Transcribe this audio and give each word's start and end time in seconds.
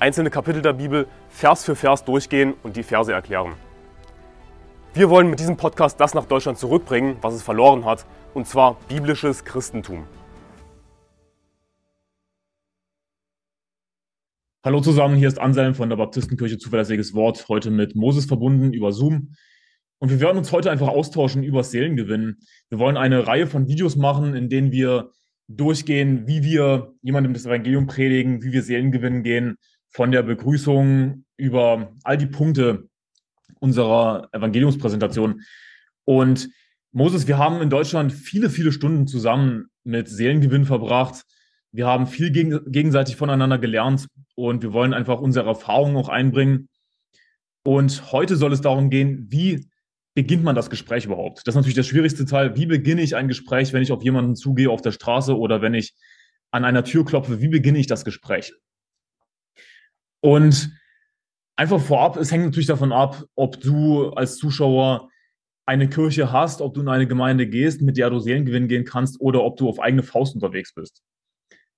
einzelne 0.00 0.30
Kapitel 0.30 0.62
der 0.62 0.72
Bibel 0.72 1.06
Vers 1.28 1.64
für 1.64 1.76
Vers 1.76 2.04
durchgehen 2.04 2.54
und 2.62 2.76
die 2.76 2.82
Verse 2.82 3.12
erklären. 3.12 3.52
Wir 4.94 5.10
wollen 5.10 5.28
mit 5.28 5.38
diesem 5.38 5.56
Podcast 5.56 6.00
das 6.00 6.14
nach 6.14 6.24
Deutschland 6.24 6.58
zurückbringen, 6.58 7.16
was 7.20 7.34
es 7.34 7.42
verloren 7.42 7.84
hat, 7.84 8.06
und 8.32 8.46
zwar 8.46 8.78
biblisches 8.88 9.44
Christentum. 9.44 10.04
Hallo 14.64 14.80
zusammen, 14.80 15.16
hier 15.16 15.28
ist 15.28 15.38
Anselm 15.38 15.74
von 15.74 15.88
der 15.90 15.96
Baptistenkirche 15.96 16.58
Zuverlässiges 16.58 17.14
Wort, 17.14 17.46
heute 17.48 17.70
mit 17.70 17.94
Moses 17.94 18.24
verbunden 18.24 18.72
über 18.72 18.92
Zoom. 18.92 19.34
Und 19.98 20.10
wir 20.10 20.20
werden 20.20 20.38
uns 20.38 20.50
heute 20.50 20.70
einfach 20.70 20.88
austauschen 20.88 21.42
über 21.42 21.62
Seelengewinn. 21.62 22.38
Wir 22.70 22.78
wollen 22.78 22.96
eine 22.96 23.26
Reihe 23.26 23.46
von 23.46 23.68
Videos 23.68 23.96
machen, 23.96 24.34
in 24.34 24.48
denen 24.48 24.72
wir 24.72 25.10
durchgehen, 25.48 26.26
wie 26.26 26.42
wir 26.42 26.94
jemandem 27.02 27.34
das 27.34 27.44
Evangelium 27.44 27.86
predigen, 27.86 28.42
wie 28.42 28.52
wir 28.52 28.62
Seelengewinn 28.62 29.22
gehen 29.22 29.58
von 29.90 30.12
der 30.12 30.22
Begrüßung 30.22 31.24
über 31.36 31.92
all 32.04 32.16
die 32.16 32.26
Punkte 32.26 32.88
unserer 33.58 34.28
Evangeliumspräsentation. 34.32 35.42
Und 36.04 36.48
Moses, 36.92 37.28
wir 37.28 37.38
haben 37.38 37.60
in 37.60 37.70
Deutschland 37.70 38.12
viele, 38.12 38.50
viele 38.50 38.72
Stunden 38.72 39.06
zusammen 39.06 39.66
mit 39.84 40.08
Seelengewinn 40.08 40.64
verbracht. 40.64 41.24
Wir 41.72 41.86
haben 41.86 42.06
viel 42.06 42.32
geg 42.32 42.60
gegenseitig 42.66 43.16
voneinander 43.16 43.58
gelernt 43.58 44.08
und 44.34 44.62
wir 44.62 44.72
wollen 44.72 44.94
einfach 44.94 45.20
unsere 45.20 45.48
Erfahrungen 45.48 45.96
auch 45.96 46.08
einbringen. 46.08 46.68
Und 47.62 48.10
heute 48.12 48.36
soll 48.36 48.52
es 48.52 48.60
darum 48.60 48.90
gehen, 48.90 49.26
wie 49.30 49.68
beginnt 50.14 50.42
man 50.42 50.56
das 50.56 50.70
Gespräch 50.70 51.04
überhaupt? 51.04 51.46
Das 51.46 51.52
ist 51.52 51.56
natürlich 51.56 51.76
der 51.76 51.82
schwierigste 51.82 52.24
Teil. 52.24 52.56
Wie 52.56 52.66
beginne 52.66 53.02
ich 53.02 53.14
ein 53.14 53.28
Gespräch, 53.28 53.72
wenn 53.72 53.82
ich 53.82 53.92
auf 53.92 54.02
jemanden 54.02 54.34
zugehe 54.34 54.70
auf 54.70 54.82
der 54.82 54.92
Straße 54.92 55.36
oder 55.38 55.62
wenn 55.62 55.74
ich 55.74 55.94
an 56.50 56.64
einer 56.64 56.84
Tür 56.84 57.04
klopfe? 57.04 57.40
Wie 57.40 57.48
beginne 57.48 57.78
ich 57.78 57.86
das 57.86 58.04
Gespräch? 58.04 58.52
Und 60.20 60.70
einfach 61.56 61.80
vorab, 61.80 62.16
es 62.16 62.32
hängt 62.32 62.44
natürlich 62.44 62.66
davon 62.66 62.92
ab, 62.92 63.24
ob 63.34 63.60
du 63.60 64.10
als 64.10 64.36
Zuschauer 64.36 65.10
eine 65.66 65.88
Kirche 65.88 66.32
hast, 66.32 66.60
ob 66.60 66.74
du 66.74 66.80
in 66.80 66.88
eine 66.88 67.06
Gemeinde 67.06 67.46
gehst, 67.46 67.80
mit 67.80 67.96
der 67.96 68.10
du 68.10 68.18
Seelengewinn 68.18 68.66
gehen 68.66 68.84
kannst 68.84 69.20
oder 69.20 69.42
ob 69.44 69.56
du 69.56 69.68
auf 69.68 69.78
eigene 69.78 70.02
Faust 70.02 70.34
unterwegs 70.34 70.74
bist. 70.74 71.02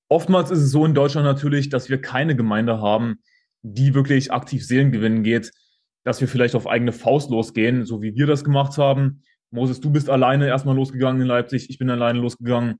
Oftmals 0.08 0.50
ist 0.50 0.60
es 0.60 0.70
so 0.70 0.84
in 0.86 0.94
Deutschland 0.94 1.26
natürlich, 1.26 1.68
dass 1.68 1.90
wir 1.90 2.00
keine 2.00 2.36
Gemeinde 2.36 2.80
haben, 2.80 3.20
die 3.62 3.94
wirklich 3.94 4.32
aktiv 4.32 4.66
Seelengewinn 4.66 5.22
geht, 5.22 5.52
dass 6.04 6.20
wir 6.20 6.28
vielleicht 6.28 6.54
auf 6.54 6.66
eigene 6.66 6.92
Faust 6.92 7.30
losgehen, 7.30 7.84
so 7.84 8.02
wie 8.02 8.14
wir 8.14 8.26
das 8.26 8.44
gemacht 8.44 8.78
haben. 8.78 9.22
Moses, 9.50 9.80
du 9.80 9.90
bist 9.90 10.08
alleine 10.08 10.46
erstmal 10.46 10.76
losgegangen 10.76 11.20
in 11.20 11.28
Leipzig, 11.28 11.68
ich 11.70 11.78
bin 11.78 11.90
alleine 11.90 12.18
losgegangen 12.18 12.78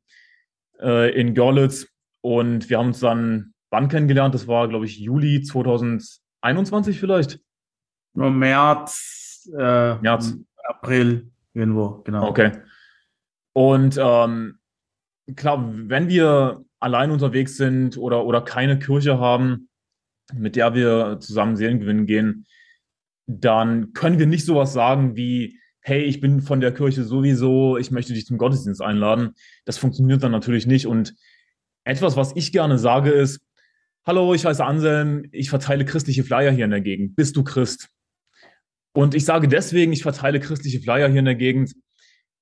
äh, 0.81 1.19
in 1.19 1.35
Görlitz 1.35 1.89
und 2.21 2.71
wir 2.71 2.79
haben 2.79 2.89
uns 2.89 3.01
dann 3.01 3.52
wann 3.73 3.89
kennengelernt? 3.89 4.35
Das 4.35 4.47
war, 4.47 4.69
glaube 4.69 4.85
ich, 4.85 4.99
Juli 4.99 5.43
2021 5.43 7.01
vielleicht. 7.01 7.41
März, 8.15 9.51
äh, 9.59 9.95
März. 9.97 10.37
April, 10.65 11.31
irgendwo, 11.55 12.03
genau. 12.05 12.29
Okay. 12.29 12.53
Und 13.55 13.99
ähm, 13.99 14.59
klar, 15.35 15.73
wenn 15.73 16.09
wir 16.09 16.65
allein 16.79 17.11
unterwegs 17.11 17.57
sind 17.57 17.97
oder, 17.97 18.25
oder 18.25 18.43
keine 18.43 18.79
Kirche 18.79 19.19
haben, 19.19 19.69
mit 20.35 20.57
der 20.57 20.75
wir 20.75 21.19
zusammen 21.21 21.57
Seelengewinn 21.57 22.07
gehen, 22.07 22.47
dann 23.27 23.93
können 23.93 24.19
wir 24.19 24.27
nicht 24.27 24.45
sowas 24.45 24.73
sagen 24.73 25.17
wie, 25.17 25.59
hey, 25.81 26.03
ich 26.03 26.21
bin 26.21 26.43
von 26.43 26.61
der 26.61 26.73
Kirche 26.73 27.03
sowieso, 27.03 27.77
ich 27.77 27.91
möchte 27.91 28.13
dich 28.13 28.27
zum 28.27 28.39
Gottesdienst 28.39 28.83
einladen. 28.83 29.35
Das 29.65 29.79
funktioniert 29.79 30.23
dann 30.23 30.33
natürlich 30.33 30.67
nicht. 30.67 30.87
Und 30.87 31.15
etwas, 31.85 32.17
was 32.17 32.37
ich 32.37 32.53
gerne 32.53 32.79
sage, 32.79 33.11
ist, 33.11 33.41
Hallo, 34.05 34.35
ich 34.35 34.45
heiße 34.45 34.65
Anselm, 34.65 35.29
ich 35.31 35.49
verteile 35.49 35.85
christliche 35.85 36.25
Flyer 36.25 36.51
hier 36.51 36.65
in 36.65 36.73
der 36.73 36.81
Gegend. 36.81 37.15
Bist 37.15 37.37
du 37.37 37.45
Christ? 37.45 37.89
Und 38.95 39.15
ich 39.15 39.25
sage 39.25 39.47
deswegen, 39.47 39.93
ich 39.93 40.03
verteile 40.03 40.41
christliche 40.41 40.81
Flyer 40.81 41.09
hier 41.09 41.21
in 41.21 41.25
der 41.25 41.37
Gegend, 41.37 41.73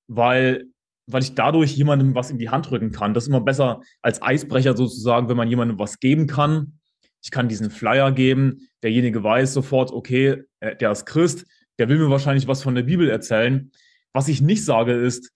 weil, 0.09 0.65
weil 1.06 1.22
ich 1.22 1.34
dadurch 1.34 1.76
jemandem 1.76 2.15
was 2.15 2.31
in 2.31 2.38
die 2.38 2.48
Hand 2.48 2.71
drücken 2.71 2.93
kann. 2.93 3.12
Das 3.12 3.25
ist 3.25 3.28
immer 3.28 3.43
besser 3.43 3.82
als 4.00 4.22
Eisbrecher 4.22 4.75
sozusagen, 4.75 5.28
wenn 5.28 5.37
man 5.37 5.48
jemandem 5.48 5.78
was 5.78 6.00
geben 6.00 6.26
kann. 6.26 6.78
Ich 7.22 7.31
kann 7.31 7.50
diesen 7.50 7.71
Flyer 7.71 8.10
geben, 8.10 8.66
derjenige 8.82 9.22
weiß 9.22 9.53
sofort, 9.53 9.92
okay, 9.92 10.44
äh, 10.60 10.77
der 10.77 10.91
ist 10.92 11.04
Christ, 11.04 11.44
der 11.78 11.91
will 11.91 11.98
mir 11.98 12.09
wahrscheinlich 12.09 12.48
was 12.48 12.62
von 12.62 12.75
der 12.75 12.84
Bibel 12.84 13.10
erzählen. 13.10 13.71
Was 14.15 14.28
ich 14.28 14.41
nicht 14.41 14.65
sage 14.65 14.94
ist, 14.94 15.31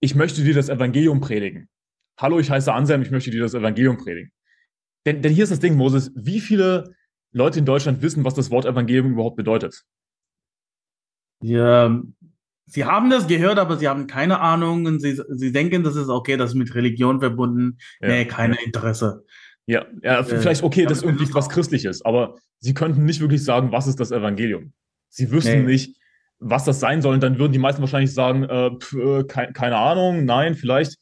ich 0.00 0.14
möchte 0.14 0.44
dir 0.44 0.52
das 0.52 0.68
Evangelium 0.68 1.22
predigen. 1.22 1.70
Hallo, 2.18 2.38
ich 2.38 2.50
heiße 2.50 2.70
Anselm, 2.70 3.00
ich 3.00 3.10
möchte 3.10 3.30
dir 3.30 3.40
das 3.40 3.54
Evangelium 3.54 3.96
predigen. 3.96 4.30
Denn, 5.06 5.22
denn 5.22 5.32
hier 5.32 5.44
ist 5.44 5.50
das 5.50 5.60
Ding, 5.60 5.76
Moses, 5.76 6.12
wie 6.14 6.40
viele 6.40 6.94
Leute 7.32 7.58
in 7.58 7.64
Deutschland 7.64 8.02
wissen, 8.02 8.24
was 8.24 8.34
das 8.34 8.50
Wort 8.50 8.66
Evangelium 8.66 9.12
überhaupt 9.12 9.36
bedeutet? 9.36 9.84
Ja, 11.42 12.02
sie 12.66 12.84
haben 12.84 13.10
das 13.10 13.26
gehört, 13.26 13.58
aber 13.58 13.76
sie 13.78 13.88
haben 13.88 14.06
keine 14.06 14.40
Ahnung 14.40 14.86
und 14.86 15.00
sie, 15.00 15.20
sie 15.28 15.52
denken, 15.52 15.82
das 15.82 15.96
ist 15.96 16.08
okay, 16.08 16.36
das 16.36 16.50
ist 16.50 16.56
mit 16.56 16.74
Religion 16.74 17.20
verbunden. 17.20 17.78
Ja. 18.00 18.08
Nee, 18.08 18.24
kein 18.26 18.52
Interesse. 18.52 19.24
Ja, 19.66 19.86
ja 20.02 20.20
äh, 20.20 20.24
vielleicht 20.24 20.62
okay, 20.62 20.84
das 20.84 20.98
ist 20.98 21.04
irgendwie 21.04 21.32
was 21.32 21.48
Christliches, 21.48 22.04
aber 22.04 22.36
sie 22.58 22.74
könnten 22.74 23.04
nicht 23.04 23.20
wirklich 23.20 23.44
sagen, 23.44 23.72
was 23.72 23.86
ist 23.86 24.00
das 24.00 24.10
Evangelium. 24.10 24.72
Sie 25.08 25.30
wüssten 25.30 25.64
nee. 25.64 25.72
nicht, 25.72 25.96
was 26.38 26.64
das 26.64 26.80
sein 26.80 27.02
soll. 27.02 27.14
Und 27.14 27.22
dann 27.22 27.38
würden 27.38 27.52
die 27.52 27.58
meisten 27.58 27.80
wahrscheinlich 27.80 28.12
sagen, 28.12 28.44
äh, 28.44 28.70
pf, 28.78 28.94
äh, 28.94 29.24
ke 29.24 29.52
keine 29.52 29.76
Ahnung, 29.76 30.24
nein, 30.24 30.54
vielleicht. 30.54 30.98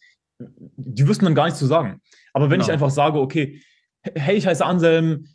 Die 0.77 1.09
wüssten 1.09 1.25
dann 1.25 1.35
gar 1.35 1.45
nichts 1.45 1.59
zu 1.59 1.67
sagen. 1.67 2.01
Aber 2.33 2.47
wenn 2.51 2.61
genau. 2.61 2.67
ich 2.67 2.73
einfach 2.73 2.91
sage, 2.91 3.19
okay, 3.19 3.61
hey, 4.03 4.37
ich 4.37 4.47
heiße 4.47 4.65
Anselm, 4.65 5.27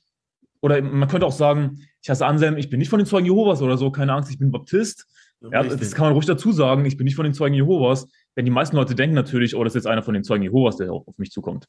oder 0.62 0.82
man 0.82 1.10
könnte 1.10 1.26
auch 1.26 1.34
sagen, 1.34 1.80
ich 2.02 2.10
heiße 2.10 2.26
Anselm, 2.26 2.58
ich 2.58 2.70
bin 2.70 2.80
nicht 2.80 2.90
von 2.90 3.00
den 3.00 3.06
Zeugen 3.06 3.26
Jehovas 3.26 3.62
oder 3.62 3.78
so, 3.78 3.92
keine 3.92 4.14
Angst, 4.14 4.32
ich 4.32 4.40
bin 4.40 4.52
Baptist. 4.52 5.08
Ja, 5.52 5.62
das 5.62 5.94
kann 5.94 6.06
man 6.06 6.14
ruhig 6.14 6.26
dazu 6.26 6.54
sagen, 6.54 6.86
ich 6.86 6.96
bin 6.96 7.04
nicht 7.04 7.16
von 7.16 7.26
den 7.26 7.34
Zeugen 7.34 7.54
Jehovas, 7.54 8.08
denn 8.38 8.46
die 8.46 8.52
meisten 8.52 8.78
Leute 8.78 8.96
denken 8.96 9.14
natürlich, 9.14 9.56
oh, 9.56 9.64
das 9.64 9.72
ist 9.72 9.84
jetzt 9.84 9.88
einer 9.88 10.04
von 10.04 10.14
den 10.14 10.24
Zeugen 10.24 10.44
Jehovas, 10.44 10.78
der 10.78 10.92
auf 10.94 11.18
mich 11.18 11.32
zukommt. 11.32 11.68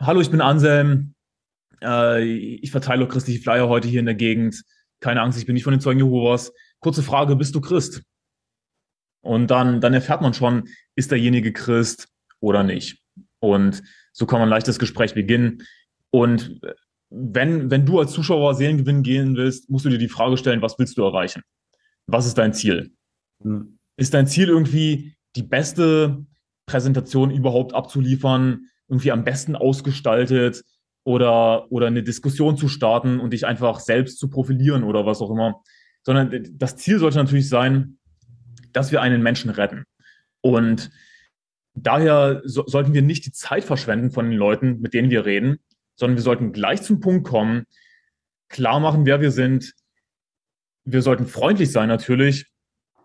Hallo, 0.00 0.20
ich 0.20 0.30
bin 0.30 0.40
Anselm, 0.40 1.14
äh, 1.82 2.24
ich 2.24 2.70
verteile 2.70 3.06
christliche 3.06 3.42
Flyer 3.42 3.68
heute 3.68 3.88
hier 3.88 4.00
in 4.00 4.06
der 4.06 4.14
Gegend. 4.14 4.62
Keine 5.00 5.20
Angst, 5.20 5.38
ich 5.38 5.44
bin 5.44 5.54
nicht 5.54 5.64
von 5.64 5.72
den 5.72 5.80
Zeugen 5.80 6.00
Jehovas. 6.00 6.52
Kurze 6.80 7.02
Frage, 7.02 7.36
bist 7.36 7.54
du 7.54 7.60
Christ? 7.60 8.02
Und 9.20 9.50
dann, 9.50 9.80
dann 9.80 9.92
erfährt 9.92 10.22
man 10.22 10.32
schon, 10.32 10.68
ist 10.94 11.10
derjenige 11.10 11.52
Christ 11.52 12.08
oder 12.40 12.62
nicht. 12.62 13.02
Und 13.40 13.82
so 14.18 14.26
kann 14.26 14.40
man 14.40 14.48
leicht 14.48 14.66
das 14.66 14.80
Gespräch 14.80 15.14
beginnen. 15.14 15.62
Und 16.10 16.60
wenn, 17.08 17.70
wenn 17.70 17.86
du 17.86 18.00
als 18.00 18.12
Zuschauer 18.12 18.54
Seelengewinn 18.54 19.04
gehen 19.04 19.36
willst, 19.36 19.70
musst 19.70 19.84
du 19.84 19.90
dir 19.90 19.98
die 19.98 20.08
Frage 20.08 20.36
stellen, 20.36 20.60
was 20.60 20.76
willst 20.76 20.98
du 20.98 21.04
erreichen? 21.04 21.42
Was 22.08 22.26
ist 22.26 22.36
dein 22.36 22.52
Ziel? 22.52 22.90
Mhm. 23.38 23.78
Ist 23.96 24.14
dein 24.14 24.26
Ziel 24.26 24.48
irgendwie 24.48 25.14
die 25.36 25.44
beste 25.44 26.26
Präsentation 26.66 27.30
überhaupt 27.30 27.74
abzuliefern, 27.74 28.66
irgendwie 28.88 29.12
am 29.12 29.22
besten 29.22 29.54
ausgestaltet 29.54 30.64
oder, 31.04 31.70
oder 31.70 31.86
eine 31.86 32.02
Diskussion 32.02 32.56
zu 32.56 32.68
starten 32.68 33.20
und 33.20 33.32
dich 33.32 33.46
einfach 33.46 33.78
selbst 33.78 34.18
zu 34.18 34.28
profilieren 34.28 34.82
oder 34.82 35.06
was 35.06 35.20
auch 35.20 35.30
immer? 35.30 35.62
Sondern 36.02 36.44
das 36.54 36.76
Ziel 36.76 36.98
sollte 36.98 37.18
natürlich 37.18 37.48
sein, 37.48 37.98
dass 38.72 38.90
wir 38.90 39.00
einen 39.00 39.22
Menschen 39.22 39.50
retten. 39.50 39.84
Und 40.40 40.90
daher 41.82 42.42
so, 42.44 42.66
sollten 42.66 42.94
wir 42.94 43.02
nicht 43.02 43.26
die 43.26 43.32
Zeit 43.32 43.64
verschwenden 43.64 44.10
von 44.10 44.30
den 44.30 44.38
Leuten, 44.38 44.80
mit 44.80 44.94
denen 44.94 45.10
wir 45.10 45.24
reden, 45.24 45.58
sondern 45.96 46.16
wir 46.16 46.22
sollten 46.22 46.52
gleich 46.52 46.82
zum 46.82 47.00
Punkt 47.00 47.26
kommen, 47.26 47.64
klar 48.48 48.80
machen, 48.80 49.06
wer 49.06 49.20
wir 49.20 49.30
sind. 49.30 49.74
Wir 50.84 51.02
sollten 51.02 51.26
freundlich 51.26 51.72
sein 51.72 51.88
natürlich. 51.88 52.46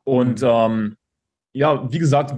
Und 0.03 0.41
mhm. 0.41 0.47
ähm, 0.47 0.97
ja, 1.53 1.91
wie 1.91 1.99
gesagt, 1.99 2.35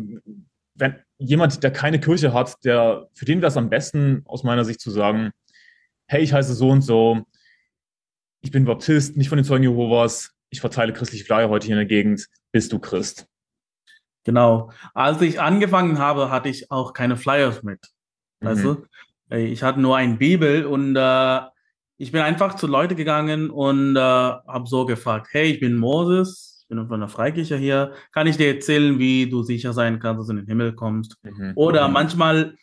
wenn 0.75 0.95
jemand, 1.17 1.63
der 1.63 1.71
keine 1.71 1.99
Kirche 1.99 2.33
hat, 2.33 2.63
der, 2.65 3.07
für 3.13 3.25
den 3.25 3.41
wäre 3.41 3.49
es 3.49 3.57
am 3.57 3.69
besten, 3.69 4.23
aus 4.25 4.43
meiner 4.43 4.65
Sicht 4.65 4.81
zu 4.81 4.91
sagen, 4.91 5.31
hey, 6.07 6.21
ich 6.21 6.33
heiße 6.33 6.53
so 6.53 6.69
und 6.69 6.81
so, 6.81 7.23
ich 8.41 8.51
bin 8.51 8.65
Baptist, 8.65 9.17
nicht 9.17 9.29
von 9.29 9.37
den 9.37 9.45
Zeugen 9.45 9.63
Jehovas, 9.63 10.31
ich 10.49 10.59
verteile 10.59 10.93
christliche 10.93 11.25
Flyer 11.25 11.49
heute 11.49 11.65
hier 11.65 11.75
in 11.75 11.79
der 11.79 11.87
Gegend, 11.87 12.27
bist 12.51 12.71
du 12.71 12.79
Christ? 12.79 13.27
Genau. 14.25 14.71
Als 14.93 15.21
ich 15.21 15.39
angefangen 15.39 15.99
habe, 15.99 16.29
hatte 16.29 16.49
ich 16.49 16.69
auch 16.71 16.93
keine 16.93 17.15
Flyers 17.15 17.63
mit. 17.63 17.79
Mhm. 18.41 18.47
Weißt 18.47 18.63
du? 18.63 18.85
Ich 19.29 19.63
hatte 19.63 19.79
nur 19.79 19.95
ein 19.95 20.17
Bibel 20.17 20.65
und 20.65 20.95
äh, 20.95 21.39
ich 21.97 22.11
bin 22.11 22.21
einfach 22.21 22.55
zu 22.55 22.67
Leuten 22.67 22.95
gegangen 22.95 23.49
und 23.49 23.95
äh, 23.95 23.99
habe 23.99 24.67
so 24.67 24.85
gefragt, 24.85 25.29
hey, 25.31 25.53
ich 25.53 25.59
bin 25.59 25.77
Moses, 25.77 26.59
ich 26.61 26.67
bin 26.67 26.87
von 26.87 26.99
der 26.99 27.09
Freikirche 27.09 27.57
hier, 27.57 27.93
kann 28.11 28.27
ich 28.27 28.37
dir 28.37 28.53
erzählen, 28.53 28.99
wie 28.99 29.29
du 29.29 29.43
sicher 29.43 29.73
sein 29.73 29.99
kannst, 29.99 30.19
dass 30.19 30.27
du 30.27 30.33
in 30.33 30.39
den 30.39 30.47
Himmel 30.47 30.73
kommst? 30.73 31.17
Mhm. 31.23 31.53
Oder 31.55 31.87
mhm. 31.87 31.93
manchmal, 31.93 32.55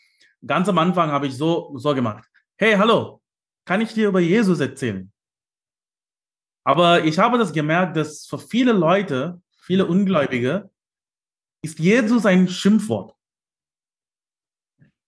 ganz 0.45 0.69
am 0.69 0.79
Anfang 0.79 1.11
habe 1.11 1.27
ich 1.27 1.37
so, 1.37 1.73
so 1.77 1.95
gemacht, 1.95 2.25
hey, 2.57 2.75
hallo, 2.75 3.21
kann 3.65 3.81
ich 3.81 3.95
dir 3.95 4.09
über 4.09 4.21
Jesus 4.21 4.61
erzählen? 4.61 5.11
Aber 6.65 7.05
ich 7.05 7.19
habe 7.19 7.39
das 7.39 7.53
gemerkt, 7.53 7.97
dass 7.97 8.27
für 8.27 8.39
viele 8.39 8.73
Leute, 8.73 9.41
viele 9.61 9.87
Ungläubige, 9.87 10.71
ist 11.63 11.79
Jesus 11.79 12.27
ein 12.27 12.49
Schimpfwort. 12.49 13.15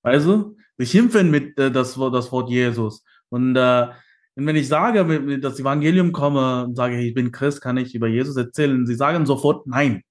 Also, 0.03 0.57
wir 0.77 0.87
schimpfen 0.87 1.31
mit 1.31 1.59
äh, 1.59 1.71
das, 1.71 1.95
das 1.95 2.33
Wort 2.33 2.51
Jesus. 2.51 3.05
Und 3.29 3.57
äh, 3.57 3.89
und 4.37 4.47
wenn 4.47 4.57
ich 4.57 4.67
sage, 4.67 5.05
mit 5.05 5.45
das 5.45 5.61
Evangelium 5.61 6.13
komme 6.13 6.65
und 6.65 6.75
sage, 6.75 6.99
ich 6.99 7.15
bin 7.15 7.31
Christ, 7.31 7.61
kann 7.61 7.77
ich 7.77 7.95
über 7.95 8.09
Jesus 8.09 8.37
erzählen, 8.37 8.85
sie 8.87 8.97
sagen 8.97 9.27
sofort 9.27 9.67
nein. 9.67 10.03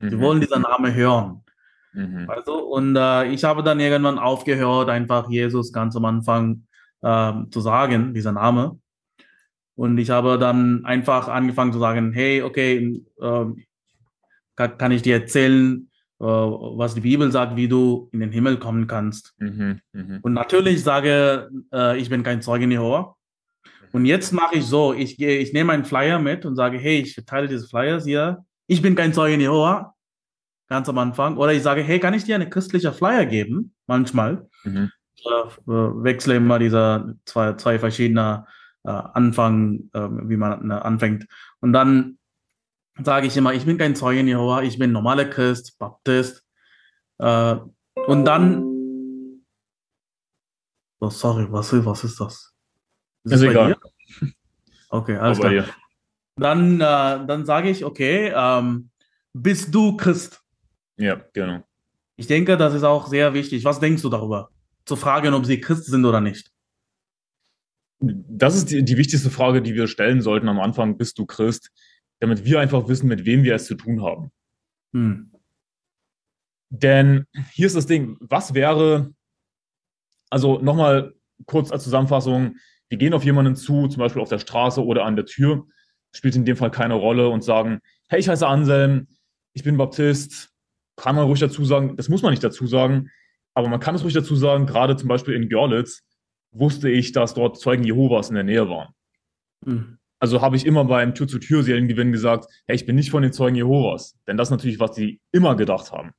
Mhm. 0.00 0.10
Sie 0.10 0.18
wollen 0.18 0.40
diesen 0.40 0.62
Namen 0.62 0.92
hören. 0.92 1.44
Mhm. 1.92 2.28
Also, 2.28 2.58
und 2.58 2.96
äh, 2.96 3.26
ich 3.28 3.44
habe 3.44 3.62
dann 3.62 3.78
irgendwann 3.78 4.18
aufgehört, 4.18 4.88
einfach 4.88 5.30
Jesus 5.30 5.72
ganz 5.72 5.94
am 5.94 6.04
Anfang 6.06 6.66
äh, 7.02 7.32
zu 7.50 7.60
sagen, 7.60 8.14
dieser 8.14 8.32
Name. 8.32 8.80
Und 9.76 9.96
ich 9.98 10.10
habe 10.10 10.38
dann 10.38 10.84
einfach 10.84 11.28
angefangen 11.28 11.72
zu 11.72 11.78
sagen, 11.78 12.12
hey, 12.12 12.42
okay, 12.42 13.04
äh, 13.20 13.44
kann, 14.56 14.78
kann, 14.78 14.92
ich 14.92 15.02
dir 15.02 15.14
erzählen, 15.14 15.88
äh, 16.20 16.24
was 16.24 16.94
die 16.94 17.00
Bibel 17.00 17.30
sagt, 17.32 17.56
wie 17.56 17.68
du 17.68 18.08
in 18.12 18.20
den 18.20 18.32
Himmel 18.32 18.58
kommen 18.58 18.86
kannst. 18.86 19.34
Mhm, 19.38 19.80
mh. 19.92 20.20
Und 20.22 20.32
natürlich 20.32 20.82
sage, 20.82 21.50
äh, 21.72 21.98
ich 21.98 22.08
bin 22.08 22.22
kein 22.22 22.42
Zeuge 22.42 22.66
Jehova. 22.66 23.16
Und 23.92 24.06
jetzt 24.06 24.32
mache 24.32 24.56
ich 24.56 24.64
so, 24.64 24.94
ich 24.94 25.16
gehe, 25.16 25.38
ich 25.38 25.52
nehme 25.52 25.72
einen 25.72 25.84
Flyer 25.84 26.18
mit 26.18 26.46
und 26.46 26.56
sage, 26.56 26.78
hey, 26.78 27.00
ich 27.00 27.14
verteile 27.14 27.48
diese 27.48 27.68
Flyers 27.68 28.04
hier. 28.04 28.44
Ich 28.66 28.80
bin 28.80 28.94
kein 28.94 29.12
Zeuge 29.12 29.36
Jehova, 29.36 29.94
ganz 30.68 30.88
am 30.88 30.98
Anfang. 30.98 31.36
Oder 31.36 31.52
ich 31.52 31.62
sage, 31.62 31.82
hey, 31.82 32.00
kann 32.00 32.14
ich 32.14 32.24
dir 32.24 32.36
eine 32.36 32.48
christliche 32.48 32.92
Flyer 32.92 33.26
geben? 33.26 33.74
Manchmal. 33.86 34.48
Mhm. 34.64 34.90
Ich 35.14 35.26
äh, 35.26 35.30
wechsle 35.66 36.36
immer 36.36 36.58
diese 36.58 37.16
zwei, 37.26 37.52
zwei 37.54 37.78
verschiedene 37.78 38.46
äh, 38.84 38.90
Anfang, 38.90 39.90
äh, 39.92 40.00
wie 40.00 40.36
man 40.36 40.70
äh, 40.70 40.74
anfängt. 40.74 41.26
Und 41.60 41.72
dann 41.72 42.18
sage 43.02 43.26
ich 43.26 43.36
immer, 43.36 43.54
ich 43.54 43.64
bin 43.64 43.78
kein 43.78 43.96
Zeuge 43.96 44.20
Jehova, 44.20 44.62
ich 44.62 44.78
bin 44.78 44.92
normaler 44.92 45.24
Christ, 45.24 45.78
Baptist. 45.78 46.44
Äh, 47.18 47.56
und 48.06 48.24
dann, 48.24 49.42
oh, 51.00 51.10
sorry, 51.10 51.46
was, 51.50 51.72
was 51.84 52.04
ist 52.04 52.20
das? 52.20 52.52
Ist, 53.24 53.32
ist 53.32 53.42
egal. 53.42 53.76
Okay, 54.88 55.16
alles 55.16 55.38
Aber 55.38 55.50
klar. 55.50 55.66
Dann, 56.36 56.76
äh, 56.76 57.26
dann 57.26 57.44
sage 57.44 57.70
ich, 57.70 57.84
okay, 57.84 58.32
ähm, 58.34 58.90
bist 59.32 59.74
du 59.74 59.96
Christ? 59.96 60.42
Ja, 60.96 61.22
genau. 61.32 61.62
Ich 62.16 62.26
denke, 62.26 62.56
das 62.56 62.74
ist 62.74 62.84
auch 62.84 63.06
sehr 63.06 63.32
wichtig. 63.34 63.64
Was 63.64 63.80
denkst 63.80 64.02
du 64.02 64.08
darüber? 64.08 64.50
Zu 64.84 64.96
fragen, 64.96 65.32
ob 65.34 65.46
sie 65.46 65.60
Christ 65.60 65.86
sind 65.86 66.04
oder 66.04 66.20
nicht. 66.20 66.50
Das 68.00 68.56
ist 68.56 68.70
die, 68.70 68.84
die 68.84 68.96
wichtigste 68.96 69.30
Frage, 69.30 69.62
die 69.62 69.74
wir 69.74 69.86
stellen 69.86 70.20
sollten 70.20 70.48
am 70.48 70.60
Anfang. 70.60 70.98
Bist 70.98 71.18
du 71.18 71.26
Christ? 71.26 71.70
Damit 72.22 72.44
wir 72.44 72.60
einfach 72.60 72.86
wissen, 72.86 73.08
mit 73.08 73.24
wem 73.24 73.42
wir 73.42 73.56
es 73.56 73.66
zu 73.66 73.74
tun 73.74 74.00
haben. 74.00 74.30
Hm. 74.92 75.32
Denn 76.70 77.26
hier 77.50 77.66
ist 77.66 77.74
das 77.74 77.86
Ding, 77.86 78.16
was 78.20 78.54
wäre, 78.54 79.12
also 80.30 80.60
nochmal 80.60 81.14
kurz 81.46 81.72
als 81.72 81.82
Zusammenfassung, 81.82 82.54
wir 82.90 82.98
gehen 82.98 83.12
auf 83.12 83.24
jemanden 83.24 83.56
zu, 83.56 83.88
zum 83.88 83.98
Beispiel 83.98 84.22
auf 84.22 84.28
der 84.28 84.38
Straße 84.38 84.84
oder 84.84 85.04
an 85.04 85.16
der 85.16 85.26
Tür, 85.26 85.66
spielt 86.14 86.36
in 86.36 86.44
dem 86.44 86.56
Fall 86.56 86.70
keine 86.70 86.94
Rolle 86.94 87.28
und 87.28 87.42
sagen, 87.42 87.80
hey, 88.08 88.20
ich 88.20 88.28
heiße 88.28 88.46
Anselm, 88.46 89.08
ich 89.52 89.64
bin 89.64 89.76
Baptist, 89.76 90.50
kann 90.94 91.16
man 91.16 91.24
ruhig 91.24 91.40
dazu 91.40 91.64
sagen, 91.64 91.96
das 91.96 92.08
muss 92.08 92.22
man 92.22 92.30
nicht 92.30 92.44
dazu 92.44 92.68
sagen, 92.68 93.10
aber 93.52 93.68
man 93.68 93.80
kann 93.80 93.96
es 93.96 94.04
ruhig 94.04 94.14
dazu 94.14 94.36
sagen, 94.36 94.66
gerade 94.66 94.94
zum 94.94 95.08
Beispiel 95.08 95.34
in 95.34 95.48
Görlitz 95.48 96.04
wusste 96.52 96.88
ich, 96.88 97.10
dass 97.10 97.34
dort 97.34 97.58
Zeugen 97.58 97.82
Jehovas 97.82 98.28
in 98.28 98.36
der 98.36 98.44
Nähe 98.44 98.68
waren. 98.68 98.94
Mhm. 99.64 99.98
Also 100.22 100.40
habe 100.40 100.54
ich 100.54 100.64
immer 100.66 100.84
beim 100.84 101.16
Tür-zu-Tür-Seriengewinn 101.16 102.12
gesagt, 102.12 102.44
hey, 102.68 102.76
ich 102.76 102.86
bin 102.86 102.94
nicht 102.94 103.10
von 103.10 103.24
den 103.24 103.32
Zeugen 103.32 103.56
Jehovas. 103.56 104.16
Denn 104.28 104.36
das 104.36 104.48
ist 104.48 104.50
natürlich, 104.52 104.78
was 104.78 104.92
die 104.92 105.20
immer 105.32 105.56
gedacht 105.56 105.90
haben. 105.90 106.12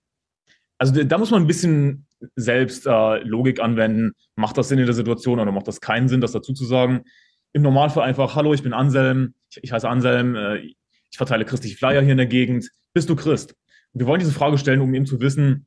Also 0.77 1.05
da 1.05 1.17
muss 1.17 1.31
man 1.31 1.43
ein 1.43 1.47
bisschen 1.47 2.05
selbst 2.35 2.85
äh, 2.85 3.19
Logik 3.19 3.61
anwenden. 3.61 4.11
Macht 4.35 4.57
das 4.57 4.67
Sinn 4.67 4.79
in 4.79 4.87
der 4.87 4.93
Situation 4.93 5.39
oder 5.39 5.53
macht 5.53 5.69
das 5.69 5.79
keinen 5.79 6.09
Sinn, 6.09 6.19
das 6.19 6.33
dazu 6.33 6.51
zu 6.51 6.65
sagen? 6.65 7.05
Im 7.53 7.61
Normalfall 7.61 8.03
einfach, 8.03 8.35
hallo, 8.35 8.53
ich 8.53 8.61
bin 8.61 8.73
Anselm, 8.73 9.35
ich, 9.49 9.63
ich 9.63 9.71
heiße 9.71 9.87
Anselm, 9.87 10.35
äh, 10.35 10.57
ich 10.57 10.75
verteile 11.15 11.45
christliche 11.45 11.77
Flyer 11.77 12.01
hier 12.01 12.11
in 12.11 12.17
der 12.17 12.25
Gegend. 12.25 12.69
Bist 12.93 13.09
du 13.09 13.15
Christ? 13.15 13.55
Und 13.93 14.01
wir 14.01 14.07
wollen 14.07 14.19
diese 14.19 14.33
Frage 14.33 14.57
stellen, 14.57 14.81
um 14.81 14.93
eben 14.93 15.05
zu 15.05 15.21
wissen, 15.21 15.65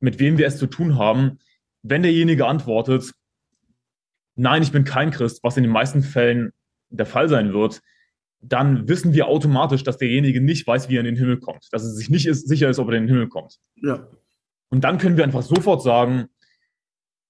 mit 0.00 0.18
wem 0.18 0.36
wir 0.36 0.48
es 0.48 0.58
zu 0.58 0.66
tun 0.66 0.98
haben. 0.98 1.38
Wenn 1.84 2.02
derjenige 2.02 2.46
antwortet, 2.46 3.12
nein, 4.34 4.64
ich 4.64 4.72
bin 4.72 4.82
kein 4.82 5.12
Christ, 5.12 5.44
was 5.44 5.56
in 5.56 5.62
den 5.62 5.72
meisten 5.72 6.02
Fällen 6.02 6.50
der 6.92 7.06
Fall 7.06 7.28
sein 7.28 7.52
wird, 7.52 7.80
dann 8.40 8.88
wissen 8.88 9.14
wir 9.14 9.28
automatisch, 9.28 9.84
dass 9.84 9.98
derjenige 9.98 10.40
nicht 10.40 10.66
weiß, 10.66 10.88
wie 10.88 10.96
er 10.96 11.00
in 11.00 11.06
den 11.06 11.16
Himmel 11.16 11.38
kommt, 11.38 11.68
dass 11.72 11.84
er 11.84 11.90
sich 11.90 12.10
nicht 12.10 12.26
ist, 12.26 12.48
sicher 12.48 12.68
ist, 12.68 12.78
ob 12.78 12.88
er 12.88 12.94
in 12.94 13.04
den 13.04 13.08
Himmel 13.08 13.28
kommt. 13.28 13.58
Ja. 13.76 14.08
Und 14.68 14.82
dann 14.82 14.98
können 14.98 15.16
wir 15.16 15.24
einfach 15.24 15.42
sofort 15.42 15.82
sagen, 15.82 16.28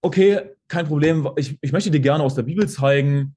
okay, 0.01 0.41
kein 0.69 0.87
Problem, 0.87 1.29
ich, 1.37 1.59
ich 1.61 1.73
möchte 1.73 1.91
dir 1.91 2.01
gerne 2.01 2.25
aus 2.25 2.35
der 2.35 2.45
Bibel 2.45 2.69
zeigen, 2.69 3.37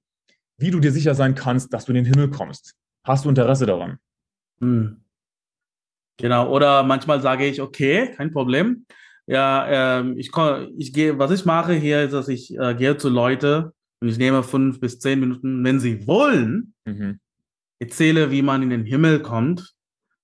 wie 0.57 0.71
du 0.71 0.79
dir 0.79 0.91
sicher 0.91 1.15
sein 1.15 1.35
kannst, 1.35 1.73
dass 1.73 1.85
du 1.85 1.91
in 1.91 2.03
den 2.03 2.05
Himmel 2.05 2.29
kommst. 2.29 2.75
Hast 3.03 3.25
du 3.25 3.29
Interesse 3.29 3.65
daran? 3.65 3.99
Hm. 4.59 5.01
Genau, 6.17 6.49
oder 6.49 6.83
manchmal 6.83 7.21
sage 7.21 7.45
ich, 7.45 7.61
okay, 7.61 8.13
kein 8.15 8.31
Problem. 8.31 8.85
Ja, 9.27 9.99
ähm, 9.99 10.17
ich, 10.17 10.31
ich 10.77 10.93
gehe, 10.93 11.19
was 11.19 11.31
ich 11.31 11.45
mache 11.45 11.73
hier 11.73 12.03
ist, 12.03 12.13
dass 12.13 12.29
ich 12.29 12.57
äh, 12.57 12.73
gehe 12.75 12.95
zu 12.95 13.09
Leuten 13.09 13.71
und 14.01 14.09
ich 14.09 14.17
nehme 14.17 14.43
fünf 14.43 14.79
bis 14.79 14.99
zehn 14.99 15.19
Minuten, 15.19 15.63
wenn 15.63 15.79
sie 15.79 16.05
wollen, 16.07 16.73
mhm. 16.85 17.19
erzähle, 17.79 18.31
wie 18.31 18.41
man 18.41 18.63
in 18.63 18.69
den 18.69 18.85
Himmel 18.85 19.21
kommt, 19.21 19.73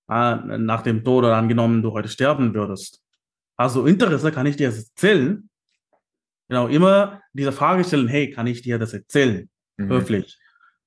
äh, 0.10 0.36
nach 0.58 0.82
dem 0.82 1.04
Tod 1.04 1.24
oder 1.24 1.38
angenommen, 1.38 1.82
du 1.82 1.92
heute 1.92 2.10
sterben 2.10 2.54
würdest. 2.54 3.02
Also 3.56 3.86
Interesse 3.86 4.32
kann 4.32 4.46
ich 4.46 4.58
dir 4.58 4.70
das 4.70 4.90
erzählen. 4.90 5.50
Genau, 6.50 6.68
immer 6.68 7.22
diese 7.34 7.52
Frage 7.52 7.84
stellen, 7.84 8.08
hey, 8.08 8.30
kann 8.30 8.48
ich 8.48 8.62
dir 8.62 8.78
das 8.78 8.94
erzählen? 8.94 9.50
Mhm. 9.78 9.90
Höflich. 9.90 10.38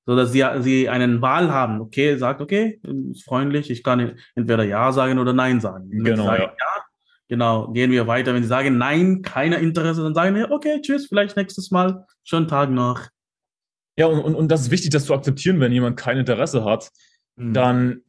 So 0.05 0.15
dass 0.15 0.31
sie, 0.31 0.45
sie 0.59 0.87
einen 0.87 1.21
Wahl 1.21 1.51
haben. 1.51 1.81
Okay, 1.81 2.15
sagt, 2.17 2.39
okay, 2.39 2.79
freundlich, 3.25 3.71
ich 3.71 3.83
kann 3.83 4.19
entweder 4.35 4.63
Ja 4.63 4.91
sagen 4.91 5.17
oder 5.17 5.33
Nein 5.33 5.59
sagen. 5.59 5.89
Wenn 5.89 6.03
genau, 6.03 6.25
sagen, 6.25 6.43
ja. 6.43 6.49
ja. 6.49 6.74
Genau, 7.27 7.71
gehen 7.71 7.91
wir 7.91 8.07
weiter. 8.07 8.33
Wenn 8.33 8.43
sie 8.43 8.49
sagen, 8.49 8.77
nein, 8.77 9.21
keine 9.21 9.57
Interesse, 9.57 10.03
dann 10.03 10.13
sagen 10.13 10.35
wir, 10.35 10.51
okay, 10.51 10.79
tschüss, 10.81 11.07
vielleicht 11.07 11.35
nächstes 11.35 11.71
Mal, 11.71 12.05
schönen 12.23 12.47
Tag 12.47 12.69
noch. 12.69 13.07
Ja, 13.97 14.07
und, 14.07 14.19
und, 14.19 14.35
und 14.35 14.51
das 14.51 14.61
ist 14.61 14.71
wichtig, 14.71 14.91
das 14.91 15.05
zu 15.05 15.13
akzeptieren, 15.13 15.59
wenn 15.59 15.71
jemand 15.71 15.97
kein 15.97 16.17
Interesse 16.17 16.63
hat, 16.63 16.89
mhm. 17.35 17.53
dann 17.53 18.01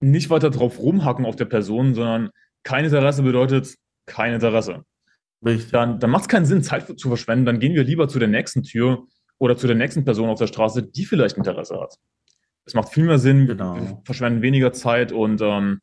nicht 0.00 0.30
weiter 0.30 0.50
drauf 0.50 0.78
rumhacken 0.78 1.26
auf 1.26 1.36
der 1.36 1.44
Person, 1.46 1.94
sondern 1.94 2.30
kein 2.62 2.84
Interesse 2.84 3.22
bedeutet, 3.22 3.74
kein 4.06 4.34
Interesse. 4.34 4.84
Richtig. 5.44 5.72
Dann, 5.72 5.98
dann 5.98 6.10
macht 6.10 6.22
es 6.22 6.28
keinen 6.28 6.46
Sinn, 6.46 6.62
Zeit 6.62 6.98
zu 6.98 7.08
verschwenden. 7.08 7.44
Dann 7.44 7.58
gehen 7.58 7.74
wir 7.74 7.84
lieber 7.84 8.08
zu 8.08 8.18
der 8.18 8.28
nächsten 8.28 8.62
Tür 8.62 9.06
oder 9.38 9.56
zu 9.56 9.66
der 9.66 9.76
nächsten 9.76 10.04
Person 10.04 10.30
auf 10.30 10.38
der 10.38 10.46
Straße, 10.46 10.82
die 10.82 11.04
vielleicht 11.04 11.36
Interesse 11.36 11.78
hat. 11.80 11.96
Es 12.64 12.74
macht 12.74 12.88
viel 12.88 13.04
mehr 13.04 13.18
Sinn, 13.18 13.46
genau. 13.46 13.76
wir 13.76 14.00
verschwenden 14.04 14.40
weniger 14.40 14.72
Zeit 14.72 15.12
und 15.12 15.42
ähm, 15.42 15.80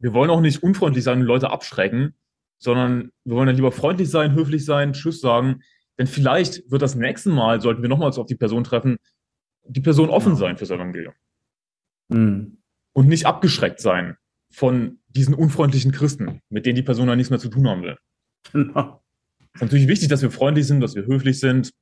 wir 0.00 0.14
wollen 0.14 0.30
auch 0.30 0.40
nicht 0.40 0.62
unfreundlich 0.62 1.04
sein 1.04 1.20
und 1.20 1.26
Leute 1.26 1.50
abschrecken, 1.50 2.14
sondern 2.58 3.12
wir 3.24 3.36
wollen 3.36 3.46
dann 3.46 3.56
lieber 3.56 3.72
freundlich 3.72 4.10
sein, 4.10 4.34
höflich 4.34 4.64
sein, 4.64 4.92
Tschüss 4.92 5.20
sagen. 5.20 5.62
Denn 5.98 6.06
vielleicht 6.06 6.70
wird 6.70 6.82
das 6.82 6.94
nächste 6.94 7.30
Mal, 7.30 7.60
sollten 7.60 7.82
wir 7.82 7.88
nochmals 7.88 8.18
auf 8.18 8.26
die 8.26 8.34
Person 8.34 8.64
treffen, 8.64 8.96
die 9.64 9.80
Person 9.80 10.08
offen 10.10 10.36
sein 10.36 10.56
fürs 10.56 10.70
Evangelium. 10.70 11.14
Mhm. 12.08 12.58
Und 12.92 13.08
nicht 13.08 13.26
abgeschreckt 13.26 13.80
sein 13.80 14.16
von 14.50 14.98
diesen 15.08 15.34
unfreundlichen 15.34 15.92
Christen, 15.92 16.40
mit 16.48 16.66
denen 16.66 16.76
die 16.76 16.82
Person 16.82 17.06
dann 17.06 17.18
nichts 17.18 17.30
mehr 17.30 17.38
zu 17.38 17.48
tun 17.48 17.68
haben 17.68 17.82
will. 17.82 17.96
Genau. 18.52 19.02
Es 19.40 19.56
ist 19.56 19.62
natürlich 19.62 19.88
wichtig, 19.88 20.08
dass 20.08 20.22
wir 20.22 20.30
freundlich 20.30 20.66
sind, 20.66 20.80
dass 20.80 20.94
wir 20.94 21.04
höflich 21.06 21.38
sind. 21.38 21.72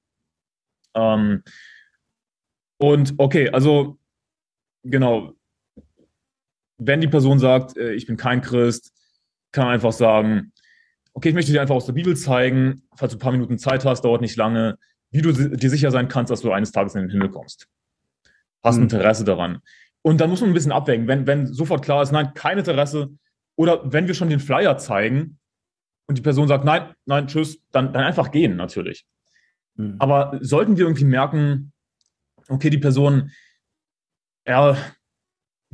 Ähm, 0.95 1.43
und 2.79 3.15
okay, 3.19 3.51
also 3.51 3.99
genau, 4.83 5.38
wenn 6.79 7.01
die 7.01 7.09
Person 7.09 7.39
sagt, 7.39 7.77
äh, 7.77 7.93
ich 7.93 8.07
bin 8.07 8.17
kein 8.17 8.41
Christ, 8.41 8.93
kann 9.53 9.65
man 9.65 9.75
einfach 9.75 9.93
sagen, 9.93 10.53
okay, 11.13 11.31
ich 11.31 11.35
möchte 11.35 11.53
dir 11.53 11.61
einfach 11.61 11.75
aus 11.75 11.87
der 11.87 11.93
Bibel 11.93 12.17
zeigen, 12.17 12.83
falls 12.97 13.13
du 13.13 13.19
ein 13.19 13.21
paar 13.21 13.33
Minuten 13.33 13.59
Zeit 13.59 13.85
hast, 13.85 14.03
dauert 14.03 14.21
nicht 14.21 14.37
lange, 14.37 14.79
wie 15.11 15.23
du 15.23 15.33
dir 15.33 15.71
sicher 15.71 15.91
sein 15.91 16.09
kannst, 16.09 16.31
dass 16.31 16.43
du 16.43 16.53
eines 16.53 16.71
Tages 16.71 16.95
in 16.95 17.03
den 17.03 17.11
Himmel 17.11 17.31
kommst. 17.31 17.67
Hast 18.63 18.77
hm. 18.77 18.85
Interesse 18.85 19.25
daran. 19.25 19.59
Und 20.03 20.21
dann 20.21 20.31
muss 20.31 20.41
man 20.41 20.51
ein 20.51 20.55
bisschen 20.55 20.73
abwägen, 20.73 21.09
wenn, 21.09 21.27
wenn 21.27 21.47
sofort 21.47 21.85
klar 21.85 22.03
ist, 22.03 22.13
nein, 22.13 22.33
kein 22.35 22.59
Interesse, 22.59 23.11
oder 23.57 23.93
wenn 23.93 24.07
wir 24.07 24.15
schon 24.15 24.31
den 24.31 24.39
Flyer 24.39 24.79
zeigen 24.79 25.39
und 26.07 26.17
die 26.17 26.23
Person 26.23 26.47
sagt, 26.47 26.65
nein, 26.65 26.95
nein, 27.07 27.27
tschüss, 27.27 27.61
dann, 27.73 27.93
dann 27.93 28.05
einfach 28.05 28.31
gehen 28.31 28.57
natürlich. 28.57 29.05
Mhm. 29.75 29.97
Aber 29.99 30.39
sollten 30.41 30.77
wir 30.77 30.85
irgendwie 30.85 31.05
merken, 31.05 31.73
okay, 32.49 32.71
die 32.71 32.79
Person, 32.79 33.33
er 34.45 34.77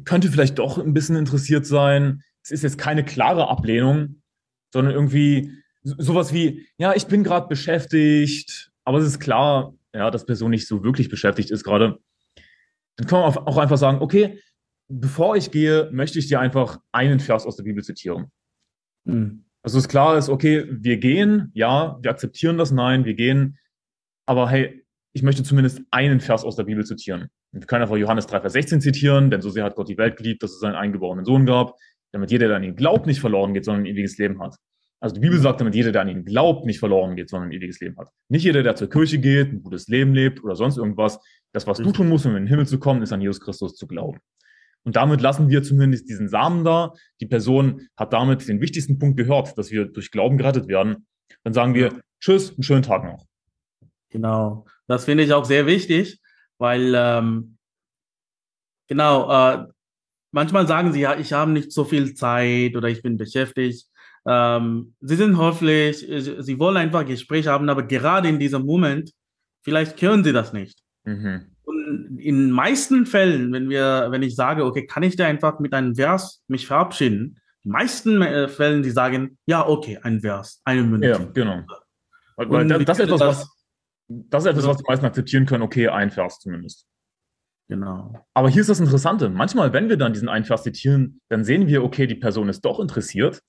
könnte 0.04 0.30
vielleicht 0.30 0.58
doch 0.58 0.78
ein 0.78 0.94
bisschen 0.94 1.16
interessiert 1.16 1.66
sein. 1.66 2.22
Es 2.42 2.50
ist 2.50 2.62
jetzt 2.62 2.78
keine 2.78 3.04
klare 3.04 3.48
Ablehnung, 3.48 4.22
sondern 4.72 4.94
irgendwie 4.94 5.52
sowas 5.82 6.32
wie, 6.32 6.66
ja, 6.78 6.94
ich 6.94 7.06
bin 7.06 7.24
gerade 7.24 7.46
beschäftigt, 7.46 8.72
aber 8.84 8.98
es 8.98 9.06
ist 9.06 9.20
klar, 9.20 9.74
ja, 9.92 10.10
dass 10.10 10.26
Person 10.26 10.50
nicht 10.50 10.66
so 10.66 10.82
wirklich 10.82 11.08
beschäftigt 11.08 11.50
ist 11.50 11.64
gerade. 11.64 11.98
Dann 12.96 13.06
kann 13.06 13.20
man 13.20 13.36
auch 13.36 13.56
einfach 13.56 13.78
sagen, 13.78 13.98
okay, 14.00 14.40
bevor 14.88 15.36
ich 15.36 15.50
gehe, 15.50 15.88
möchte 15.92 16.18
ich 16.18 16.26
dir 16.26 16.40
einfach 16.40 16.80
einen 16.92 17.20
Vers 17.20 17.46
aus 17.46 17.56
der 17.56 17.64
Bibel 17.64 17.82
zitieren. 17.82 18.30
Mhm. 19.04 19.44
Also 19.62 19.78
es 19.78 19.88
klar 19.88 20.18
ist, 20.18 20.28
okay, 20.28 20.66
wir 20.70 20.98
gehen, 20.98 21.50
ja, 21.54 21.98
wir 22.02 22.10
akzeptieren 22.10 22.58
das, 22.58 22.70
nein, 22.70 23.04
wir 23.04 23.14
gehen, 23.14 23.58
aber 24.26 24.50
hey, 24.50 24.83
ich 25.14 25.22
möchte 25.22 25.44
zumindest 25.44 25.80
einen 25.92 26.20
Vers 26.20 26.44
aus 26.44 26.56
der 26.56 26.64
Bibel 26.64 26.84
zitieren. 26.84 27.28
Wir 27.52 27.60
können 27.62 27.82
einfach 27.82 27.96
Johannes 27.96 28.26
3, 28.26 28.40
Vers 28.40 28.52
16 28.52 28.80
zitieren, 28.80 29.30
denn 29.30 29.40
so 29.40 29.48
sehr 29.48 29.64
hat 29.64 29.76
Gott 29.76 29.88
die 29.88 29.96
Welt 29.96 30.16
geliebt, 30.16 30.42
dass 30.42 30.50
es 30.50 30.60
seinen 30.60 30.74
eingeborenen 30.74 31.24
Sohn 31.24 31.46
gab, 31.46 31.76
damit 32.12 32.32
jeder, 32.32 32.48
der 32.48 32.56
an 32.56 32.64
ihn 32.64 32.74
glaubt, 32.74 33.06
nicht 33.06 33.20
verloren 33.20 33.54
geht, 33.54 33.64
sondern 33.64 33.84
ein 33.84 33.86
ewiges 33.86 34.18
Leben 34.18 34.42
hat. 34.42 34.56
Also 35.00 35.14
die 35.14 35.20
Bibel 35.20 35.38
sagt, 35.38 35.60
damit 35.60 35.74
jeder, 35.76 35.92
der 35.92 36.02
an 36.02 36.08
ihn 36.08 36.24
glaubt, 36.24 36.66
nicht 36.66 36.80
verloren 36.80 37.14
geht, 37.14 37.30
sondern 37.30 37.50
ein 37.50 37.52
ewiges 37.52 37.78
Leben 37.78 37.96
hat. 37.96 38.08
Nicht 38.28 38.42
jeder, 38.42 38.64
der 38.64 38.74
zur 38.74 38.90
Kirche 38.90 39.18
geht, 39.18 39.52
ein 39.52 39.62
gutes 39.62 39.86
Leben 39.86 40.14
lebt 40.14 40.42
oder 40.42 40.56
sonst 40.56 40.78
irgendwas. 40.78 41.20
Das, 41.52 41.66
was 41.68 41.78
du 41.78 41.92
tun 41.92 42.08
musst, 42.08 42.26
um 42.26 42.32
in 42.32 42.44
den 42.44 42.46
Himmel 42.48 42.66
zu 42.66 42.80
kommen, 42.80 43.02
ist 43.02 43.12
an 43.12 43.20
Jesus 43.20 43.40
Christus 43.40 43.76
zu 43.76 43.86
glauben. 43.86 44.18
Und 44.82 44.96
damit 44.96 45.20
lassen 45.20 45.48
wir 45.48 45.62
zumindest 45.62 46.08
diesen 46.08 46.28
Samen 46.28 46.64
da. 46.64 46.92
Die 47.20 47.26
Person 47.26 47.88
hat 47.96 48.12
damit 48.12 48.48
den 48.48 48.60
wichtigsten 48.60 48.98
Punkt 48.98 49.16
gehört, 49.16 49.56
dass 49.56 49.70
wir 49.70 49.84
durch 49.84 50.10
Glauben 50.10 50.38
gerettet 50.38 50.66
werden. 50.66 51.06
Dann 51.44 51.52
sagen 51.52 51.74
wir 51.74 52.00
Tschüss, 52.20 52.52
einen 52.52 52.62
schönen 52.62 52.82
Tag 52.82 53.04
noch. 53.04 53.26
Genau, 54.14 54.64
das 54.86 55.06
finde 55.06 55.24
ich 55.24 55.32
auch 55.32 55.44
sehr 55.44 55.66
wichtig, 55.66 56.20
weil 56.58 56.94
ähm, 56.96 57.56
genau, 58.86 59.28
äh, 59.28 59.66
manchmal 60.30 60.68
sagen 60.68 60.92
sie 60.92 61.00
ja, 61.00 61.18
ich 61.18 61.32
habe 61.32 61.50
nicht 61.50 61.72
so 61.72 61.84
viel 61.84 62.14
Zeit 62.14 62.76
oder 62.76 62.86
ich 62.88 63.02
bin 63.02 63.18
beschäftigt. 63.18 63.88
Ähm, 64.24 64.94
sie 65.00 65.16
sind 65.16 65.36
hoffentlich, 65.36 65.98
sie 65.98 66.58
wollen 66.60 66.76
einfach 66.76 67.04
Gespräch 67.04 67.48
haben, 67.48 67.68
aber 67.68 67.82
gerade 67.82 68.28
in 68.28 68.38
diesem 68.38 68.64
Moment, 68.64 69.10
vielleicht 69.62 69.98
können 69.98 70.22
sie 70.22 70.32
das 70.32 70.52
nicht. 70.52 70.78
Mhm. 71.02 71.46
Und 71.64 72.20
in 72.20 72.52
meisten 72.52 73.06
Fällen, 73.06 73.52
wenn 73.52 73.68
wir, 73.68 74.06
wenn 74.10 74.22
ich 74.22 74.36
sage, 74.36 74.64
okay, 74.64 74.86
kann 74.86 75.02
ich 75.02 75.16
da 75.16 75.26
einfach 75.26 75.58
mit 75.58 75.74
einem 75.74 75.96
Vers 75.96 76.44
mich 76.46 76.68
verabschieden? 76.68 77.40
Die 77.64 77.68
meisten 77.68 78.22
äh, 78.22 78.46
Fällen, 78.46 78.84
die 78.84 78.90
sagen, 78.90 79.38
ja, 79.44 79.66
okay, 79.66 79.98
ein 80.04 80.20
Vers, 80.20 80.62
eine 80.64 80.84
Minute. 80.84 81.08
Ja, 81.08 81.18
genau. 81.18 81.64
Weil 82.36 82.68
das, 82.68 82.84
das, 82.84 82.98
ist 83.00 83.04
etwas, 83.06 83.20
was, 83.20 83.54
das 84.08 84.44
ist 84.44 84.50
etwas, 84.50 84.66
was 84.66 84.76
die 84.78 84.84
meisten 84.86 85.06
akzeptieren 85.06 85.46
können, 85.46 85.62
okay, 85.62 85.88
ein 85.88 86.10
Vers 86.10 86.38
zumindest. 86.40 86.86
Genau. 87.68 88.14
Aber 88.34 88.50
hier 88.50 88.60
ist 88.60 88.68
das 88.68 88.80
Interessante. 88.80 89.30
Manchmal, 89.30 89.72
wenn 89.72 89.88
wir 89.88 89.96
dann 89.96 90.12
diesen 90.12 90.28
einen 90.28 90.44
Vers 90.44 90.64
zitieren, 90.64 91.20
dann 91.30 91.44
sehen 91.44 91.66
wir, 91.66 91.82
okay, 91.82 92.06
die 92.06 92.14
Person 92.14 92.48
ist 92.48 92.60
doch 92.64 92.78
interessiert. 92.78 93.40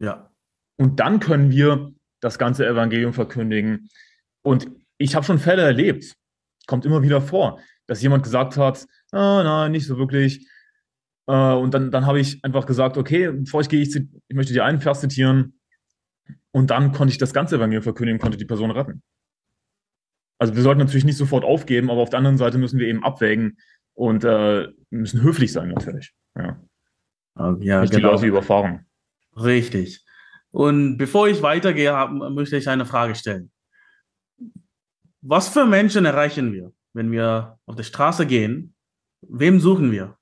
Ja. 0.00 0.30
Und 0.78 1.00
dann 1.00 1.20
können 1.20 1.50
wir 1.50 1.92
das 2.20 2.38
ganze 2.38 2.66
Evangelium 2.66 3.12
verkündigen. 3.12 3.88
Und 4.42 4.70
ich 4.96 5.14
habe 5.14 5.26
schon 5.26 5.38
Fälle 5.38 5.62
erlebt, 5.62 6.14
kommt 6.66 6.86
immer 6.86 7.02
wieder 7.02 7.20
vor, 7.20 7.60
dass 7.86 8.02
jemand 8.02 8.22
gesagt 8.22 8.56
hat, 8.56 8.86
ah, 9.12 9.42
nein, 9.42 9.72
nicht 9.72 9.86
so 9.86 9.98
wirklich. 9.98 10.48
Äh, 11.26 11.52
und 11.52 11.74
dann, 11.74 11.90
dann 11.90 12.06
habe 12.06 12.20
ich 12.20 12.42
einfach 12.44 12.64
gesagt, 12.64 12.96
okay, 12.96 13.30
bevor 13.30 13.60
ich 13.60 13.68
gehe, 13.68 13.82
ich, 13.82 13.94
ich 13.94 14.36
möchte 14.36 14.52
dir 14.52 14.64
einen 14.64 14.80
Vers 14.80 15.00
zitieren. 15.00 15.60
Und 16.52 16.70
dann 16.70 16.92
konnte 16.92 17.12
ich 17.12 17.18
das 17.18 17.34
ganze 17.34 17.56
Evangelium 17.56 17.82
verkündigen, 17.82 18.20
konnte 18.20 18.38
die 18.38 18.44
Person 18.46 18.70
retten. 18.70 19.02
Also 20.38 20.54
wir 20.54 20.62
sollten 20.62 20.78
natürlich 20.78 21.04
nicht 21.04 21.16
sofort 21.16 21.44
aufgeben, 21.44 21.90
aber 21.90 22.00
auf 22.00 22.10
der 22.10 22.18
anderen 22.18 22.38
Seite 22.38 22.58
müssen 22.58 22.78
wir 22.78 22.86
eben 22.86 23.04
abwägen 23.04 23.58
und 23.94 24.24
äh, 24.24 24.68
müssen 24.90 25.22
höflich 25.22 25.52
sein 25.52 25.70
natürlich. 25.70 26.12
Ja, 26.36 26.60
ja 27.60 27.80
nicht 27.80 27.90
genau. 27.92 28.08
die 28.08 28.14
Leute 28.14 28.26
überfahren. 28.26 28.86
Richtig. 29.36 30.04
Und 30.50 30.96
bevor 30.96 31.28
ich 31.28 31.42
weitergehe, 31.42 31.92
möchte 32.08 32.56
ich 32.56 32.68
eine 32.68 32.86
Frage 32.86 33.14
stellen. 33.14 33.50
Was 35.20 35.48
für 35.48 35.66
Menschen 35.66 36.04
erreichen 36.04 36.52
wir, 36.52 36.72
wenn 36.92 37.10
wir 37.10 37.58
auf 37.66 37.74
der 37.74 37.82
Straße 37.82 38.26
gehen? 38.26 38.74
Wem 39.22 39.60
suchen 39.60 39.90
wir? 39.90 40.16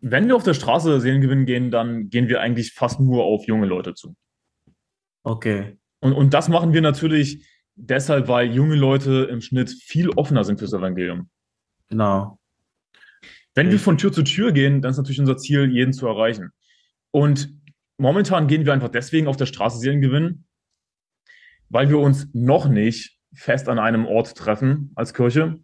Wenn 0.00 0.26
wir 0.26 0.34
auf 0.34 0.42
der 0.42 0.54
Straße 0.54 1.00
Seelengewinn 1.00 1.44
gehen, 1.44 1.70
dann 1.70 2.08
gehen 2.08 2.28
wir 2.28 2.40
eigentlich 2.40 2.72
fast 2.72 2.98
nur 2.98 3.24
auf 3.24 3.46
junge 3.46 3.66
Leute 3.66 3.94
zu. 3.94 4.16
Okay. 5.22 5.78
Und, 6.00 6.14
und 6.14 6.34
das 6.34 6.48
machen 6.48 6.72
wir 6.72 6.80
natürlich 6.80 7.46
deshalb, 7.74 8.28
weil 8.28 8.52
junge 8.52 8.76
Leute 8.76 9.28
im 9.30 9.40
Schnitt 9.40 9.70
viel 9.70 10.10
offener 10.10 10.44
sind 10.44 10.58
fürs 10.58 10.72
Evangelium. 10.72 11.28
Genau. 11.88 12.38
Wenn 13.54 13.70
wir 13.70 13.78
von 13.78 13.98
Tür 13.98 14.12
zu 14.12 14.22
Tür 14.22 14.52
gehen, 14.52 14.80
dann 14.80 14.92
ist 14.92 14.96
natürlich 14.96 15.20
unser 15.20 15.36
Ziel, 15.36 15.70
jeden 15.70 15.92
zu 15.92 16.06
erreichen. 16.06 16.50
Und 17.10 17.52
momentan 17.98 18.46
gehen 18.46 18.64
wir 18.64 18.72
einfach 18.72 18.88
deswegen 18.88 19.26
auf 19.26 19.36
der 19.36 19.46
Straße 19.46 19.78
Seelen 19.78 20.00
gewinnen, 20.00 20.46
weil 21.68 21.90
wir 21.90 21.98
uns 21.98 22.28
noch 22.32 22.68
nicht 22.68 23.18
fest 23.34 23.68
an 23.68 23.78
einem 23.78 24.06
Ort 24.06 24.36
treffen 24.36 24.92
als 24.94 25.12
Kirche. 25.14 25.58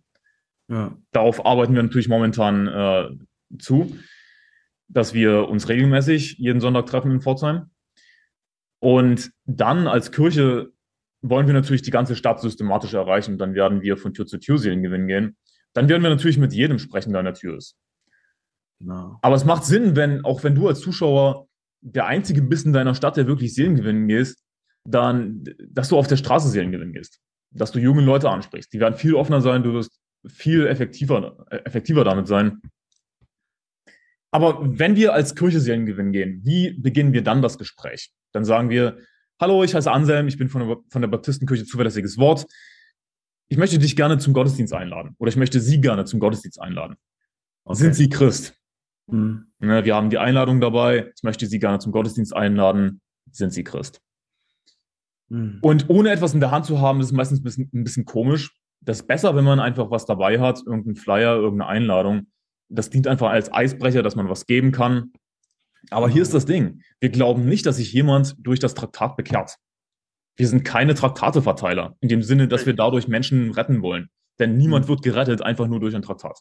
Ja. 0.69 0.97
Darauf 1.13 1.45
arbeiten 1.47 1.75
wir 1.75 1.83
natürlich 1.83 2.09
momentan 2.09 2.67
äh, 2.69 3.09
zu, 3.59 3.97
dass 4.89 5.15
wir 5.15 5.49
uns 5.49 5.69
regelmäßig 5.69 6.39
jeden 6.39 6.61
Sonntag 6.61 6.87
treffen 6.87 7.11
in 7.11 7.21
Pforzheim. 7.23 7.71
Und 8.81 9.33
dann 9.45 9.87
als 9.87 10.13
Kirche 10.13 10.73
wollen 11.31 11.47
wir 11.47 11.55
natürlich 11.55 11.83
die 11.83 11.91
ganze 11.91 12.17
Stadt 12.17 12.41
systematisch 12.41 12.95
erreichen. 12.95 13.39
Dann 13.39 13.55
werden 13.55 13.83
wir 13.83 13.97
von 13.97 14.15
Tür 14.15 14.27
zu 14.27 14.39
Tür 14.39 14.59
Seelen 14.59 14.83
gewinnen 14.83 15.07
gehen. 15.07 15.37
Dann 15.73 15.89
werden 15.89 16.03
wir 16.03 16.11
natürlich 16.11 16.39
mit 16.39 16.53
jedem 16.53 16.79
sprechen, 16.79 17.11
der 17.11 17.21
an 17.21 17.27
der 17.27 17.35
Tür 17.35 17.57
ist. 17.57 17.77
Genau. 18.81 19.19
Aber 19.23 19.35
es 19.35 19.45
macht 19.45 19.65
Sinn, 19.65 19.97
wenn, 19.97 20.25
auch 20.25 20.45
wenn 20.45 20.55
du 20.55 20.69
als 20.69 20.81
Zuschauer 20.81 21.49
der 21.81 22.07
einzige 22.07 22.43
bist 22.43 22.67
in 22.67 22.73
deiner 22.73 22.95
Stadt, 22.95 23.17
der 23.17 23.27
wirklich 23.27 23.55
Seelen 23.55 23.77
gewinnen 23.77 24.09
gehst, 24.09 24.45
dann, 24.85 25.45
dass 25.69 25.89
du 25.89 25.99
auf 25.99 26.07
der 26.07 26.17
Straße 26.17 26.49
Seelen 26.49 26.73
gewinnen 26.73 26.93
gehst. 26.93 27.21
Dass 27.51 27.73
du 27.73 27.79
junge 27.79 28.03
Leute 28.03 28.31
ansprichst. 28.31 28.73
Die 28.73 28.81
werden 28.81 28.95
viel 28.95 29.15
offener 29.15 29.41
sein, 29.41 29.63
du 29.63 29.73
wirst 29.73 30.01
viel 30.27 30.67
effektiver, 30.67 31.47
effektiver 31.51 32.05
damit 32.05 32.27
sein. 32.27 32.61
Aber 34.31 34.59
wenn 34.79 34.97
wir 34.97 35.15
als 35.15 35.35
Kirche 35.35 35.61
Seelen 35.61 35.87
gewinnen 35.87 36.13
gehen, 36.13 36.41
wie 36.45 36.79
beginnen 36.79 37.13
wir 37.13 37.23
dann 37.23 37.41
das 37.41 37.59
Gespräch? 37.59 38.13
Dann 38.33 38.45
sagen 38.45 38.69
wir, 38.69 38.99
hallo, 39.41 39.65
ich 39.65 39.75
heiße 39.75 39.91
Anselm, 39.91 40.29
ich 40.29 40.39
bin 40.39 40.49
von 40.49 40.67
der, 40.67 40.77
von 40.89 41.03
der 41.03 41.09
Baptistenkirche 41.09 41.65
Zuverlässiges 41.65 42.19
Wort. 42.19 42.47
Ich 43.49 43.57
möchte 43.57 43.79
dich 43.79 43.97
gerne 43.97 44.19
zum 44.19 44.35
Gottesdienst 44.35 44.75
einladen 44.75 45.15
oder 45.19 45.29
ich 45.31 45.37
möchte 45.37 45.61
Sie 45.61 45.81
gerne 45.81 46.05
zum 46.05 46.21
Gottesdienst 46.21 46.61
einladen. 46.61 46.97
Okay. 47.65 47.79
Sind 47.79 47.95
Sie 47.95 48.09
Christ? 48.09 48.55
Mhm. 49.07 49.47
Ne, 49.59 49.85
wir 49.85 49.95
haben 49.95 50.11
die 50.11 50.19
Einladung 50.19 50.61
dabei. 50.61 51.13
Ich 51.17 51.23
möchte 51.23 51.47
Sie 51.47 51.59
gerne 51.59 51.79
zum 51.79 51.93
Gottesdienst 51.93 52.35
einladen. 52.35 53.01
Sind 53.31 53.53
Sie 53.53 53.65
Christ? 53.65 54.01
Mhm. 55.29 55.59
Und 55.63 55.89
ohne 55.89 56.11
etwas 56.11 56.35
in 56.35 56.41
der 56.41 56.51
Hand 56.51 56.67
zu 56.67 56.81
haben, 56.81 57.01
ist 57.01 57.13
meistens 57.13 57.41
ein 57.41 57.45
bisschen, 57.45 57.71
ein 57.73 57.85
bisschen 57.85 58.05
komisch. 58.05 58.55
Das 58.81 59.01
ist 59.01 59.07
besser, 59.07 59.35
wenn 59.35 59.45
man 59.45 59.61
einfach 59.61 59.91
was 59.91 60.07
dabei 60.07 60.41
hat, 60.41 60.61
irgendeinen 60.65 60.97
Flyer, 60.97 61.37
irgendeine 61.37 61.69
Einladung. 61.69 62.29
Das 62.69 62.91
dient 62.91 63.07
einfach 63.07 63.31
als 63.31 63.53
Eisbrecher, 63.53 64.03
dass 64.03 64.15
man 64.15 64.29
was 64.29 64.47
geben 64.47 64.73
kann. 64.73 65.13
Aber 65.91 66.09
hier 66.09 66.23
ist 66.23 66.35
das 66.35 66.47
Ding. 66.47 66.83
Wir 67.01 67.11
glauben 67.11 67.47
nicht, 67.47 67.67
dass 67.67 67.77
sich 67.77 67.93
jemand 67.93 68.35
durch 68.39 68.61
das 68.61 68.75
Traktat 68.75 69.17
bekehrt. 69.17 69.57
Wir 70.37 70.47
sind 70.47 70.65
keine 70.65 70.95
Traktateverteiler, 70.95 71.97
in 72.01 72.09
dem 72.09 72.23
Sinne, 72.23 72.49
dass 72.49 72.67
wir 72.67 72.75
dadurch 72.75 73.09
Menschen 73.09 73.51
retten 73.53 73.83
wollen. 73.83 74.09
Denn 74.39 74.57
niemand 74.57 74.85
mhm. 74.85 74.91
wird 74.91 75.03
gerettet 75.03 75.43
einfach 75.43 75.67
nur 75.67 75.81
durch 75.81 75.95
ein 75.95 76.03
Traktat. 76.03 76.39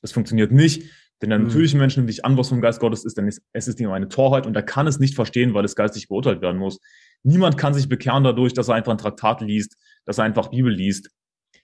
Das 0.00 0.12
funktioniert 0.12 0.52
nicht. 0.52 0.90
Denn 1.20 1.30
der 1.30 1.38
mhm. 1.38 1.46
natürliche 1.46 1.76
Mensch 1.76 1.96
nimmt 1.96 2.08
nicht 2.08 2.24
an, 2.24 2.36
was 2.36 2.48
vom 2.48 2.60
Geist 2.60 2.80
Gottes 2.80 3.04
ist, 3.04 3.18
denn 3.18 3.28
es 3.28 3.68
ist 3.68 3.80
ihm 3.80 3.90
eine 3.90 4.08
Torheit 4.08 4.46
und 4.46 4.56
er 4.56 4.62
kann 4.62 4.86
es 4.86 4.98
nicht 4.98 5.14
verstehen, 5.14 5.52
weil 5.54 5.64
es 5.64 5.76
geistig 5.76 6.08
beurteilt 6.08 6.40
werden 6.40 6.56
muss. 6.56 6.78
Niemand 7.22 7.58
kann 7.58 7.74
sich 7.74 7.88
bekehren 7.88 8.24
dadurch, 8.24 8.54
dass 8.54 8.68
er 8.68 8.76
einfach 8.76 8.92
ein 8.92 8.98
Traktat 8.98 9.42
liest, 9.42 9.76
dass 10.06 10.18
er 10.18 10.24
einfach 10.24 10.48
Bibel 10.48 10.72
liest. 10.72 11.10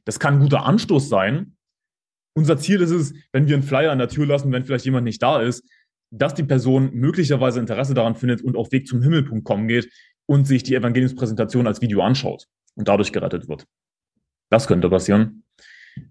Das 0.04 0.20
kann 0.20 0.34
ein 0.34 0.40
guter 0.40 0.66
Anstoß 0.66 1.08
sein. 1.08 1.56
Unser 2.34 2.58
Ziel 2.58 2.82
ist 2.82 2.90
es, 2.90 3.14
wenn 3.32 3.48
wir 3.48 3.54
einen 3.54 3.62
Flyer 3.62 3.90
an 3.90 3.98
der 3.98 4.08
Tür 4.08 4.26
lassen, 4.26 4.52
wenn 4.52 4.64
vielleicht 4.64 4.84
jemand 4.84 5.04
nicht 5.04 5.22
da 5.22 5.40
ist, 5.40 5.66
dass 6.10 6.34
die 6.34 6.44
Person 6.44 6.90
möglicherweise 6.94 7.60
Interesse 7.60 7.94
daran 7.94 8.14
findet 8.14 8.42
und 8.42 8.56
auf 8.56 8.72
Weg 8.72 8.86
zum 8.86 9.02
Himmelpunkt 9.02 9.44
kommen 9.44 9.68
geht 9.68 9.90
und 10.26 10.46
sich 10.46 10.62
die 10.62 10.74
Evangeliumspräsentation 10.74 11.66
als 11.66 11.80
Video 11.80 12.02
anschaut 12.02 12.46
und 12.74 12.88
dadurch 12.88 13.12
gerettet 13.12 13.48
wird. 13.48 13.66
Das 14.50 14.66
könnte 14.66 14.88
passieren. 14.88 15.44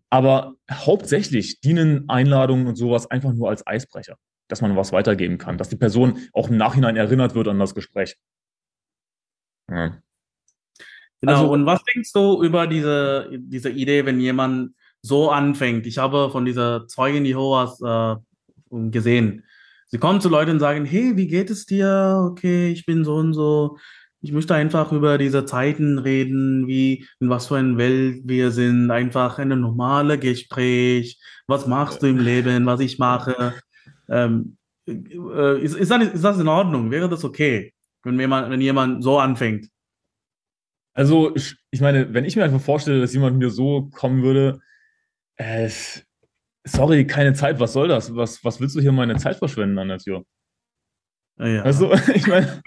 Aber 0.10 0.56
hauptsächlich 0.72 1.62
dienen 1.62 2.10
Einladungen 2.10 2.68
und 2.68 2.76
sowas 2.76 3.10
einfach 3.10 3.34
nur 3.34 3.50
als 3.50 3.66
Eisbrecher, 3.66 4.18
dass 4.48 4.62
man 4.62 4.76
was 4.76 4.92
weitergeben 4.92 5.38
kann, 5.38 5.58
dass 5.58 5.70
die 5.70 5.76
Person 5.76 6.20
auch 6.34 6.50
im 6.50 6.58
Nachhinein 6.58 6.96
erinnert 6.96 7.36
wird 7.36 7.48
an 7.48 7.60
das 7.60 7.76
Gespräch. 7.76 8.18
Ja. 9.70 10.02
Genau, 11.22 11.34
also, 11.34 11.52
und 11.52 11.66
was 11.66 11.84
denkst 11.84 12.12
du 12.14 12.44
über 12.44 12.68
diese, 12.68 13.30
diese 13.34 13.70
Idee, 13.70 14.06
wenn 14.06 14.20
jemand 14.20 14.76
so 15.02 15.32
anfängt? 15.32 15.86
Ich 15.88 15.98
habe 15.98 16.30
von 16.30 16.46
dieser 16.46 16.88
Zeugin 16.88 17.26
Jehovas 17.26 17.82
äh, 17.82 18.16
gesehen. 18.90 19.44
Sie 19.96 20.00
kommen 20.00 20.20
zu 20.20 20.28
Leuten 20.28 20.52
und 20.52 20.60
sagen, 20.60 20.84
hey, 20.84 21.16
wie 21.16 21.26
geht 21.26 21.50
es 21.50 21.66
dir? 21.66 22.28
Okay, 22.30 22.70
ich 22.70 22.86
bin 22.86 23.06
so 23.06 23.16
und 23.16 23.34
so. 23.34 23.78
ich 24.20 24.34
möchte 24.34 24.54
einfach 24.54 24.92
über 24.92 25.18
diese 25.18 25.46
Zeiten 25.46 26.00
reden, 26.00 26.68
wie, 26.68 27.08
in 27.22 27.30
was 27.30 27.48
für 27.48 27.56
einer 27.56 27.78
Welt 27.78 28.24
wir 28.26 28.52
sind, 28.52 28.92
einfach 28.92 29.40
ein 29.40 29.58
normales 29.58 30.20
Gespräch. 30.20 31.18
Was 31.48 31.66
machst 31.66 32.04
du 32.04 32.08
im 32.08 32.20
Leben, 32.20 32.66
was 32.66 32.82
ich 32.82 33.00
mache? 33.00 33.54
Ähm, 34.10 34.58
äh, 34.86 35.62
ist, 35.62 35.78
ist, 35.78 35.92
das, 35.92 36.04
ist 36.10 36.26
das 36.26 36.40
in 36.40 36.50
Ordnung? 36.50 36.92
Wäre 36.92 37.08
das 37.08 37.24
okay, 37.24 37.74
wenn 38.04 38.20
jemand, 38.20 38.50
wenn 38.50 38.60
jemand 38.60 39.02
so 39.02 39.18
anfängt? 39.18 39.70
Also, 40.94 41.34
ich, 41.72 41.80
meine, 41.80 42.14
wenn 42.14 42.26
ich 42.26 42.36
mir 42.36 42.44
einfach 42.44 42.60
vorstelle, 42.60 43.00
dass 43.00 43.14
jemand 43.14 43.38
mir 43.38 43.50
so 43.50 43.90
kommen 43.94 44.24
würde, 44.24 44.60
äh, 45.38 45.70
sorry, 46.66 47.08
keine 47.08 47.34
Zeit, 47.34 47.60
was 47.60 47.74
soll 47.74 47.88
das? 47.88 48.16
Was, 48.16 48.44
was 48.44 48.60
willst 48.60 48.76
du 48.76 48.82
hier 48.82 48.92
meine 48.92 49.16
Zeit 49.18 49.38
verschwenden 49.38 49.78
an 49.80 49.88
der 49.88 50.00
Tür? 50.00 50.26
Ja. 51.38 51.62
Also, 51.64 51.94
ich 52.14 52.28
meine, 52.28 52.62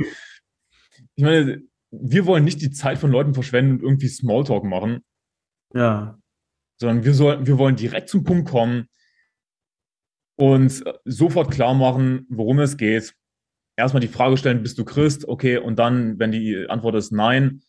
ich 1.16 1.24
meine, 1.24 1.62
wir 1.90 2.26
wollen 2.26 2.44
nicht 2.44 2.60
die 2.60 2.70
Zeit 2.70 2.98
von 2.98 3.10
Leuten 3.10 3.34
verschwenden 3.34 3.72
und 3.72 3.82
irgendwie 3.82 4.08
Smalltalk 4.08 4.64
machen. 4.64 5.00
Ja. 5.74 6.18
Sondern 6.80 7.04
wir, 7.04 7.14
soll, 7.14 7.46
wir 7.46 7.58
wollen 7.58 7.76
direkt 7.76 8.08
zum 8.08 8.24
Punkt 8.24 8.48
kommen 8.48 8.88
und 10.36 10.84
sofort 11.04 11.50
klar 11.50 11.74
machen, 11.74 12.26
worum 12.30 12.60
es 12.60 12.76
geht. 12.76 13.14
Erstmal 13.76 14.00
die 14.00 14.08
Frage 14.08 14.36
stellen, 14.36 14.62
bist 14.62 14.78
du 14.78 14.84
Christ? 14.84 15.26
Okay, 15.26 15.58
und 15.58 15.78
dann, 15.78 16.18
wenn 16.18 16.32
die 16.32 16.66
Antwort 16.68 16.94
ist 16.94 17.10
nein, 17.10 17.62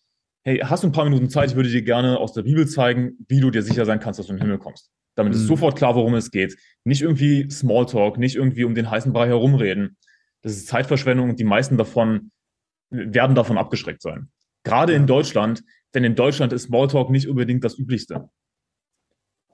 hey, 0.44 0.60
hast 0.60 0.84
du 0.84 0.88
ein 0.88 0.92
paar 0.92 1.06
Minuten 1.06 1.30
Zeit? 1.30 1.50
Ich 1.50 1.56
würde 1.56 1.70
dir 1.70 1.82
gerne 1.82 2.18
aus 2.18 2.34
der 2.34 2.44
Bibel 2.44 2.68
zeigen, 2.68 3.18
wie 3.28 3.40
du 3.40 3.52
dir 3.52 3.64
sicher 3.64 3.86
sein 3.86 4.00
kannst, 4.00 4.20
dass 4.20 4.28
du 4.28 4.34
in 4.34 4.38
den 4.38 4.44
Himmel 4.44 4.60
kommst. 4.60 4.92
Damit 5.20 5.34
mhm. 5.34 5.42
ist 5.42 5.48
sofort 5.48 5.76
klar, 5.76 5.96
worum 5.96 6.16
es 6.16 6.32
geht. 6.32 6.58
Nicht 6.86 7.02
irgendwie 7.02 7.50
Smalltalk, 7.50 8.18
nicht 8.18 8.38
irgendwie 8.38 8.64
um 8.64 8.74
den 8.74 8.90
heißen 8.90 9.12
Brei 9.12 9.28
herumreden. 9.28 9.98
Das 10.42 10.54
ist 10.54 10.68
Zeitverschwendung 10.68 11.32
und 11.32 11.40
die 11.42 11.44
meisten 11.44 11.76
davon 11.76 12.32
werden 12.90 13.36
davon 13.36 13.58
abgeschreckt 13.58 14.02
sein. 14.02 14.30
Gerade 14.64 14.94
in 14.94 15.08
Deutschland, 15.08 15.62
denn 15.94 16.06
in 16.06 16.16
Deutschland 16.16 16.54
ist 16.54 16.64
Smalltalk 16.64 17.10
nicht 17.10 17.28
unbedingt 17.28 17.66
das 17.66 17.78
Üblichste. 17.78 18.30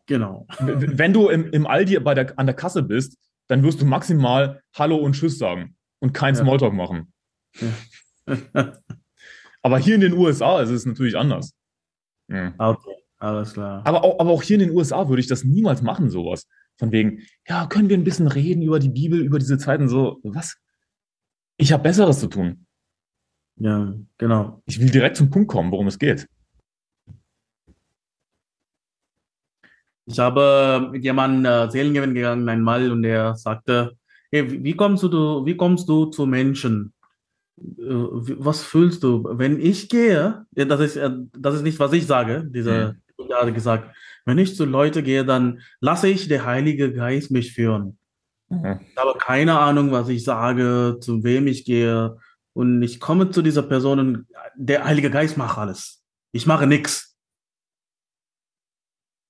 Genau. 0.05 0.45
Wenn 0.59 1.13
du 1.13 1.29
im, 1.29 1.49
im 1.51 1.65
Aldi 1.65 1.99
bei 1.99 2.13
der, 2.13 2.37
an 2.37 2.45
der 2.45 2.55
Kasse 2.55 2.83
bist, 2.83 3.17
dann 3.47 3.63
wirst 3.63 3.81
du 3.81 3.85
maximal 3.85 4.61
Hallo 4.75 4.97
und 4.97 5.13
Tschüss 5.13 5.39
sagen 5.39 5.75
und 5.97 6.13
kein 6.13 6.35
ja. 6.35 6.41
Smalltalk 6.41 6.75
machen. 6.75 7.11
Ja. 8.27 8.73
Aber 9.63 9.79
hier 9.79 9.95
in 9.95 10.01
den 10.01 10.13
USA 10.13 10.61
ist 10.61 10.69
es 10.69 10.85
natürlich 10.85 11.17
anders. 11.17 11.55
Ja. 12.27 12.53
Okay, 12.59 12.97
alles 13.17 13.53
klar. 13.53 13.81
Aber 13.85 14.03
auch, 14.03 14.19
aber 14.19 14.31
auch 14.31 14.43
hier 14.43 14.59
in 14.59 14.67
den 14.67 14.75
USA 14.75 15.07
würde 15.07 15.21
ich 15.21 15.27
das 15.27 15.43
niemals 15.43 15.81
machen, 15.81 16.09
sowas. 16.09 16.47
Von 16.77 16.91
wegen, 16.91 17.21
ja, 17.47 17.67
können 17.67 17.89
wir 17.89 17.97
ein 17.97 18.03
bisschen 18.03 18.27
reden 18.27 18.61
über 18.61 18.79
die 18.79 18.89
Bibel, 18.89 19.21
über 19.21 19.39
diese 19.39 19.57
Zeiten, 19.57 19.87
so, 19.87 20.19
was? 20.23 20.57
Ich 21.57 21.71
habe 21.71 21.83
Besseres 21.83 22.19
zu 22.19 22.27
tun. 22.27 22.65
Ja, 23.57 23.93
genau. 24.17 24.61
Ich 24.65 24.79
will 24.79 24.89
direkt 24.89 25.15
zum 25.15 25.29
Punkt 25.29 25.49
kommen, 25.49 25.71
worum 25.71 25.87
es 25.87 25.97
geht. 25.97 26.27
Ich 30.05 30.19
habe 30.19 30.89
mit 30.91 31.03
jemandem 31.03 31.45
äh, 31.45 31.71
Seelengewinn 31.71 32.13
gegangen 32.13 32.47
einmal 32.47 32.91
und 32.91 33.01
der 33.01 33.35
sagte, 33.35 33.97
hey, 34.31 34.63
wie 34.63 34.75
kommst 34.75 35.03
du, 35.03 35.45
wie 35.45 35.57
kommst 35.57 35.89
du 35.89 36.05
zu 36.07 36.25
Menschen? 36.25 36.93
Äh, 37.57 37.63
was 37.79 38.61
fühlst 38.61 39.01
du? 39.03 39.25
Wenn 39.31 39.59
ich 39.59 39.89
gehe, 39.89 40.45
das 40.51 40.79
ist, 40.81 40.97
äh, 40.97 41.11
das 41.31 41.55
ist 41.55 41.63
nicht, 41.63 41.79
was 41.79 41.93
ich 41.93 42.05
sage, 42.05 42.45
dieser 42.45 42.95
hat 43.33 43.53
gesagt, 43.53 43.95
wenn 44.25 44.37
ich 44.37 44.55
zu 44.55 44.65
Leute 44.65 45.03
gehe, 45.03 45.25
dann 45.25 45.61
lasse 45.79 46.07
ich 46.07 46.27
der 46.27 46.45
Heilige 46.45 46.93
Geist 46.93 47.31
mich 47.31 47.53
führen. 47.53 47.97
Mhm. 48.49 48.79
Ich 48.89 48.97
habe 48.97 49.17
keine 49.19 49.59
Ahnung, 49.59 49.91
was 49.91 50.09
ich 50.09 50.23
sage, 50.23 50.97
zu 50.99 51.23
wem 51.23 51.47
ich 51.47 51.65
gehe. 51.65 52.17
Und 52.53 52.81
ich 52.81 52.99
komme 52.99 53.31
zu 53.31 53.41
dieser 53.41 53.63
Person 53.63 53.99
und 53.99 54.27
der 54.55 54.85
Heilige 54.85 55.11
Geist 55.11 55.37
macht 55.37 55.57
alles. 55.57 56.03
Ich 56.31 56.45
mache 56.45 56.67
nichts. 56.67 57.17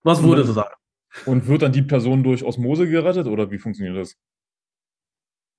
Was 0.03 0.21
würde 0.21 0.43
du 0.43 0.51
sagen? 0.51 0.75
Und 1.25 1.47
wird 1.47 1.63
dann 1.63 1.71
die 1.71 1.81
Person 1.81 2.23
durch 2.23 2.43
Osmose 2.43 2.87
gerettet 2.87 3.25
oder 3.25 3.49
wie 3.49 3.57
funktioniert 3.57 3.97
das? 3.97 4.15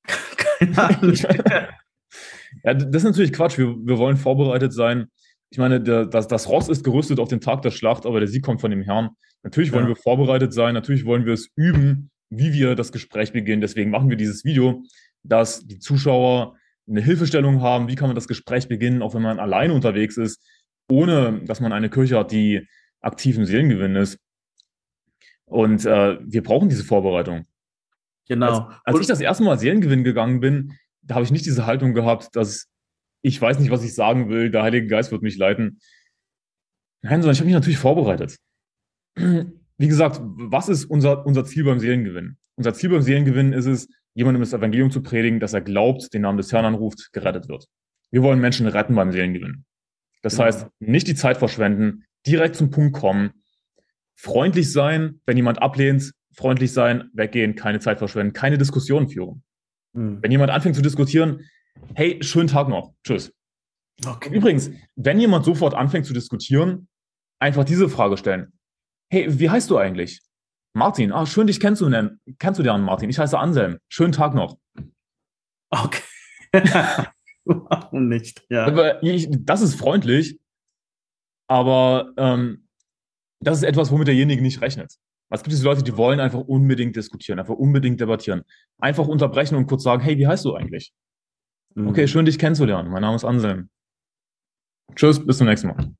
Keine 0.36 0.78
Ahnung. 0.78 1.14
ja, 2.64 2.74
das 2.74 3.02
ist 3.02 3.04
natürlich 3.04 3.32
Quatsch. 3.32 3.58
Wir, 3.58 3.66
wir 3.66 3.98
wollen 3.98 4.16
vorbereitet 4.16 4.72
sein. 4.72 5.10
Ich 5.50 5.58
meine, 5.58 5.80
der, 5.80 6.06
das, 6.06 6.28
das 6.28 6.48
Ross 6.48 6.68
ist 6.68 6.84
gerüstet 6.84 7.20
auf 7.20 7.28
den 7.28 7.40
Tag 7.40 7.62
der 7.62 7.70
Schlacht, 7.70 8.04
aber 8.06 8.20
der 8.20 8.28
Sieg 8.28 8.42
kommt 8.42 8.60
von 8.60 8.70
dem 8.70 8.82
Herrn. 8.82 9.10
Natürlich 9.42 9.72
wollen 9.72 9.84
ja. 9.84 9.90
wir 9.90 9.96
vorbereitet 9.96 10.52
sein. 10.52 10.74
Natürlich 10.74 11.04
wollen 11.04 11.24
wir 11.24 11.34
es 11.34 11.50
üben, 11.54 12.10
wie 12.30 12.52
wir 12.52 12.74
das 12.74 12.92
Gespräch 12.92 13.32
beginnen. 13.32 13.60
Deswegen 13.60 13.90
machen 13.90 14.10
wir 14.10 14.16
dieses 14.16 14.44
Video, 14.44 14.82
dass 15.22 15.66
die 15.66 15.78
Zuschauer 15.78 16.56
eine 16.88 17.00
Hilfestellung 17.00 17.62
haben, 17.62 17.88
wie 17.88 17.94
kann 17.94 18.08
man 18.08 18.14
das 18.14 18.28
Gespräch 18.28 18.68
beginnen, 18.68 19.02
auch 19.02 19.14
wenn 19.14 19.22
man 19.22 19.38
alleine 19.38 19.72
unterwegs 19.72 20.16
ist, 20.16 20.44
ohne 20.88 21.40
dass 21.44 21.60
man 21.60 21.72
eine 21.72 21.90
Kirche 21.90 22.18
hat, 22.18 22.32
die 22.32 22.66
aktiv 23.00 23.36
im 23.36 23.44
Seelengewinn 23.44 23.96
ist. 23.96 24.18
Und 25.44 25.84
äh, 25.84 26.18
wir 26.20 26.42
brauchen 26.42 26.68
diese 26.68 26.84
Vorbereitung. 26.84 27.46
Genau. 28.28 28.46
Als, 28.46 28.80
als 28.84 29.00
ich 29.00 29.06
das 29.06 29.20
erste 29.20 29.44
Mal 29.44 29.58
Seelengewinn 29.58 30.04
gegangen 30.04 30.40
bin, 30.40 30.72
da 31.02 31.16
habe 31.16 31.24
ich 31.24 31.30
nicht 31.30 31.46
diese 31.46 31.66
Haltung 31.66 31.94
gehabt, 31.94 32.34
dass 32.34 32.68
ich 33.22 33.40
weiß 33.40 33.58
nicht, 33.58 33.70
was 33.70 33.84
ich 33.84 33.94
sagen 33.94 34.28
will, 34.28 34.50
der 34.50 34.62
Heilige 34.62 34.86
Geist 34.86 35.12
wird 35.12 35.22
mich 35.22 35.36
leiten. 35.36 35.80
Nein, 37.02 37.22
sondern 37.22 37.32
ich 37.32 37.38
habe 37.38 37.46
mich 37.46 37.54
natürlich 37.54 37.78
vorbereitet. 37.78 38.36
Wie 39.16 39.88
gesagt, 39.88 40.20
was 40.22 40.68
ist 40.68 40.84
unser, 40.86 41.26
unser 41.26 41.44
Ziel 41.44 41.64
beim 41.64 41.78
Seelengewinn? 41.78 42.38
Unser 42.56 42.74
Ziel 42.74 42.90
beim 42.90 43.02
Seelengewinn 43.02 43.52
ist 43.52 43.66
es, 43.66 43.88
jemandem 44.14 44.40
das 44.40 44.54
Evangelium 44.54 44.90
zu 44.90 45.02
predigen, 45.02 45.40
dass 45.40 45.52
er 45.52 45.60
glaubt, 45.60 46.14
den 46.14 46.22
Namen 46.22 46.38
des 46.38 46.50
Herrn 46.52 46.64
anruft, 46.64 47.12
gerettet 47.12 47.48
wird. 47.48 47.66
Wir 48.10 48.22
wollen 48.22 48.40
Menschen 48.40 48.66
retten 48.66 48.94
beim 48.94 49.12
Seelengewinn. 49.12 49.64
Das 50.22 50.34
genau. 50.34 50.46
heißt, 50.46 50.66
nicht 50.80 51.06
die 51.06 51.14
Zeit 51.14 51.36
verschwenden, 51.36 52.04
direkt 52.26 52.56
zum 52.56 52.70
Punkt 52.70 52.94
kommen, 52.94 53.30
freundlich 54.14 54.72
sein, 54.72 55.20
wenn 55.26 55.36
jemand 55.36 55.60
ablehnt, 55.60 56.12
freundlich 56.34 56.72
sein, 56.72 57.10
weggehen, 57.12 57.54
keine 57.54 57.80
Zeit 57.80 57.98
verschwenden, 57.98 58.32
keine 58.32 58.56
Diskussionen 58.58 59.08
führen. 59.08 59.42
Mhm. 59.92 60.22
Wenn 60.22 60.30
jemand 60.30 60.50
anfängt 60.50 60.76
zu 60.76 60.82
diskutieren, 60.82 61.44
hey, 61.94 62.22
schönen 62.22 62.48
Tag 62.48 62.68
noch, 62.68 62.92
tschüss. 63.04 63.32
Okay. 64.04 64.34
Übrigens, 64.34 64.70
wenn 64.96 65.18
jemand 65.18 65.44
sofort 65.44 65.74
anfängt 65.74 66.06
zu 66.06 66.12
diskutieren, 66.12 66.88
einfach 67.40 67.64
diese 67.64 67.88
Frage 67.88 68.16
stellen. 68.16 68.52
Hey, 69.10 69.38
wie 69.38 69.48
heißt 69.48 69.70
du 69.70 69.78
eigentlich? 69.78 70.20
Martin, 70.74 71.12
ah, 71.12 71.24
schön 71.24 71.46
dich 71.46 71.60
kennenzulernen. 71.60 72.20
Kennst 72.38 72.58
du 72.58 72.62
lernen, 72.62 72.84
Martin? 72.84 73.08
Ich 73.08 73.18
heiße 73.18 73.38
Anselm. 73.38 73.78
Schönen 73.88 74.12
Tag 74.12 74.34
noch. 74.34 74.58
Okay. 75.70 76.02
Warum 77.44 78.08
nicht? 78.08 78.44
Ja. 78.50 79.00
Ich, 79.00 79.28
das 79.30 79.62
ist 79.62 79.76
freundlich, 79.76 80.38
aber 81.48 82.12
ähm, 82.16 82.68
das 83.40 83.58
ist 83.58 83.64
etwas, 83.64 83.90
womit 83.90 84.08
derjenige 84.08 84.42
nicht 84.42 84.60
rechnet. 84.60 84.92
Es 85.30 85.42
gibt 85.42 85.52
diese 85.52 85.64
Leute, 85.64 85.82
die 85.82 85.96
wollen 85.96 86.20
einfach 86.20 86.40
unbedingt 86.40 86.94
diskutieren, 86.94 87.38
einfach 87.38 87.54
unbedingt 87.54 88.00
debattieren. 88.00 88.42
Einfach 88.78 89.06
unterbrechen 89.08 89.56
und 89.56 89.66
kurz 89.66 89.82
sagen, 89.82 90.02
hey, 90.02 90.18
wie 90.18 90.26
heißt 90.26 90.44
du 90.44 90.54
eigentlich? 90.54 90.92
Mhm. 91.76 91.88
Okay, 91.88 92.08
schön 92.08 92.24
dich 92.24 92.38
kennenzulernen. 92.38 92.90
Mein 92.90 93.02
Name 93.02 93.14
ist 93.14 93.24
Anselm. 93.24 93.70
Tschüss, 94.94 95.24
bis 95.24 95.38
zum 95.38 95.46
nächsten 95.46 95.68
Mal. 95.68 95.92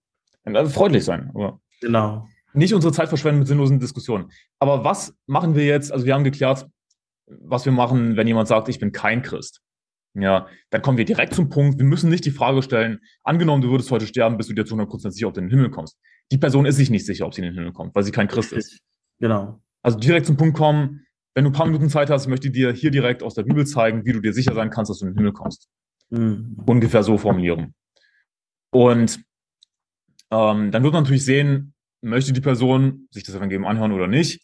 Also 0.45 0.71
freundlich 0.73 1.05
sein. 1.05 1.31
Aber 1.35 1.61
genau 1.81 2.27
nicht 2.57 2.75
unsere 2.75 2.93
Zeit 2.93 3.09
verschwenden 3.09 3.41
mit 3.41 3.49
sinnlosen 3.49 3.79
Diskussionen. 3.79 4.31
Aber 4.59 4.83
was 4.83 5.15
machen 5.27 5.55
wir 5.55 5.67
jetzt? 5.67 5.93
Also 5.93 6.07
wir 6.07 6.15
haben 6.15 6.25
geklärt, 6.25 6.67
was 7.27 7.65
wir 7.65 7.73
machen, 7.73 8.17
wenn 8.17 8.27
jemand 8.27 8.49
sagt, 8.49 8.69
ich 8.69 8.81
bin 8.81 8.93
kein 8.93 9.23
Christ. 9.23 9.61
Ja, 10.15 10.49
dann 10.71 10.81
kommen 10.81 10.97
wir 10.97 11.05
direkt 11.05 11.35
zum 11.35 11.51
Punkt. 11.51 11.79
Wir 11.79 11.85
müssen 11.85 12.09
nicht 12.09 12.25
die 12.25 12.31
Frage 12.31 12.63
stellen, 12.63 13.01
angenommen, 13.23 13.61
du 13.61 13.71
würdest 13.71 13.91
heute 13.91 14.07
sterben, 14.07 14.39
bist 14.39 14.49
du 14.49 14.55
dir 14.55 14.65
zu 14.65 14.75
100% 14.75 15.11
sicher, 15.11 15.29
ob 15.29 15.35
du 15.35 15.41
in 15.41 15.49
den 15.49 15.51
Himmel 15.51 15.71
kommst. 15.71 15.99
Die 16.33 16.39
Person 16.39 16.65
ist 16.65 16.77
sich 16.77 16.89
nicht 16.89 17.05
sicher, 17.05 17.27
ob 17.27 17.35
sie 17.35 17.43
in 17.43 17.49
den 17.49 17.55
Himmel 17.55 17.73
kommt, 17.73 17.95
weil 17.95 18.03
sie 18.03 18.13
kein 18.13 18.27
Christ 18.27 18.55
ist. 18.55 18.81
Genau. 19.21 19.61
Also 19.83 19.99
direkt 19.99 20.25
zum 20.25 20.39
Punkt 20.39 20.57
kommen. 20.57 21.06
Wenn 21.37 21.45
du 21.45 21.51
ein 21.51 21.53
paar 21.53 21.67
Minuten 21.67 21.91
Zeit 21.91 22.09
hast, 22.09 22.29
möchte 22.29 22.49
ich 22.49 22.55
dir 22.55 22.73
hier 22.73 22.91
direkt 22.91 23.23
aus 23.23 23.35
der 23.35 23.43
Bibel 23.43 23.67
zeigen, 23.67 24.07
wie 24.07 24.13
du 24.15 24.21
dir 24.21 24.33
sicher 24.33 24.55
sein 24.55 24.71
kannst, 24.71 24.89
dass 24.89 25.01
du 25.01 25.05
in 25.05 25.13
den 25.13 25.19
Himmel 25.19 25.33
kommst. 25.35 25.69
Mhm. 26.09 26.57
Ungefähr 26.65 27.03
so 27.03 27.19
formulieren. 27.19 27.75
Und 28.71 29.21
ähm, 30.31 30.71
dann 30.71 30.83
wird 30.83 30.95
man 30.95 31.03
natürlich 31.03 31.27
sehen, 31.27 31.75
möchte 32.01 32.33
die 32.33 32.41
Person 32.41 33.07
sich 33.11 33.23
das 33.23 33.35
Evangelium 33.35 33.67
anhören 33.67 33.93
oder 33.93 34.07
nicht. 34.07 34.41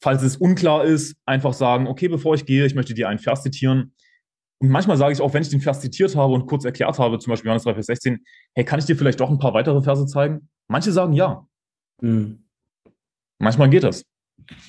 Falls 0.00 0.22
es 0.22 0.38
unklar 0.38 0.86
ist, 0.86 1.14
einfach 1.26 1.52
sagen, 1.52 1.86
okay, 1.86 2.08
bevor 2.08 2.34
ich 2.34 2.46
gehe, 2.46 2.64
ich 2.64 2.74
möchte 2.74 2.94
dir 2.94 3.10
einen 3.10 3.18
Vers 3.18 3.42
zitieren. 3.42 3.92
Und 4.60 4.70
manchmal 4.70 4.96
sage 4.96 5.12
ich 5.12 5.20
auch, 5.20 5.34
wenn 5.34 5.42
ich 5.42 5.50
den 5.50 5.60
Vers 5.60 5.82
zitiert 5.82 6.16
habe 6.16 6.32
und 6.32 6.46
kurz 6.46 6.64
erklärt 6.64 6.98
habe, 6.98 7.18
zum 7.18 7.32
Beispiel 7.32 7.48
Johannes 7.48 7.64
3, 7.64 7.74
Vers 7.74 7.86
16, 7.86 8.24
hey, 8.54 8.64
kann 8.64 8.78
ich 8.78 8.86
dir 8.86 8.96
vielleicht 8.96 9.20
doch 9.20 9.28
ein 9.28 9.38
paar 9.38 9.52
weitere 9.52 9.82
Verse 9.82 10.06
zeigen? 10.06 10.48
Manche 10.68 10.90
sagen 10.90 11.12
ja. 11.12 11.46
Mhm. 12.00 12.46
Manchmal 13.38 13.68
geht 13.68 13.82
das. 13.82 14.04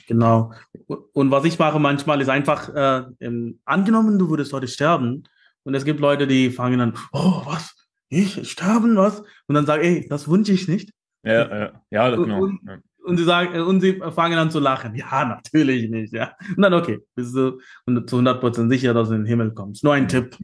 Genau. 0.07 0.53
Und 0.87 1.31
was 1.31 1.45
ich 1.45 1.59
mache 1.59 1.79
manchmal 1.79 2.21
ist 2.21 2.29
einfach, 2.29 2.73
äh, 2.73 3.03
ähm, 3.19 3.59
angenommen, 3.65 4.17
du 4.17 4.29
würdest 4.29 4.53
heute 4.53 4.67
sterben, 4.67 5.23
und 5.63 5.75
es 5.75 5.85
gibt 5.85 5.99
Leute, 5.99 6.25
die 6.25 6.49
fangen 6.49 6.81
an, 6.81 6.97
oh, 7.11 7.41
was? 7.45 7.75
Ich 8.09 8.49
sterben, 8.49 8.95
was? 8.95 9.19
Und 9.47 9.55
dann 9.55 9.65
sage 9.65 9.83
ich, 9.83 10.03
ey, 10.03 10.07
das 10.09 10.27
wünsche 10.27 10.51
ich 10.51 10.67
nicht. 10.67 10.91
Ja, 11.23 11.59
ja, 11.59 11.83
ja, 11.91 12.15
genau. 12.15 12.43
Und, 12.43 12.59
und, 13.03 13.17
sie 13.17 13.23
sagen, 13.23 13.59
und 13.61 13.81
sie 13.81 14.01
fangen 14.11 14.39
an 14.39 14.49
zu 14.49 14.59
lachen. 14.59 14.95
Ja, 14.95 15.25
natürlich 15.25 15.89
nicht, 15.89 16.13
ja. 16.13 16.35
Und 16.55 16.63
dann, 16.63 16.73
okay, 16.73 16.99
bist 17.13 17.35
du 17.35 17.59
zu 17.85 18.17
100% 18.17 18.69
sicher, 18.69 18.93
dass 18.93 19.09
du 19.09 19.15
in 19.15 19.21
den 19.21 19.27
Himmel 19.27 19.53
kommst. 19.53 19.83
Nur 19.83 19.93
ein 19.93 20.07
Tipp. 20.07 20.37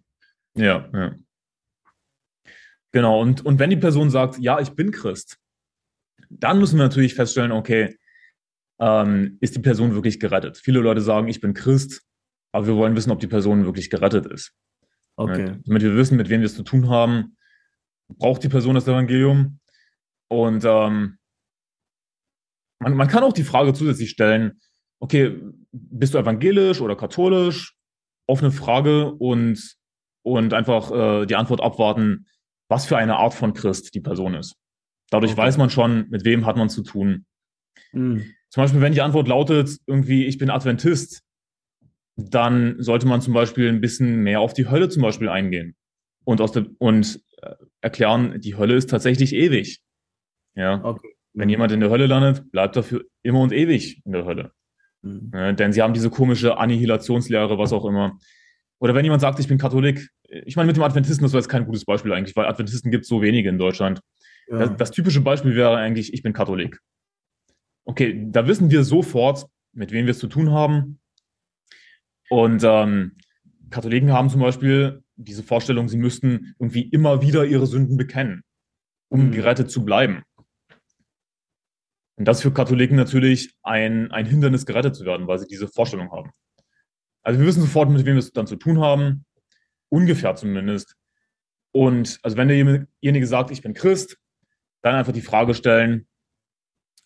Ja, 0.55 0.87
ja. 0.93 1.15
Genau, 2.91 3.19
und, 3.19 3.45
und 3.45 3.59
wenn 3.59 3.69
die 3.69 3.77
Person 3.77 4.09
sagt, 4.09 4.37
ja, 4.37 4.59
ich 4.59 4.71
bin 4.71 4.91
Christ, 4.91 5.37
dann 6.29 6.59
müssen 6.59 6.77
wir 6.77 6.83
natürlich 6.83 7.15
feststellen, 7.15 7.51
okay, 7.51 7.97
ähm, 8.79 9.37
ist 9.41 9.55
die 9.55 9.61
Person 9.61 9.93
wirklich 9.93 10.19
gerettet? 10.19 10.57
Viele 10.57 10.79
Leute 10.79 11.01
sagen, 11.01 11.27
ich 11.27 11.41
bin 11.41 11.53
Christ, 11.53 12.03
aber 12.51 12.67
wir 12.67 12.75
wollen 12.75 12.95
wissen, 12.95 13.11
ob 13.11 13.19
die 13.19 13.27
Person 13.27 13.65
wirklich 13.65 13.89
gerettet 13.89 14.25
ist. 14.25 14.53
Okay. 15.17 15.57
Damit 15.65 15.81
wir 15.81 15.95
wissen, 15.95 16.17
mit 16.17 16.29
wem 16.29 16.41
wir 16.41 16.47
es 16.47 16.55
zu 16.55 16.63
tun 16.63 16.89
haben, 16.89 17.37
braucht 18.07 18.43
die 18.43 18.49
Person 18.49 18.75
das 18.75 18.87
Evangelium. 18.87 19.59
Und 20.27 20.65
ähm, 20.65 21.17
man, 22.79 22.95
man 22.95 23.07
kann 23.07 23.23
auch 23.23 23.33
die 23.33 23.43
Frage 23.43 23.73
zusätzlich 23.73 24.09
stellen, 24.09 24.59
okay, 24.99 25.39
bist 25.71 26.13
du 26.13 26.17
evangelisch 26.17 26.81
oder 26.81 26.95
katholisch? 26.95 27.75
Offene 28.27 28.51
Frage 28.51 29.13
und, 29.13 29.75
und 30.23 30.53
einfach 30.53 30.91
äh, 30.91 31.25
die 31.25 31.35
Antwort 31.35 31.61
abwarten, 31.61 32.27
was 32.69 32.85
für 32.85 32.97
eine 32.97 33.17
Art 33.17 33.33
von 33.33 33.53
Christ 33.53 33.93
die 33.93 34.01
Person 34.01 34.33
ist. 34.33 34.55
Dadurch 35.11 35.33
okay. 35.33 35.41
weiß 35.41 35.57
man 35.57 35.69
schon, 35.69 36.09
mit 36.09 36.25
wem 36.25 36.45
hat 36.45 36.57
man 36.57 36.69
zu 36.69 36.81
tun. 36.81 37.25
Mhm. 37.91 38.33
Zum 38.55 38.63
Beispiel, 38.63 38.79
wenn 38.79 38.93
die 38.93 39.01
Antwort 39.01 39.27
lautet, 39.27 39.79
irgendwie, 39.85 40.27
ich 40.27 40.37
bin 40.37 40.49
Adventist, 40.49 41.23
dann 42.15 42.81
sollte 42.81 43.05
man 43.05 43.19
zum 43.19 43.33
Beispiel 43.33 43.67
ein 43.67 43.81
bisschen 43.81 44.23
mehr 44.23 44.39
auf 44.39 44.53
die 44.53 44.69
Hölle 44.69 44.87
zum 44.87 45.01
Beispiel 45.01 45.27
eingehen 45.27 45.75
und, 46.23 46.39
aus 46.39 46.53
der, 46.53 46.65
und 46.77 47.19
äh, 47.41 47.53
erklären, 47.81 48.39
die 48.39 48.55
Hölle 48.55 48.75
ist 48.75 48.89
tatsächlich 48.89 49.35
ewig. 49.35 49.81
Ja. 50.55 50.81
Okay. 50.85 51.17
Wenn 51.33 51.49
jemand 51.49 51.73
in 51.73 51.81
der 51.81 51.89
Hölle 51.89 52.05
landet, 52.05 52.49
bleibt 52.49 52.77
er 52.77 52.83
für 52.83 53.03
immer 53.23 53.41
und 53.41 53.51
ewig 53.51 54.01
in 54.05 54.13
der 54.13 54.23
Hölle. 54.23 54.51
Mhm. 55.01 55.31
Ja, 55.33 55.51
denn 55.51 55.73
sie 55.73 55.81
haben 55.81 55.93
diese 55.93 56.09
komische 56.09 56.57
Annihilationslehre, 56.57 57.57
was 57.57 57.73
auch 57.73 57.83
immer. 57.83 58.17
Oder 58.79 58.95
wenn 58.95 59.03
jemand 59.03 59.19
sagt, 59.19 59.37
ich 59.41 59.49
bin 59.49 59.57
Katholik, 59.57 60.07
ich 60.29 60.55
meine, 60.55 60.67
mit 60.67 60.77
dem 60.77 60.83
Adventisten, 60.83 61.25
das 61.25 61.33
war 61.33 61.41
jetzt 61.41 61.49
kein 61.49 61.65
gutes 61.65 61.83
Beispiel 61.83 62.13
eigentlich, 62.13 62.37
weil 62.37 62.45
Adventisten 62.45 62.89
gibt 62.89 63.03
es 63.03 63.09
so 63.09 63.21
wenige 63.21 63.49
in 63.49 63.57
Deutschland. 63.57 63.99
Ja. 64.47 64.59
Das, 64.59 64.77
das, 64.77 64.91
typische 64.91 65.19
Beispiel 65.19 65.57
wäre 65.57 65.75
eigentlich, 65.75 66.13
ich 66.13 66.23
bin 66.23 66.31
Katholik. 66.31 66.79
Okay, 67.85 68.27
da 68.31 68.47
wissen 68.47 68.71
wir 68.71 68.83
sofort, 68.83 69.45
mit 69.73 69.91
wem 69.91 70.05
wir 70.05 70.11
es 70.11 70.19
zu 70.19 70.27
tun 70.27 70.51
haben. 70.51 70.99
Und 72.29 72.63
ähm, 72.63 73.17
Katholiken 73.69 74.11
haben 74.11 74.29
zum 74.29 74.41
Beispiel 74.41 75.03
diese 75.15 75.43
Vorstellung, 75.43 75.87
sie 75.87 75.97
müssten 75.97 76.55
irgendwie 76.59 76.89
immer 76.89 77.21
wieder 77.21 77.45
ihre 77.45 77.67
Sünden 77.67 77.97
bekennen, 77.97 78.43
um 79.09 79.27
mhm. 79.27 79.31
gerettet 79.31 79.69
zu 79.69 79.85
bleiben. 79.85 80.23
Und 82.17 82.25
das 82.25 82.37
ist 82.37 82.43
für 82.43 82.53
Katholiken 82.53 82.95
natürlich 82.95 83.53
ein, 83.61 84.11
ein 84.11 84.25
Hindernis, 84.25 84.65
gerettet 84.65 84.95
zu 84.95 85.05
werden, 85.05 85.27
weil 85.27 85.37
sie 85.37 85.47
diese 85.47 85.67
Vorstellung 85.67 86.11
haben. 86.11 86.31
Also 87.23 87.39
wir 87.39 87.47
wissen 87.47 87.61
sofort, 87.61 87.89
mit 87.89 88.05
wem 88.05 88.15
wir 88.15 88.19
es 88.19 88.31
dann 88.31 88.47
zu 88.47 88.55
tun 88.55 88.79
haben, 88.79 89.25
ungefähr 89.89 90.35
zumindest. 90.35 90.95
Und 91.71 92.19
also 92.23 92.37
wenn 92.37 92.47
derjenige 92.47 93.27
sagt, 93.27 93.51
ich 93.51 93.61
bin 93.61 93.73
Christ, 93.73 94.17
dann 94.81 94.95
einfach 94.95 95.11
die 95.11 95.21
Frage 95.21 95.53
stellen, 95.53 96.07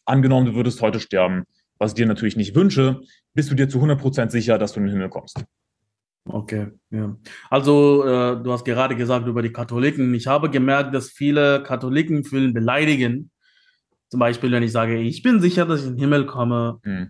angenommen, 0.09 0.47
du 0.47 0.55
würdest 0.55 0.81
heute 0.81 0.99
sterben, 0.99 1.43
was 1.77 1.91
ich 1.91 1.95
dir 1.95 2.05
natürlich 2.05 2.35
nicht 2.35 2.55
wünsche, 2.55 3.01
bist 3.33 3.49
du 3.49 3.55
dir 3.55 3.69
zu 3.69 3.79
100% 3.79 4.29
sicher, 4.29 4.57
dass 4.57 4.73
du 4.73 4.79
in 4.79 4.87
den 4.87 4.93
Himmel 4.93 5.09
kommst. 5.09 5.43
Okay, 6.25 6.67
ja. 6.91 7.17
Also 7.49 8.03
äh, 8.05 8.43
du 8.43 8.51
hast 8.51 8.65
gerade 8.65 8.95
gesagt 8.95 9.25
über 9.27 9.41
die 9.41 9.51
Katholiken. 9.51 10.13
Ich 10.13 10.27
habe 10.27 10.49
gemerkt, 10.49 10.93
dass 10.93 11.09
viele 11.09 11.63
Katholiken 11.63 12.23
fühlen 12.23 12.53
beleidigen. 12.53 13.31
Zum 14.09 14.19
Beispiel, 14.19 14.51
wenn 14.51 14.63
ich 14.63 14.71
sage, 14.71 14.99
ich 14.99 15.23
bin 15.23 15.39
sicher, 15.39 15.65
dass 15.65 15.81
ich 15.81 15.87
in 15.87 15.93
den 15.93 15.99
Himmel 15.99 16.25
komme 16.25 16.79
hm. 16.83 17.09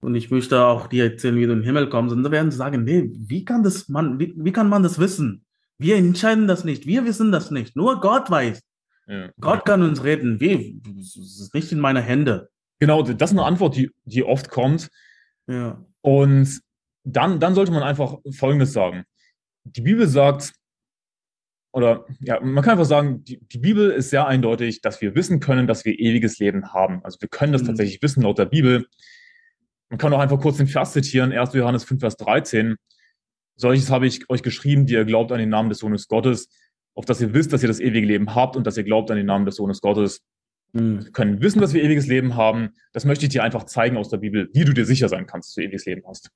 und 0.00 0.14
ich 0.14 0.30
möchte 0.30 0.64
auch 0.64 0.86
dir 0.88 1.04
erzählen, 1.04 1.36
wie 1.36 1.46
du 1.46 1.52
in 1.52 1.60
den 1.60 1.64
Himmel 1.64 1.88
kommst, 1.88 2.14
dann 2.14 2.30
werden 2.30 2.50
sie 2.50 2.56
sagen, 2.56 2.84
nee, 2.84 3.10
wie 3.14 3.44
kann 3.44 3.62
das 3.62 3.88
man, 3.88 4.18
wie, 4.18 4.34
wie 4.36 4.52
kann 4.52 4.68
man 4.68 4.82
das 4.82 4.98
wissen? 4.98 5.44
Wir 5.78 5.96
entscheiden 5.96 6.46
das 6.46 6.64
nicht, 6.64 6.86
wir 6.86 7.04
wissen 7.04 7.32
das 7.32 7.50
nicht, 7.50 7.76
nur 7.76 8.00
Gott 8.00 8.30
weiß. 8.30 8.62
Ja. 9.06 9.30
Gott 9.40 9.64
kann 9.64 9.82
uns 9.82 10.04
retten, 10.04 10.40
wie, 10.40 10.80
es 11.00 11.16
ist 11.16 11.54
nicht 11.54 11.72
in 11.72 11.80
meiner 11.80 12.00
Hände. 12.00 12.50
Genau, 12.78 13.02
das 13.02 13.30
ist 13.30 13.36
eine 13.36 13.46
Antwort, 13.46 13.76
die, 13.76 13.90
die 14.04 14.24
oft 14.24 14.48
kommt. 14.48 14.90
Ja. 15.46 15.84
Und 16.00 16.60
dann, 17.04 17.40
dann 17.40 17.54
sollte 17.54 17.72
man 17.72 17.82
einfach 17.82 18.18
Folgendes 18.32 18.72
sagen. 18.72 19.04
Die 19.64 19.82
Bibel 19.82 20.06
sagt, 20.06 20.52
oder 21.72 22.06
ja, 22.20 22.38
man 22.40 22.62
kann 22.62 22.72
einfach 22.72 22.84
sagen, 22.84 23.24
die, 23.24 23.38
die, 23.40 23.58
Bibel 23.58 23.90
ist 23.90 24.10
sehr 24.10 24.26
eindeutig, 24.26 24.82
dass 24.82 25.00
wir 25.00 25.14
wissen 25.14 25.40
können, 25.40 25.66
dass 25.66 25.84
wir 25.84 25.98
ewiges 25.98 26.38
Leben 26.38 26.72
haben. 26.72 27.02
Also 27.04 27.20
wir 27.20 27.28
können 27.28 27.52
das 27.52 27.62
mhm. 27.62 27.68
tatsächlich 27.68 28.02
wissen 28.02 28.22
laut 28.22 28.38
der 28.38 28.46
Bibel. 28.46 28.86
Man 29.88 29.98
kann 29.98 30.12
auch 30.12 30.20
einfach 30.20 30.40
kurz 30.40 30.58
den 30.58 30.66
Vers 30.66 30.92
zitieren, 30.92 31.32
1. 31.32 31.54
Johannes 31.54 31.84
5, 31.84 32.00
Vers 32.00 32.16
13. 32.16 32.76
Solches 33.56 33.90
habe 33.90 34.06
ich 34.06 34.28
euch 34.28 34.42
geschrieben, 34.42 34.86
die 34.86 34.94
ihr 34.94 35.04
glaubt 35.04 35.32
an 35.32 35.38
den 35.38 35.48
Namen 35.48 35.68
des 35.68 35.78
Sohnes 35.78 36.08
Gottes, 36.08 36.48
auf 36.94 37.04
dass 37.04 37.20
ihr 37.20 37.32
wisst, 37.32 37.52
dass 37.52 37.62
ihr 37.62 37.68
das 37.68 37.80
ewige 37.80 38.06
Leben 38.06 38.34
habt 38.34 38.56
und 38.56 38.66
dass 38.66 38.76
ihr 38.76 38.84
glaubt 38.84 39.10
an 39.10 39.16
den 39.16 39.26
Namen 39.26 39.46
des 39.46 39.56
Sohnes 39.56 39.80
Gottes. 39.80 40.22
Mhm. 40.72 41.04
Wir 41.04 41.12
können 41.12 41.40
wissen, 41.40 41.60
dass 41.60 41.72
wir 41.72 41.82
ewiges 41.82 42.06
Leben 42.06 42.36
haben. 42.36 42.70
Das 42.92 43.04
möchte 43.04 43.26
ich 43.26 43.30
dir 43.30 43.42
einfach 43.42 43.64
zeigen 43.64 43.96
aus 43.96 44.08
der 44.08 44.18
Bibel, 44.18 44.48
wie 44.52 44.64
du 44.64 44.72
dir 44.72 44.84
sicher 44.84 45.08
sein 45.08 45.26
kannst, 45.26 45.50
dass 45.50 45.54
du 45.54 45.62
ewiges 45.62 45.86
Leben 45.86 46.02
hast. 46.06 46.30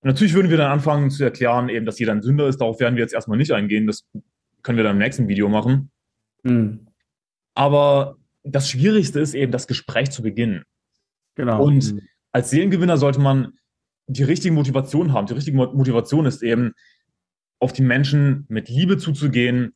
Und 0.00 0.08
natürlich 0.08 0.34
würden 0.34 0.50
wir 0.50 0.56
dann 0.56 0.70
anfangen 0.70 1.10
zu 1.10 1.24
erklären, 1.24 1.68
eben, 1.68 1.84
dass 1.84 1.98
jeder 1.98 2.12
ein 2.12 2.22
Sünder 2.22 2.46
ist. 2.46 2.60
Darauf 2.60 2.78
werden 2.80 2.94
wir 2.94 3.02
jetzt 3.02 3.14
erstmal 3.14 3.36
nicht 3.36 3.52
eingehen. 3.52 3.86
Das 3.86 4.06
können 4.62 4.76
wir 4.76 4.84
dann 4.84 4.96
im 4.96 5.02
nächsten 5.02 5.28
Video 5.28 5.48
machen. 5.48 5.90
Mhm. 6.44 6.86
Aber 7.54 8.16
das 8.44 8.70
Schwierigste 8.70 9.20
ist 9.20 9.34
eben, 9.34 9.50
das 9.50 9.66
Gespräch 9.66 10.10
zu 10.10 10.22
beginnen. 10.22 10.62
Genau. 11.34 11.64
Und 11.64 11.94
mhm. 11.94 12.02
als 12.32 12.50
Seelengewinner 12.50 12.96
sollte 12.96 13.20
man 13.20 13.54
die 14.06 14.22
richtige 14.22 14.54
Motivation 14.54 15.12
haben. 15.12 15.26
Die 15.26 15.34
richtige 15.34 15.56
Motivation 15.56 16.26
ist 16.26 16.42
eben, 16.42 16.72
auf 17.60 17.72
die 17.72 17.82
Menschen 17.82 18.46
mit 18.48 18.68
Liebe 18.68 18.98
zuzugehen, 18.98 19.74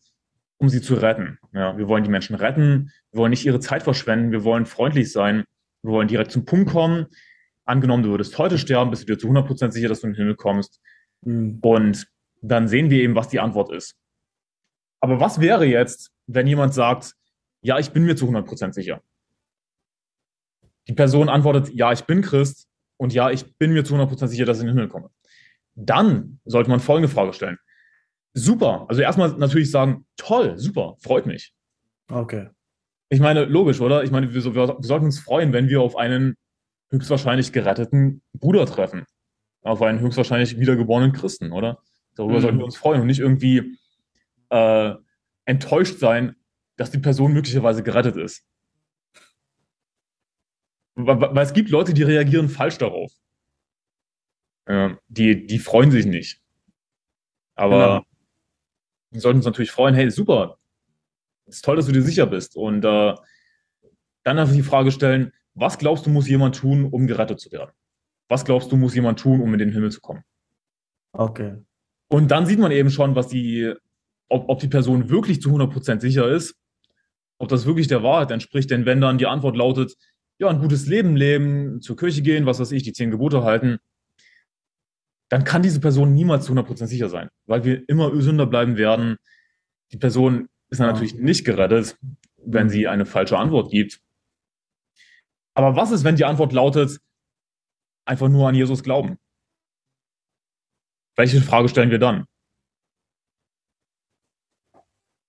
um 0.59 0.69
sie 0.69 0.81
zu 0.81 0.95
retten. 0.95 1.39
Ja, 1.53 1.77
wir 1.77 1.89
wollen 1.89 2.05
die 2.05 2.11
Menschen 2.11 2.37
retten, 2.37 2.93
wir 3.11 3.19
wollen 3.19 3.31
nicht 3.31 3.45
ihre 3.45 3.61
Zeit 3.61 3.83
verschwenden, 3.83 4.31
wir 4.31 4.45
wollen 4.45 4.67
freundlich 4.67 5.11
sein, 5.11 5.45
wir 5.83 5.93
wollen 5.93 6.09
direkt 6.09 6.31
zum 6.31 6.45
Punkt 6.45 6.71
kommen. 6.71 7.07
Angenommen, 7.65 8.03
du 8.03 8.11
würdest 8.11 8.39
heute 8.39 8.59
sterben, 8.59 8.91
bist 8.91 9.03
du 9.03 9.07
dir 9.13 9.19
zu 9.19 9.29
100% 9.29 9.73
sicher, 9.73 9.89
dass 9.89 10.01
du 10.01 10.07
in 10.07 10.13
den 10.13 10.19
Himmel 10.19 10.37
kommst. 10.37 10.81
Mhm. 11.23 11.59
Und 11.63 12.07
dann 12.41 12.69
sehen 12.69 12.91
wir 12.91 13.03
eben, 13.03 13.15
was 13.15 13.29
die 13.29 13.41
Antwort 13.41 13.73
ist. 13.73 13.97
Aber 15.01 15.19
was 15.19 15.41
wäre 15.41 15.65
jetzt, 15.65 16.13
wenn 16.27 16.47
jemand 16.47 16.75
sagt, 16.75 17.15
ja, 17.63 17.79
ich 17.79 17.91
bin 17.91 18.05
mir 18.05 18.17
zu 18.17 18.27
100% 18.27 18.73
sicher? 18.73 19.03
Die 20.89 20.95
Person 20.95 21.29
antwortet, 21.29 21.73
ja, 21.75 21.93
ich 21.93 22.05
bin 22.05 22.23
Christ 22.23 22.69
und 22.97 23.13
ja, 23.13 23.31
ich 23.31 23.57
bin 23.57 23.73
mir 23.73 23.85
zu 23.85 23.95
100% 23.95 24.29
sicher, 24.29 24.45
dass 24.45 24.59
ich 24.59 24.63
in 24.63 24.69
den 24.69 24.77
Himmel 24.77 24.89
komme. 24.89 25.11
Dann 25.75 26.41
sollte 26.45 26.71
man 26.71 26.81
folgende 26.81 27.09
Frage 27.09 27.33
stellen 27.33 27.59
super. 28.35 28.87
Also 28.89 29.03
erstmal 29.03 29.31
natürlich 29.37 29.71
sagen, 29.71 30.07
toll, 30.17 30.59
super, 30.59 30.97
freut 31.01 31.27
mich. 31.27 31.53
Okay. 32.11 32.49
Ich 33.09 33.21
meine, 33.21 33.45
logisch, 33.45 33.81
oder? 33.81 34.05
Ich 34.05 34.11
meine, 34.11 34.33
wir, 34.33 34.55
wir, 34.55 34.77
sollten 34.81 35.07
uns 35.07 35.21
freuen, 35.21 35.53
wenn 35.53 35.69
wir 35.69 35.81
auf 35.83 35.97
einen 35.97 36.37
höchstwahrscheinlich 36.91 37.53
geretteten 37.53 38.23
Bruder 38.33 38.67
treffen. 38.67 39.05
Auf 39.63 39.83
einen 39.83 40.01
höchstwahrscheinlich 40.01 40.59
wiedergeborenen 40.59 41.13
Christen, 41.13 41.53
oder? 41.53 41.83
Darüber 42.15 42.37
mhm. 42.37 42.41
sollten 42.41 42.59
wir 42.59 42.65
uns 42.65 42.77
freuen 42.77 43.01
und 43.01 43.07
nicht 43.07 43.21
irgendwie 43.21 43.79
äh, 44.51 44.95
enttäuscht 45.45 45.99
sein, 45.99 46.37
dass 46.77 46.91
die 46.91 46.99
Person 46.99 47.33
möglicherweise 47.33 47.83
gerettet 47.83 48.17
ist. 48.17 48.45
Weil, 50.95 51.21
weil 51.21 51.45
es 51.45 51.53
gibt 51.53 51.71
Leute, 51.71 51.95
die 51.95 52.03
reagieren 52.03 52.49
falsch 52.49 52.79
darauf. 52.79 53.13
Äh, 54.67 54.91
die, 55.09 55.47
die 55.47 55.59
freuen 55.59 55.91
sich 55.91 56.07
nicht. 56.07 56.41
Aber 57.55 57.87
genau 57.87 58.12
wir 59.13 59.21
sollten 59.21 59.39
uns 59.39 59.47
natürlich 59.47 59.71
freuen, 59.71 59.95
hey, 59.95 60.11
super, 60.11 60.59
es 61.47 61.57
ist 61.57 61.65
toll, 61.65 61.77
dass 61.77 61.87
du 61.87 61.93
dir 61.93 62.03
sicher 62.03 62.27
bist. 62.27 62.57
Und 62.57 62.85
äh, 62.85 63.15
dann 64.25 64.39
einfach 64.39 64.55
die 64.55 64.63
Frage 64.63 64.91
stellen, 64.91 65.33
was 65.55 65.79
glaubst 65.79 66.07
du, 66.07 66.11
muss 66.11 66.29
jemand 66.29 66.57
tun, 66.57 66.89
um 66.91 67.07
gerettet 67.07 67.41
zu 67.41 67.53
werden? 67.53 67.73
Was 68.29 68.45
glaubst 68.45 68.73
du, 68.73 68.77
muss 68.77 68.95
jemand 68.95 69.19
tun, 69.19 69.41
um 69.41 69.53
in 69.53 69.59
den 69.59 69.73
Himmel 69.73 69.93
zu 69.93 70.01
kommen? 70.01 70.23
Okay. 71.13 71.57
Und 72.09 72.31
dann 72.31 72.47
sieht 72.47 72.59
man 72.59 72.73
eben 72.73 72.91
schon, 72.91 73.15
was 73.15 73.29
die, 73.29 73.75
ob, 74.29 74.49
ob 74.49 74.61
die 74.61 74.69
Person 74.69 75.11
wirklich 75.11 75.43
zu 75.43 75.51
100% 75.51 76.01
sicher 76.01 76.29
ist, 76.31 76.57
ob 77.39 77.49
das 77.49 77.67
wirklich 77.67 77.89
der 77.89 78.03
Wahrheit 78.03 78.31
entspricht. 78.31 78.71
Denn 78.71 78.87
wenn 78.87 79.01
dann 79.01 79.19
die 79.19 79.27
Antwort 79.27 79.57
lautet, 79.57 79.95
ja, 80.39 80.49
ein 80.49 80.61
gutes 80.61 80.87
Leben 80.87 81.17
leben, 81.17 81.83
zur 81.83 81.97
Kirche 81.97 82.23
gehen, 82.23 82.47
was 82.47 82.59
weiß 82.59 82.73
ich, 82.73 82.83
die 82.83 82.93
zehn 82.93 83.11
Gebote 83.11 83.45
halten, 83.45 83.79
dann 85.33 85.45
kann 85.45 85.63
diese 85.63 85.81
Person 85.81 86.13
niemals 86.13 86.45
zu 86.45 86.53
100% 86.53 86.89
sicher 86.89 87.09
sein, 87.09 87.31
weil 87.47 87.65
wir 87.65 87.89
immer 87.89 88.15
Sünder 88.21 88.45
bleiben 88.45 88.77
werden. 88.77 89.17
Die 89.91 89.97
Person 89.97 90.51
ist 90.69 90.79
dann 90.79 90.89
natürlich 90.89 91.15
nicht 91.15 91.47
gerettet, 91.47 91.97
wenn 92.37 92.69
sie 92.69 92.87
eine 92.87 93.07
falsche 93.07 93.39
Antwort 93.39 93.71
gibt. 93.71 93.99
Aber 95.55 95.75
was 95.75 95.91
ist, 95.91 96.05
wenn 96.05 96.17
die 96.17 96.27
Antwort 96.27 96.53
lautet, 96.53 97.01
einfach 98.05 98.29
nur 98.29 98.47
an 98.47 98.55
Jesus 98.55 98.83
glauben? 98.83 99.19
Welche 101.17 101.41
Frage 101.41 101.71
stellen 101.71 101.91
wir 101.91 101.99
dann? 101.99 102.27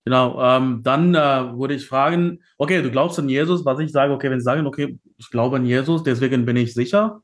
Genau, 0.03 0.43
ähm, 0.43 0.83
dann 0.83 1.15
äh, 1.15 1.57
würde 1.57 1.75
ich 1.75 1.87
fragen, 1.87 2.43
okay, 2.57 2.81
du 2.81 2.91
glaubst 2.91 3.19
an 3.19 3.29
Jesus, 3.29 3.63
was 3.63 3.79
ich 3.79 3.93
sage, 3.93 4.11
okay, 4.11 4.29
wenn 4.29 4.41
sie 4.41 4.43
sagen, 4.43 4.67
okay, 4.67 4.99
ich 5.15 5.29
glaube 5.29 5.55
an 5.55 5.65
Jesus, 5.65 6.03
deswegen 6.03 6.43
bin 6.43 6.57
ich 6.57 6.73
sicher, 6.73 7.21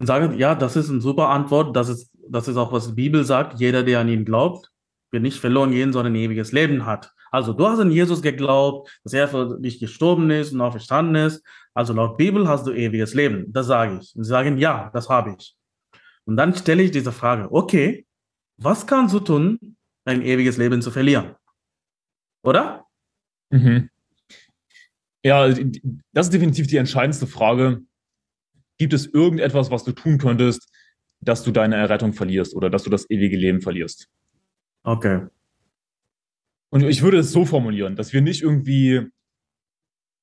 und 0.00 0.06
sage, 0.06 0.34
ja, 0.36 0.54
das 0.54 0.76
ist 0.76 0.90
eine 0.90 1.02
super 1.02 1.28
Antwort. 1.28 1.76
Das 1.76 1.90
ist, 1.90 2.10
das 2.28 2.48
ist 2.48 2.56
auch, 2.56 2.72
was 2.72 2.88
die 2.88 2.94
Bibel 2.94 3.22
sagt. 3.24 3.60
Jeder, 3.60 3.82
der 3.82 4.00
an 4.00 4.08
ihn 4.08 4.24
glaubt, 4.24 4.70
wird 5.10 5.22
nicht 5.22 5.38
verloren 5.38 5.72
gehen, 5.72 5.92
sondern 5.92 6.14
ein 6.14 6.16
ewiges 6.16 6.52
Leben 6.52 6.86
hat. 6.86 7.12
Also, 7.30 7.52
du 7.52 7.68
hast 7.68 7.78
an 7.78 7.92
Jesus 7.92 8.22
geglaubt, 8.22 8.90
dass 9.04 9.12
er 9.12 9.28
für 9.28 9.58
dich 9.60 9.78
gestorben 9.78 10.30
ist 10.30 10.52
und 10.52 10.60
auferstanden 10.62 11.14
ist. 11.16 11.44
Also, 11.74 11.92
laut 11.92 12.16
Bibel 12.16 12.48
hast 12.48 12.66
du 12.66 12.72
ewiges 12.72 13.12
Leben. 13.14 13.52
Das 13.52 13.66
sage 13.66 13.98
ich. 14.00 14.16
Und 14.16 14.24
sie 14.24 14.30
sagen, 14.30 14.56
ja, 14.56 14.90
das 14.94 15.08
habe 15.08 15.36
ich. 15.38 15.54
Und 16.24 16.36
dann 16.36 16.54
stelle 16.54 16.82
ich 16.82 16.90
diese 16.90 17.12
Frage, 17.12 17.52
okay, 17.52 18.06
was 18.56 18.86
kannst 18.86 19.14
du 19.14 19.20
tun, 19.20 19.76
dein 20.04 20.22
ewiges 20.22 20.56
Leben 20.56 20.80
zu 20.80 20.90
verlieren? 20.90 21.36
Oder? 22.42 22.86
Mhm. 23.50 23.90
Ja, 25.22 25.46
das 26.12 26.26
ist 26.26 26.32
definitiv 26.32 26.66
die 26.68 26.78
entscheidendste 26.78 27.26
Frage. 27.26 27.82
Gibt 28.80 28.94
es 28.94 29.04
irgendetwas, 29.04 29.70
was 29.70 29.84
du 29.84 29.92
tun 29.92 30.16
könntest, 30.16 30.72
dass 31.20 31.42
du 31.42 31.50
deine 31.50 31.76
Errettung 31.76 32.14
verlierst 32.14 32.54
oder 32.54 32.70
dass 32.70 32.82
du 32.82 32.88
das 32.88 33.10
ewige 33.10 33.36
Leben 33.36 33.60
verlierst? 33.60 34.08
Okay. 34.84 35.26
Und 36.70 36.84
ich 36.84 37.02
würde 37.02 37.18
es 37.18 37.30
so 37.30 37.44
formulieren, 37.44 37.94
dass 37.94 38.14
wir 38.14 38.22
nicht 38.22 38.40
irgendwie 38.40 39.06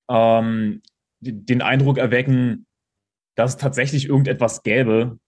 ähm, 0.10 0.82
den 1.20 1.62
Eindruck 1.62 2.00
erwecken, 2.00 2.65
dass 3.36 3.52
es 3.52 3.58
tatsächlich 3.58 4.10
irgendetwas 4.10 4.63
gäbe, 4.63 5.20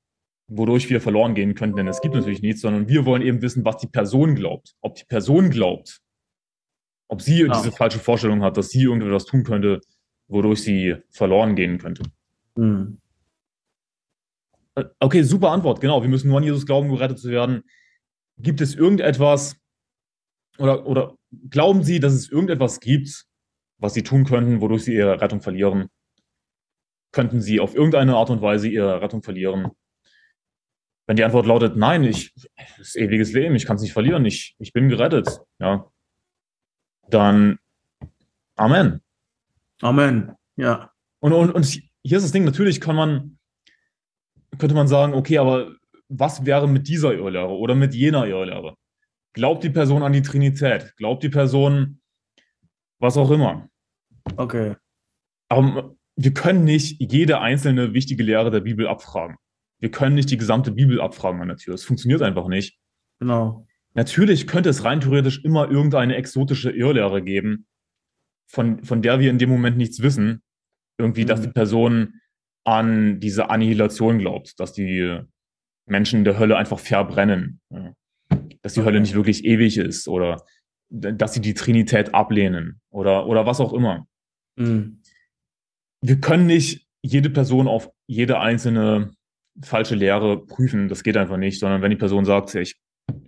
wodurch 0.48 0.90
wir 0.90 1.00
verloren 1.00 1.36
gehen 1.36 1.54
könnten, 1.54 1.78
denn 1.78 1.88
es 1.88 2.02
gibt 2.02 2.16
natürlich 2.16 2.42
nichts, 2.42 2.62
sondern 2.62 2.88
wir 2.88 3.06
wollen 3.06 3.22
eben 3.22 3.44
wissen, 3.44 3.64
was 3.64 3.78
die 3.78 3.90
Person 3.90 4.34
glaubt. 4.34 4.74
Ob 4.82 4.96
die 4.96 5.06
Person 5.06 5.52
glaubt, 5.52 6.00
ob 7.08 7.22
sie 7.22 7.44
ja. 7.44 7.54
diese 7.54 7.72
falsche 7.72 8.00
Vorstellung 8.00 8.42
hat, 8.42 8.58
dass 8.58 8.70
sie 8.70 8.82
irgendetwas 8.82 9.26
tun 9.26 9.44
könnte, 9.44 9.82
wodurch 10.28 10.64
sie 10.64 10.96
verloren 11.12 11.56
gehen 11.56 11.78
könnte. 11.78 12.02
Mhm. 12.56 13.00
Okay, 15.00 15.24
super 15.24 15.52
Antwort. 15.52 15.82
Genau, 15.82 16.02
wir 16.02 16.10
müssen 16.10 16.30
nur 16.30 16.38
an 16.38 16.44
Jesus 16.44 16.66
glauben, 16.66 16.90
gerettet 16.90 17.20
zu 17.20 17.30
werden. 17.30 17.64
Gibt 18.38 18.62
es 18.62 18.76
irgendetwas 18.76 19.58
oder, 20.58 20.86
oder 20.86 21.16
glauben 21.50 21.84
Sie, 21.84 22.00
dass 22.00 22.14
es 22.14 22.30
irgendetwas 22.30 22.80
gibt, 22.80 23.26
was 23.78 23.94
Sie 23.94 24.04
tun 24.04 24.26
könnten, 24.26 24.62
wodurch 24.62 24.84
Sie 24.84 24.94
Ihre 24.94 25.22
Rettung 25.22 25.42
verlieren? 25.42 25.88
Könnten 27.12 27.42
Sie 27.42 27.60
auf 27.60 27.76
irgendeine 27.76 28.16
Art 28.16 28.30
und 28.30 28.42
Weise 28.42 28.68
Ihre 28.68 29.02
Rettung 29.02 29.24
verlieren? 29.24 29.72
Wenn 31.08 31.16
die 31.16 31.24
Antwort 31.24 31.48
lautet, 31.48 31.76
nein, 31.76 32.04
ich, 32.04 32.34
das 32.56 32.80
ist 32.80 32.96
ewiges 32.96 33.34
Leben, 33.34 33.56
ich 33.56 33.66
kann 33.66 33.78
es 33.78 33.82
nicht 33.82 33.94
verlieren, 33.94 34.26
ich, 34.26 34.56
ich 34.60 34.74
bin 34.74 34.90
gerettet, 34.90 35.42
ja, 35.60 35.90
dann 37.10 37.58
Amen. 38.60 39.02
Amen, 39.82 40.36
ja. 40.58 40.92
Und, 41.20 41.32
und, 41.32 41.52
und 41.52 41.66
hier 41.66 42.18
ist 42.18 42.24
das 42.24 42.34
Ding, 42.34 42.44
natürlich 42.44 42.82
kann 42.82 42.96
man, 42.96 43.39
könnte 44.58 44.76
man 44.76 44.88
sagen, 44.88 45.14
okay, 45.14 45.38
aber 45.38 45.76
was 46.08 46.46
wäre 46.46 46.68
mit 46.68 46.88
dieser 46.88 47.14
Irrlehre 47.14 47.50
oder 47.50 47.76
mit 47.76 47.94
jener 47.94 48.26
Irrlehre? 48.26 48.76
Glaubt 49.34 49.64
die 49.64 49.70
Person 49.70 50.04
an 50.04 50.14
die 50.14 50.24
Trinität? 50.24 50.94
Glaubt 50.98 51.24
die 51.24 51.30
Person 51.30 52.02
was 53.00 53.16
auch 53.16 53.32
immer? 53.32 53.70
Okay. 54.36 54.76
Aber 55.48 55.96
wir 56.16 56.34
können 56.34 56.64
nicht 56.66 57.00
jede 57.00 57.40
einzelne 57.40 57.94
wichtige 57.94 58.24
Lehre 58.24 58.52
der 58.52 58.60
Bibel 58.60 58.88
abfragen. 58.88 59.38
Wir 59.80 59.90
können 59.90 60.16
nicht 60.16 60.30
die 60.30 60.38
gesamte 60.38 60.72
Bibel 60.72 61.00
abfragen 61.00 61.42
an 61.42 61.48
der 61.48 61.58
Tür. 61.58 61.74
Das 61.74 61.84
funktioniert 61.84 62.22
einfach 62.22 62.48
nicht. 62.48 62.78
Genau. 63.20 63.66
Natürlich 63.94 64.48
könnte 64.48 64.70
es 64.70 64.84
rein 64.84 65.00
theoretisch 65.00 65.44
immer 65.44 65.70
irgendeine 65.72 66.16
exotische 66.16 66.72
Irrlehre 66.72 67.24
geben, 67.24 67.68
von, 68.48 68.84
von 68.84 69.02
der 69.02 69.20
wir 69.20 69.30
in 69.30 69.38
dem 69.38 69.50
Moment 69.50 69.78
nichts 69.78 70.02
wissen. 70.02 70.44
Irgendwie, 70.98 71.24
mhm. 71.24 71.28
dass 71.28 71.42
die 71.42 71.48
Person 71.48 72.16
an 72.70 73.20
diese 73.20 73.50
Annihilation 73.50 74.20
glaubt, 74.20 74.60
dass 74.60 74.74
die 74.74 75.20
Menschen 75.88 76.20
in 76.20 76.24
der 76.24 76.38
Hölle 76.38 76.58
einfach 76.58 76.80
verbrennen. 76.80 77.62
Dass 78.62 78.74
die 78.74 78.84
Hölle 78.84 79.02
nicht 79.02 79.16
wirklich 79.16 79.44
ewig 79.44 79.78
ist 79.78 80.08
oder 80.08 80.44
dass 80.90 81.34
sie 81.34 81.42
die 81.42 81.54
Trinität 81.54 82.14
ablehnen 82.14 82.82
oder, 82.90 83.28
oder 83.28 83.46
was 83.46 83.60
auch 83.60 83.74
immer. 83.74 84.08
Mhm. 84.56 85.02
Wir 86.02 86.20
können 86.20 86.46
nicht 86.46 86.88
jede 87.02 87.30
Person 87.30 87.68
auf 87.68 87.92
jede 88.08 88.40
einzelne 88.40 89.12
falsche 89.62 89.96
Lehre 89.96 90.46
prüfen. 90.46 90.90
Das 90.90 91.04
geht 91.04 91.18
einfach 91.18 91.38
nicht, 91.38 91.60
sondern 91.60 91.82
wenn 91.82 91.92
die 91.92 91.98
Person 91.98 92.26
sagt, 92.26 92.56
ich, 92.56 92.80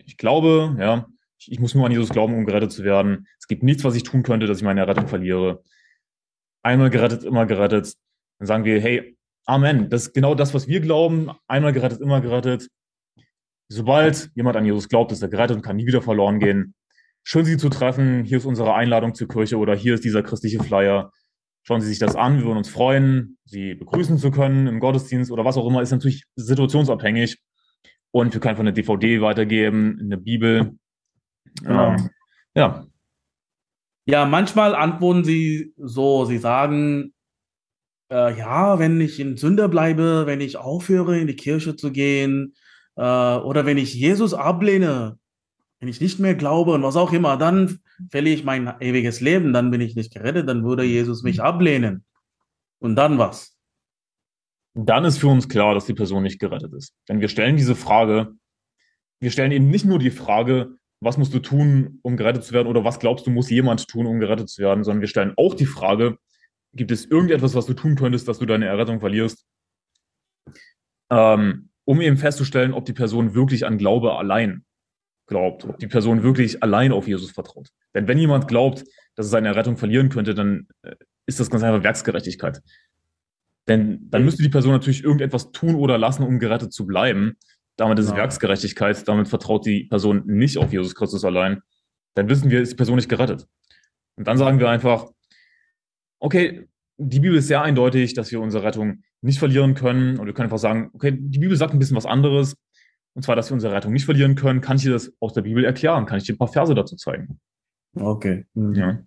ich 0.06 0.18
glaube, 0.18 0.76
ja, 0.80 1.08
ich, 1.40 1.52
ich 1.52 1.60
muss 1.60 1.76
nur 1.76 1.86
an 1.86 1.92
Jesus 1.92 2.10
glauben, 2.10 2.36
um 2.36 2.46
gerettet 2.46 2.72
zu 2.72 2.84
werden. 2.84 3.28
Es 3.40 3.48
gibt 3.48 3.64
nichts, 3.64 3.84
was 3.84 3.96
ich 3.96 4.04
tun 4.04 4.24
könnte, 4.24 4.46
dass 4.46 4.60
ich 4.60 4.64
meine 4.64 4.82
Errettung 4.82 5.08
verliere. 5.08 5.64
Einmal 6.64 6.90
gerettet, 6.90 7.24
immer 7.24 7.46
gerettet. 7.46 7.96
Dann 8.40 8.48
sagen 8.48 8.66
wir, 8.66 8.80
hey, 8.80 9.18
Amen. 9.46 9.90
Das 9.90 10.08
ist 10.08 10.14
genau 10.14 10.36
das, 10.36 10.54
was 10.54 10.68
wir 10.68 10.82
glauben. 10.82 11.32
Einmal 11.48 11.74
gerettet, 11.74 12.02
immer 12.02 12.22
gerettet. 12.22 12.68
Sobald 13.70 14.30
jemand 14.36 14.58
an 14.58 14.66
Jesus 14.66 14.90
glaubt, 14.90 15.12
ist 15.12 15.22
er 15.22 15.30
gerettet 15.30 15.58
und 15.58 15.64
kann 15.64 15.78
nie 15.78 15.88
wieder 15.88 16.02
verloren 16.02 16.40
gehen. 16.40 16.76
Schön, 17.24 17.46
Sie 17.46 17.58
zu 17.58 17.70
treffen. 17.70 18.24
Hier 18.24 18.38
ist 18.38 18.46
unsere 18.46 18.74
Einladung 18.74 19.14
zur 19.16 19.28
Kirche 19.28 19.58
oder 19.58 19.76
hier 19.76 19.94
ist 19.94 20.04
dieser 20.04 20.24
christliche 20.24 20.62
Flyer. 20.62 21.12
Schauen 21.64 21.82
Sie 21.82 21.88
sich 21.88 22.00
das 22.00 22.16
an. 22.16 22.38
Wir 22.38 22.46
würden 22.46 22.58
uns 22.58 22.70
freuen, 22.70 23.38
Sie 23.46 23.76
begrüßen 23.76 24.18
zu 24.18 24.32
können 24.32 24.68
im 24.68 24.80
Gottesdienst 24.80 25.32
oder 25.32 25.46
was 25.46 25.58
auch 25.58 25.68
immer. 25.68 25.82
Ist 25.82 25.92
natürlich 25.92 26.26
situationsabhängig. 26.36 27.38
Und 28.12 28.34
wir 28.34 28.42
können 28.42 28.50
einfach 28.52 28.62
eine 28.62 28.74
DVD 28.74 29.22
weitergeben, 29.22 30.00
eine 30.02 30.18
Bibel. 30.18 30.78
Genau. 31.62 31.92
Ähm, 31.92 32.10
ja. 32.56 32.86
Ja, 34.06 34.26
manchmal 34.26 34.76
antworten 34.76 35.24
Sie 35.24 35.74
so, 35.78 36.26
Sie 36.26 36.40
sagen, 36.40 37.14
äh, 38.12 38.38
ja, 38.38 38.78
wenn 38.78 39.00
ich 39.00 39.20
in 39.20 39.38
Sünder 39.38 39.70
bleibe, 39.70 40.26
wenn 40.26 40.42
ich 40.42 40.58
aufhöre, 40.58 41.18
in 41.18 41.28
die 41.28 41.36
Kirche 41.36 41.76
zu 41.76 41.92
gehen, 41.92 42.54
äh, 42.96 43.02
oder 43.02 43.66
wenn 43.66 43.78
ich 43.78 43.94
Jesus 43.94 44.34
ablehne, 44.34 45.18
wenn 45.80 45.90
ich 45.90 46.02
nicht 46.02 46.20
mehr 46.20 46.36
glaube 46.36 46.74
und 46.74 46.84
was 46.84 46.96
auch 46.96 47.14
immer, 47.14 47.38
dann 47.38 47.80
verliere 48.10 48.36
ich 48.36 48.44
mein 48.44 48.72
ewiges 48.82 49.22
Leben, 49.22 49.54
dann 49.54 49.72
bin 49.72 49.82
ich 49.82 49.96
nicht 49.96 50.14
gerettet, 50.14 50.48
dann 50.48 50.64
würde 50.64 50.84
Jesus 50.84 51.24
mich 51.24 51.42
ablehnen. 51.42 52.04
Und 52.80 52.96
dann 52.96 53.18
was? 53.18 53.58
Dann 54.74 55.06
ist 55.06 55.18
für 55.18 55.28
uns 55.28 55.50
klar, 55.50 55.74
dass 55.74 55.86
die 55.86 55.94
Person 55.94 56.24
nicht 56.24 56.40
gerettet 56.40 56.74
ist. 56.74 56.94
Denn 57.10 57.20
wir 57.20 57.30
stellen 57.30 57.58
diese 57.58 57.76
Frage, 57.76 58.34
wir 59.20 59.32
stellen 59.32 59.52
eben 59.52 59.70
nicht 59.70 59.86
nur 59.86 60.00
die 60.00 60.12
Frage, 60.12 60.76
was 61.00 61.18
musst 61.18 61.34
du 61.34 61.40
tun, 61.40 62.00
um 62.04 62.16
gerettet 62.16 62.44
zu 62.44 62.54
werden, 62.54 62.68
oder 62.68 62.84
was 62.84 63.00
glaubst 63.00 63.26
du, 63.26 63.32
muss 63.32 63.50
jemand 63.50 63.88
tun, 63.88 64.06
um 64.06 64.20
gerettet 64.20 64.50
zu 64.50 64.62
werden, 64.62 64.84
sondern 64.84 65.02
wir 65.02 65.08
stellen 65.08 65.34
auch 65.36 65.56
die 65.56 65.66
Frage, 65.66 66.18
gibt 66.74 66.92
es 66.92 67.06
irgendetwas, 67.06 67.56
was 67.56 67.66
du 67.66 67.74
tun 67.74 67.96
könntest, 67.96 68.28
dass 68.28 68.40
du 68.40 68.46
deine 68.46 68.66
Errettung 68.66 69.00
verlierst? 69.00 69.46
Ähm, 71.10 71.70
um 71.86 72.02
eben 72.02 72.18
festzustellen, 72.18 72.74
ob 72.74 72.86
die 72.86 72.94
Person 72.94 73.34
wirklich 73.34 73.66
an 73.66 73.78
Glaube 73.78 74.18
allein 74.18 74.64
glaubt, 75.28 75.66
ob 75.66 75.80
die 75.80 75.88
Person 75.88 76.24
wirklich 76.24 76.62
allein 76.62 76.92
auf 76.92 77.08
Jesus 77.08 77.32
vertraut. 77.32 77.70
Denn 77.94 78.08
wenn 78.08 78.18
jemand 78.18 78.48
glaubt, 78.48 78.84
dass 79.16 79.28
er 79.28 79.30
seine 79.30 79.50
Errettung 79.50 79.78
verlieren 79.78 80.10
könnte, 80.10 80.34
dann 80.34 80.68
äh, 80.84 80.96
ist 81.26 81.40
das 81.40 81.50
ganz 81.50 81.64
einfach 81.64 81.84
Werksgerechtigkeit. 81.84 82.62
Denn 83.68 84.10
dann 84.10 84.26
müsste 84.26 84.44
die 84.44 84.50
Person 84.50 84.72
natürlich 84.72 85.04
irgendetwas 85.04 85.52
tun 85.52 85.76
oder 85.76 85.98
lassen, 85.98 86.24
um 86.24 86.40
gerettet 86.40 86.74
zu 86.74 86.86
bleiben. 86.86 87.38
Damit 87.78 88.00
ist 88.00 88.06
es 88.06 88.12
genau. 88.12 88.24
Werksgerechtigkeit, 88.24 89.08
damit 89.08 89.28
vertraut 89.28 89.66
die 89.66 89.86
Person 89.86 90.24
nicht 90.26 90.58
auf 90.58 90.74
Jesus 90.74 90.96
Christus 90.96 91.24
allein. 91.24 91.62
Dann 92.16 92.28
wissen 92.28 92.50
wir, 92.50 92.62
ist 92.62 92.74
die 92.74 92.76
Person 92.76 92.96
nicht 92.96 93.10
gerettet. 93.10 93.48
Und 94.18 94.28
dann 94.28 94.38
sagen 94.38 94.60
wir 94.60 94.70
einfach, 94.70 95.08
okay, 96.22 96.68
die 96.98 97.20
Bibel 97.20 97.38
ist 97.38 97.48
sehr 97.48 97.62
eindeutig, 97.62 98.14
dass 98.14 98.32
wir 98.32 98.40
unsere 98.40 98.64
Rettung 98.64 99.04
nicht 99.22 99.40
verlieren 99.40 99.74
können. 99.74 100.18
Und 100.18 100.28
wir 100.28 100.34
können 100.34 100.46
einfach 100.46 100.60
sagen, 100.60 100.92
okay, 100.94 101.12
die 101.12 101.40
Bibel 101.40 101.58
sagt 101.58 101.74
ein 101.74 101.80
bisschen 101.80 101.98
was 101.98 102.06
anderes. 102.06 102.56
Und 103.14 103.24
zwar, 103.24 103.36
dass 103.36 103.50
wir 103.50 103.56
unsere 103.56 103.74
Rettung 103.74 103.92
nicht 103.92 104.06
verlieren 104.06 104.36
können. 104.36 104.62
Kann 104.62 104.78
ich 104.78 104.84
dir 104.84 104.94
das 104.94 105.12
aus 105.20 105.34
der 105.34 105.42
Bibel 105.42 105.66
erklären? 105.66 106.06
Kann 106.06 106.18
ich 106.18 106.24
dir 106.24 106.34
ein 106.34 106.38
paar 106.38 106.48
Verse 106.48 106.74
dazu 106.74 106.96
zeigen? 106.96 107.40
Okay. 107.96 108.46
Mhm. 108.54 108.74
Ja. 108.76 109.00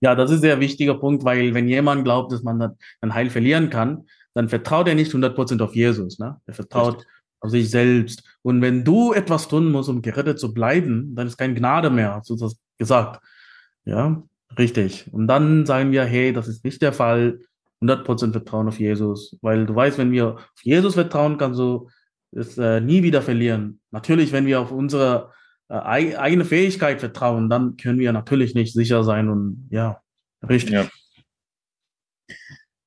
Ja, 0.00 0.14
das 0.14 0.30
ist 0.30 0.38
ein 0.38 0.42
sehr 0.42 0.60
wichtiger 0.60 0.94
Punkt, 0.94 1.24
weil 1.24 1.54
wenn 1.54 1.66
jemand 1.66 2.04
glaubt, 2.04 2.32
dass 2.32 2.42
man 2.42 2.58
dann 2.58 2.76
ein 3.00 3.14
Heil 3.14 3.30
verlieren 3.30 3.70
kann, 3.70 4.06
dann 4.34 4.48
vertraut 4.48 4.88
er 4.88 4.94
nicht 4.94 5.12
100% 5.12 5.62
auf 5.62 5.74
Jesus. 5.74 6.18
Ne? 6.18 6.38
Er 6.44 6.54
vertraut 6.54 6.96
Richtig. 6.96 7.12
auf 7.40 7.50
sich 7.50 7.70
selbst. 7.70 8.22
Und 8.42 8.60
wenn 8.60 8.84
du 8.84 9.14
etwas 9.14 9.48
tun 9.48 9.72
musst, 9.72 9.88
um 9.88 10.02
gerettet 10.02 10.38
zu 10.38 10.52
bleiben, 10.52 11.14
dann 11.14 11.26
ist 11.26 11.38
kein 11.38 11.54
Gnade 11.54 11.88
mehr, 11.88 12.16
hast 12.16 12.28
du 12.28 12.36
das 12.36 12.56
gesagt. 12.78 13.24
Ja, 13.86 14.22
richtig. 14.58 15.12
Und 15.12 15.26
dann 15.26 15.66
sagen 15.66 15.92
wir, 15.92 16.04
hey, 16.04 16.32
das 16.32 16.48
ist 16.48 16.64
nicht 16.64 16.82
der 16.82 16.92
Fall. 16.92 17.40
100% 17.82 18.32
Vertrauen 18.32 18.68
auf 18.68 18.78
Jesus. 18.78 19.38
Weil 19.40 19.66
du 19.66 19.74
weißt, 19.74 19.98
wenn 19.98 20.12
wir 20.12 20.36
auf 20.36 20.62
Jesus 20.62 20.94
vertrauen, 20.94 21.38
kannst 21.38 21.58
du 21.58 21.88
es 22.32 22.58
äh, 22.58 22.80
nie 22.80 23.02
wieder 23.02 23.22
verlieren. 23.22 23.80
Natürlich, 23.90 24.32
wenn 24.32 24.46
wir 24.46 24.60
auf 24.60 24.70
unsere 24.70 25.32
äh, 25.68 25.74
eigene 25.74 26.44
Fähigkeit 26.44 27.00
vertrauen, 27.00 27.48
dann 27.48 27.76
können 27.76 27.98
wir 27.98 28.12
natürlich 28.12 28.54
nicht 28.54 28.72
sicher 28.72 29.02
sein 29.02 29.28
und 29.28 29.68
ja, 29.70 30.00
richtig. 30.48 30.72
Ja. 30.72 30.88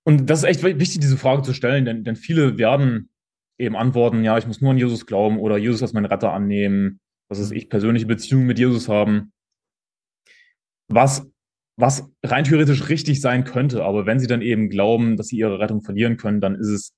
Und 0.06 0.30
das 0.30 0.40
ist 0.40 0.46
echt 0.46 0.64
wichtig, 0.64 1.00
diese 1.00 1.18
Frage 1.18 1.44
zu 1.44 1.54
stellen, 1.54 1.86
denn, 1.86 2.04
denn 2.04 2.16
viele 2.16 2.58
werden 2.58 3.10
eben 3.58 3.76
antworten, 3.76 4.24
ja, 4.24 4.38
ich 4.38 4.48
muss 4.48 4.62
nur 4.62 4.72
an 4.72 4.78
Jesus 4.78 5.06
glauben 5.06 5.40
oder 5.40 5.58
Jesus 5.58 5.82
als 5.82 5.94
mein 5.94 6.06
Retter 6.06 6.34
annehmen, 6.34 7.00
was 7.30 7.40
ist 7.40 7.52
ich, 7.52 7.70
persönliche 7.70 8.06
Beziehungen 8.06 8.46
mit 8.46 8.60
Jesus 8.60 8.90
haben. 8.90 9.32
Was, 10.90 11.26
was 11.76 12.10
rein 12.24 12.44
theoretisch 12.44 12.90
richtig 12.90 13.22
sein 13.22 13.44
könnte, 13.44 13.84
aber 13.84 14.06
wenn 14.06 14.20
sie 14.20 14.28
dann 14.28 14.42
eben 14.42 14.70
glauben, 14.70 15.18
dass 15.18 15.28
sie 15.28 15.38
ihre 15.38 15.60
Rettung 15.60 15.82
verlieren 15.82 16.18
können, 16.18 16.42
dann 16.42 16.56
ist 16.56 16.68
es 16.68 16.94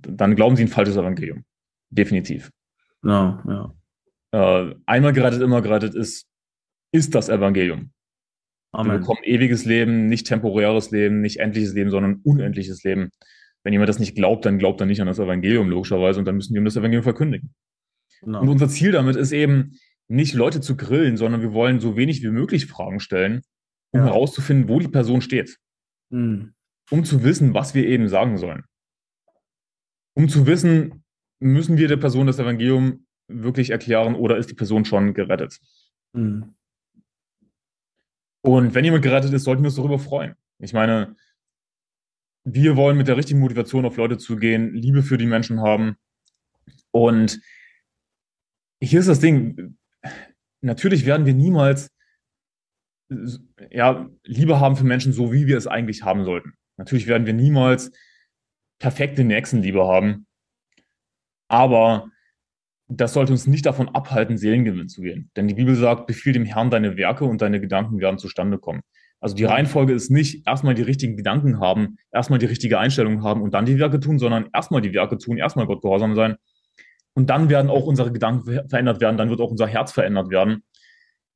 dann 0.00 0.36
glauben 0.36 0.56
sie 0.56 0.62
ein 0.62 0.68
falsches 0.68 0.96
Evangelium. 0.96 1.44
Definitiv. 1.90 2.50
Ja, 3.04 3.42
ja. 3.46 3.74
Äh, 4.32 4.74
einmal 4.86 5.12
gerettet, 5.12 5.42
immer 5.42 5.62
gerettet 5.62 5.94
ist 5.94 6.26
ist 6.92 7.14
das 7.14 7.28
Evangelium. 7.28 7.90
Amen. 8.72 8.92
Wir 8.92 8.98
bekommen 8.98 9.20
ewiges 9.24 9.64
Leben, 9.64 10.06
nicht 10.06 10.26
temporäres 10.26 10.90
Leben, 10.90 11.20
nicht 11.20 11.38
endliches 11.38 11.74
Leben, 11.74 11.90
sondern 11.90 12.20
unendliches 12.24 12.82
Leben. 12.84 13.10
Wenn 13.62 13.72
jemand 13.72 13.88
das 13.88 13.98
nicht 13.98 14.14
glaubt, 14.14 14.44
dann 14.44 14.58
glaubt 14.58 14.80
er 14.80 14.86
nicht 14.86 15.00
an 15.00 15.06
das 15.06 15.18
Evangelium, 15.18 15.68
logischerweise, 15.68 16.18
und 16.18 16.24
dann 16.24 16.36
müssen 16.36 16.54
wir 16.54 16.60
ihm 16.60 16.64
das 16.64 16.76
Evangelium 16.76 17.02
verkündigen. 17.02 17.54
No. 18.22 18.40
Und 18.40 18.48
unser 18.48 18.68
Ziel 18.68 18.92
damit 18.92 19.16
ist 19.16 19.32
eben, 19.32 19.78
nicht 20.08 20.34
Leute 20.34 20.60
zu 20.60 20.76
grillen, 20.76 21.16
sondern 21.16 21.40
wir 21.42 21.52
wollen 21.52 21.80
so 21.80 21.96
wenig 21.96 22.22
wie 22.22 22.30
möglich 22.30 22.66
Fragen 22.66 23.00
stellen, 23.00 23.42
um 23.96 24.06
ja. 24.06 24.12
herauszufinden, 24.12 24.68
wo 24.68 24.78
die 24.78 24.88
Person 24.88 25.20
steht. 25.20 25.58
Mhm. 26.10 26.54
Um 26.90 27.04
zu 27.04 27.24
wissen, 27.24 27.54
was 27.54 27.74
wir 27.74 27.86
eben 27.86 28.08
sagen 28.08 28.38
sollen. 28.38 28.64
Um 30.14 30.28
zu 30.28 30.46
wissen, 30.46 31.04
müssen 31.40 31.76
wir 31.76 31.88
der 31.88 31.96
Person 31.96 32.26
das 32.26 32.38
Evangelium 32.38 33.06
wirklich 33.28 33.70
erklären 33.70 34.14
oder 34.14 34.36
ist 34.36 34.50
die 34.50 34.54
Person 34.54 34.84
schon 34.84 35.14
gerettet? 35.14 35.58
Mhm. 36.12 36.54
Und 38.42 38.74
wenn 38.74 38.84
jemand 38.84 39.02
gerettet 39.02 39.32
ist, 39.32 39.44
sollten 39.44 39.62
wir 39.62 39.68
uns 39.68 39.76
darüber 39.76 39.98
freuen. 39.98 40.36
Ich 40.58 40.72
meine, 40.72 41.16
wir 42.44 42.76
wollen 42.76 42.96
mit 42.96 43.08
der 43.08 43.16
richtigen 43.16 43.40
Motivation 43.40 43.84
auf 43.84 43.96
Leute 43.96 44.18
zugehen, 44.18 44.72
Liebe 44.72 45.02
für 45.02 45.18
die 45.18 45.26
Menschen 45.26 45.60
haben. 45.60 45.96
Und 46.92 47.40
hier 48.80 49.00
ist 49.00 49.08
das 49.08 49.18
Ding, 49.18 49.76
natürlich 50.60 51.06
werden 51.06 51.26
wir 51.26 51.34
niemals 51.34 51.90
ja, 53.70 54.08
Liebe 54.24 54.60
haben 54.60 54.76
für 54.76 54.84
Menschen, 54.84 55.12
so 55.12 55.32
wie 55.32 55.46
wir 55.46 55.56
es 55.56 55.66
eigentlich 55.66 56.02
haben 56.02 56.24
sollten. 56.24 56.54
Natürlich 56.76 57.06
werden 57.06 57.26
wir 57.26 57.32
niemals 57.32 57.92
perfekte 58.78 59.24
Nächstenliebe 59.24 59.86
haben. 59.86 60.26
Aber 61.48 62.10
das 62.88 63.12
sollte 63.12 63.32
uns 63.32 63.46
nicht 63.46 63.66
davon 63.66 63.88
abhalten, 63.88 64.36
Seelengewinn 64.36 64.88
zu 64.88 65.00
gehen. 65.02 65.30
Denn 65.36 65.48
die 65.48 65.54
Bibel 65.54 65.74
sagt, 65.74 66.06
befiehl 66.06 66.32
dem 66.32 66.44
Herrn 66.44 66.70
deine 66.70 66.96
Werke 66.96 67.24
und 67.24 67.42
deine 67.42 67.60
Gedanken 67.60 68.00
werden 68.00 68.18
zustande 68.18 68.58
kommen. 68.58 68.82
Also 69.18 69.34
die 69.34 69.44
Reihenfolge 69.44 69.92
ist 69.92 70.10
nicht 70.10 70.46
erstmal 70.46 70.74
die 70.74 70.82
richtigen 70.82 71.16
Gedanken 71.16 71.58
haben, 71.58 71.96
erstmal 72.12 72.38
die 72.38 72.46
richtige 72.46 72.78
Einstellung 72.78 73.22
haben 73.22 73.42
und 73.42 73.54
dann 73.54 73.64
die 73.64 73.78
Werke 73.78 73.98
tun, 73.98 74.18
sondern 74.18 74.50
erstmal 74.52 74.82
die 74.82 74.92
Werke 74.92 75.18
tun, 75.18 75.38
erstmal 75.38 75.66
Gott 75.66 75.82
gehorsam 75.82 76.14
sein. 76.14 76.36
Und 77.14 77.30
dann 77.30 77.48
werden 77.48 77.70
auch 77.70 77.86
unsere 77.86 78.12
Gedanken 78.12 78.68
verändert 78.68 79.00
werden, 79.00 79.16
dann 79.16 79.30
wird 79.30 79.40
auch 79.40 79.50
unser 79.50 79.66
Herz 79.66 79.90
verändert 79.90 80.28
werden. 80.28 80.62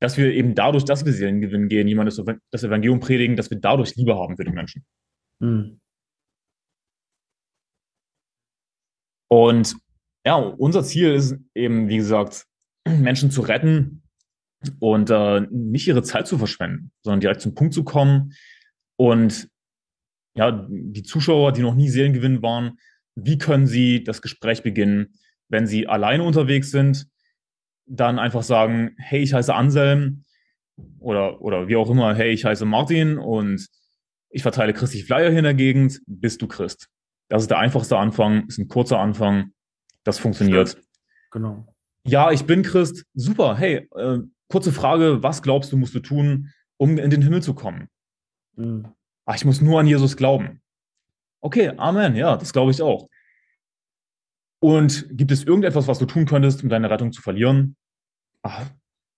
Dass 0.01 0.17
wir 0.17 0.33
eben 0.33 0.55
dadurch, 0.55 0.83
dass 0.83 1.05
wir 1.05 1.13
Seelengewinn 1.13 1.69
gehen, 1.69 1.87
jemand 1.87 2.09
das 2.51 2.63
Evangelium 2.63 2.99
predigen, 2.99 3.35
dass 3.35 3.49
wir 3.49 3.59
dadurch 3.59 3.95
Liebe 3.95 4.15
haben 4.15 4.35
für 4.35 4.43
die 4.43 4.51
Menschen. 4.51 4.83
Mhm. 5.39 5.79
Und 9.29 9.75
ja, 10.25 10.35
unser 10.35 10.83
Ziel 10.83 11.13
ist 11.13 11.37
eben, 11.55 11.87
wie 11.87 11.97
gesagt, 11.97 12.45
Menschen 12.87 13.31
zu 13.31 13.41
retten 13.41 14.03
und 14.79 15.09
äh, 15.09 15.41
nicht 15.49 15.87
ihre 15.87 16.03
Zeit 16.03 16.27
zu 16.27 16.37
verschwenden, 16.37 16.91
sondern 17.01 17.21
direkt 17.21 17.41
zum 17.41 17.55
Punkt 17.55 17.73
zu 17.73 17.83
kommen 17.83 18.33
und 18.97 19.49
ja, 20.35 20.67
die 20.69 21.03
Zuschauer, 21.03 21.51
die 21.51 21.61
noch 21.61 21.75
nie 21.75 21.89
Seelengewinn 21.89 22.41
waren, 22.41 22.77
wie 23.15 23.37
können 23.37 23.67
sie 23.67 24.03
das 24.03 24.21
Gespräch 24.21 24.63
beginnen, 24.63 25.13
wenn 25.49 25.67
sie 25.67 25.87
alleine 25.87 26.23
unterwegs 26.23 26.71
sind, 26.71 27.07
dann 27.85 28.19
einfach 28.19 28.43
sagen, 28.43 28.95
hey, 28.97 29.21
ich 29.21 29.33
heiße 29.33 29.53
Anselm 29.53 30.23
oder, 30.99 31.41
oder 31.41 31.67
wie 31.67 31.75
auch 31.75 31.89
immer, 31.89 32.15
hey, 32.15 32.31
ich 32.31 32.45
heiße 32.45 32.65
Martin 32.65 33.17
und 33.17 33.67
ich 34.29 34.41
verteile 34.43 34.73
christliche 34.73 35.05
Flyer 35.05 35.29
hier 35.29 35.39
in 35.39 35.43
der 35.43 35.53
Gegend, 35.53 36.01
bist 36.05 36.41
du 36.41 36.47
Christ? 36.47 36.87
Das 37.27 37.43
ist 37.43 37.51
der 37.51 37.59
einfachste 37.59 37.97
Anfang, 37.97 38.47
ist 38.47 38.57
ein 38.57 38.67
kurzer 38.67 38.99
Anfang 38.99 39.51
das 40.03 40.19
funktioniert. 40.19 40.81
Genau. 41.31 41.65
Ja, 42.05 42.31
ich 42.31 42.45
bin 42.45 42.63
Christ. 42.63 43.05
Super. 43.13 43.55
Hey, 43.57 43.87
äh, 43.95 44.19
kurze 44.49 44.71
Frage. 44.71 45.21
Was 45.21 45.43
glaubst 45.43 45.71
du, 45.71 45.77
musst 45.77 45.93
du 45.93 45.99
tun, 45.99 46.49
um 46.77 46.97
in 46.97 47.09
den 47.09 47.21
Himmel 47.21 47.43
zu 47.43 47.53
kommen? 47.53 47.87
Mhm. 48.55 48.87
Ach, 49.25 49.35
ich 49.35 49.45
muss 49.45 49.61
nur 49.61 49.79
an 49.79 49.87
Jesus 49.87 50.17
glauben. 50.17 50.61
Okay, 51.41 51.69
Amen. 51.77 52.15
Ja, 52.15 52.37
das 52.37 52.53
glaube 52.53 52.71
ich 52.71 52.81
auch. 52.81 53.07
Und 54.61 55.07
gibt 55.11 55.31
es 55.31 55.43
irgendetwas, 55.43 55.87
was 55.87 55.99
du 55.99 56.05
tun 56.05 56.25
könntest, 56.25 56.63
um 56.63 56.69
deine 56.69 56.89
Rettung 56.89 57.11
zu 57.11 57.21
verlieren? 57.21 57.75
Ach, 58.43 58.69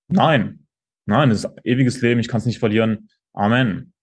nein. 0.08 0.66
Nein, 1.06 1.32
es 1.32 1.44
ist 1.44 1.52
ewiges 1.64 2.02
Leben. 2.02 2.20
Ich 2.22 2.30
kann 2.30 2.40
es 2.40 2.46
nicht 2.46 2.60
verlieren. 2.60 3.10
Amen. 3.34 3.94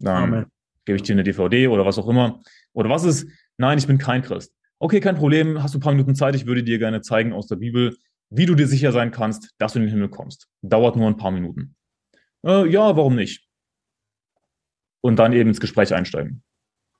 Dann 0.00 0.24
Amen. 0.24 0.46
gebe 0.84 0.96
ich 0.96 1.02
dir 1.02 1.12
eine 1.12 1.22
DVD 1.22 1.68
oder 1.68 1.86
was 1.86 1.98
auch 1.98 2.08
immer. 2.08 2.40
Oder 2.72 2.90
was 2.90 3.04
ist? 3.04 3.28
Nein, 3.56 3.78
ich 3.78 3.86
bin 3.86 3.98
kein 3.98 4.22
Christ 4.22 4.52
okay, 4.80 5.00
kein 5.00 5.14
Problem, 5.14 5.62
hast 5.62 5.74
du 5.74 5.78
ein 5.78 5.82
paar 5.82 5.92
Minuten 5.92 6.16
Zeit, 6.16 6.34
ich 6.34 6.46
würde 6.46 6.64
dir 6.64 6.78
gerne 6.78 7.02
zeigen 7.02 7.32
aus 7.32 7.46
der 7.46 7.56
Bibel, 7.56 7.96
wie 8.30 8.46
du 8.46 8.54
dir 8.54 8.66
sicher 8.66 8.90
sein 8.90 9.12
kannst, 9.12 9.54
dass 9.58 9.74
du 9.74 9.78
in 9.78 9.84
den 9.84 9.92
Himmel 9.92 10.08
kommst. 10.08 10.48
Dauert 10.62 10.96
nur 10.96 11.06
ein 11.06 11.16
paar 11.16 11.30
Minuten. 11.30 11.76
Äh, 12.44 12.68
ja, 12.68 12.96
warum 12.96 13.14
nicht? 13.14 13.46
Und 15.02 15.16
dann 15.16 15.32
eben 15.32 15.50
ins 15.50 15.60
Gespräch 15.60 15.94
einsteigen. 15.94 16.42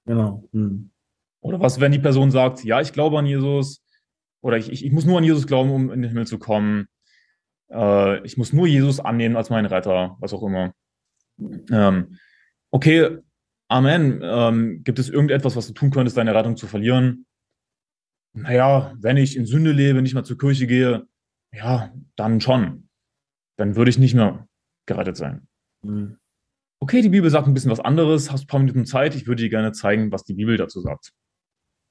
Genau. 0.07 0.49
Hm. 0.53 0.91
Oder 1.41 1.61
was, 1.61 1.81
wenn 1.81 1.93
die 1.93 1.99
Person 1.99 2.31
sagt, 2.31 2.65
ja, 2.65 2.81
ich 2.81 2.93
glaube 2.93 3.19
an 3.19 3.27
Jesus, 3.27 3.83
oder 4.43 4.57
ich, 4.57 4.71
ich, 4.71 4.85
ich 4.85 4.93
muss 4.93 5.07
nur 5.07 5.19
an 5.19 5.25
Jesus 5.25 5.47
glauben, 5.47 5.71
um 5.71 5.91
in 5.91 6.03
den 6.03 6.11
Himmel 6.11 6.27
zu 6.27 6.39
kommen. 6.39 6.89
Äh, 7.71 8.25
ich 8.25 8.37
muss 8.37 8.53
nur 8.53 8.67
Jesus 8.67 9.01
annehmen 9.01 9.37
als 9.37 9.51
meinen 9.51 9.67
Retter, 9.67 10.17
was 10.21 10.33
auch 10.33 10.43
immer. 10.43 10.75
Ähm, 11.71 12.19
okay, 12.71 13.19
Amen. 13.69 14.21
Ähm, 14.23 14.83
gibt 14.83 14.99
es 14.99 15.09
irgendetwas, 15.09 15.55
was 15.55 15.69
du 15.69 15.73
tun 15.73 15.91
könntest, 15.91 16.17
deine 16.17 16.35
Rettung 16.35 16.57
zu 16.57 16.67
verlieren? 16.67 17.27
naja, 18.33 18.95
wenn 18.99 19.17
ich 19.17 19.37
in 19.37 19.47
Sünde 19.47 19.73
lebe, 19.73 20.03
nicht 20.03 20.15
mehr 20.15 20.25
zur 20.25 20.39
Kirche 20.39 20.67
gehe, 20.67 21.07
ja, 21.53 21.93
dann 22.17 22.41
schon. 22.41 22.89
Dann 23.57 23.77
würde 23.77 23.91
ich 23.91 23.99
nicht 23.99 24.15
mehr 24.15 24.49
gerettet 24.87 25.17
sein. 25.17 25.49
Mhm. 25.83 26.17
Okay, 26.81 27.03
die 27.03 27.09
Bibel 27.09 27.29
sagt 27.29 27.47
ein 27.47 27.55
bisschen 27.55 27.71
was 27.71 27.81
anderes, 27.81 28.31
hast 28.31 28.45
ein 28.45 28.47
paar 28.47 28.61
Minuten 28.61 28.87
Zeit, 28.87 29.15
ich 29.15 29.27
würde 29.27 29.43
dir 29.43 29.51
gerne 29.51 29.73
zeigen, 29.73 30.13
was 30.13 30.25
die 30.25 30.35
Bibel 30.35 30.57
dazu 30.57 30.81
sagt. 30.81 31.13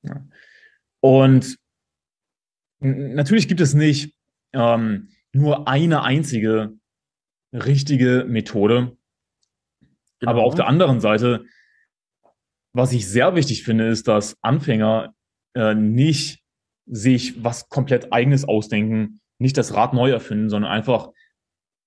Ja. 0.03 0.25
Und 1.01 1.57
natürlich 2.79 3.47
gibt 3.47 3.61
es 3.61 3.73
nicht 3.73 4.15
ähm, 4.53 5.09
nur 5.31 5.67
eine 5.67 6.03
einzige 6.03 6.73
richtige 7.53 8.25
Methode. 8.27 8.97
Genau. 10.19 10.31
Aber 10.31 10.43
auf 10.43 10.55
der 10.55 10.67
anderen 10.67 10.99
Seite, 10.99 11.45
was 12.73 12.91
ich 12.91 13.07
sehr 13.07 13.35
wichtig 13.35 13.63
finde, 13.63 13.87
ist, 13.87 14.07
dass 14.07 14.37
Anfänger 14.41 15.13
äh, 15.55 15.73
nicht 15.73 16.43
sich 16.85 17.43
was 17.43 17.69
komplett 17.69 18.11
eigenes 18.11 18.45
ausdenken, 18.45 19.21
nicht 19.37 19.57
das 19.57 19.73
Rad 19.73 19.93
neu 19.93 20.11
erfinden, 20.11 20.49
sondern 20.49 20.71
einfach 20.71 21.09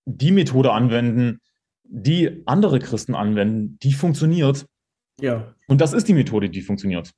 die 0.04 0.32
Methode 0.32 0.72
anwenden, 0.72 1.40
die 1.84 2.42
andere 2.46 2.78
Christen 2.78 3.14
anwenden, 3.14 3.78
die 3.82 3.92
funktioniert. 3.92 4.66
Ja. 5.20 5.54
Und 5.68 5.80
das 5.80 5.92
ist 5.92 6.08
die 6.08 6.14
Methode, 6.14 6.48
die 6.48 6.62
funktioniert. 6.62 7.12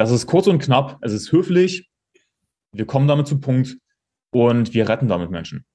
Das 0.00 0.10
ist 0.10 0.26
kurz 0.26 0.46
und 0.46 0.60
knapp, 0.62 0.96
es 1.02 1.12
ist 1.12 1.30
höflich, 1.30 1.90
wir 2.72 2.86
kommen 2.86 3.06
damit 3.06 3.26
zum 3.26 3.42
Punkt 3.42 3.76
und 4.30 4.72
wir 4.72 4.88
retten 4.88 5.08
damit 5.08 5.30
Menschen. 5.30 5.66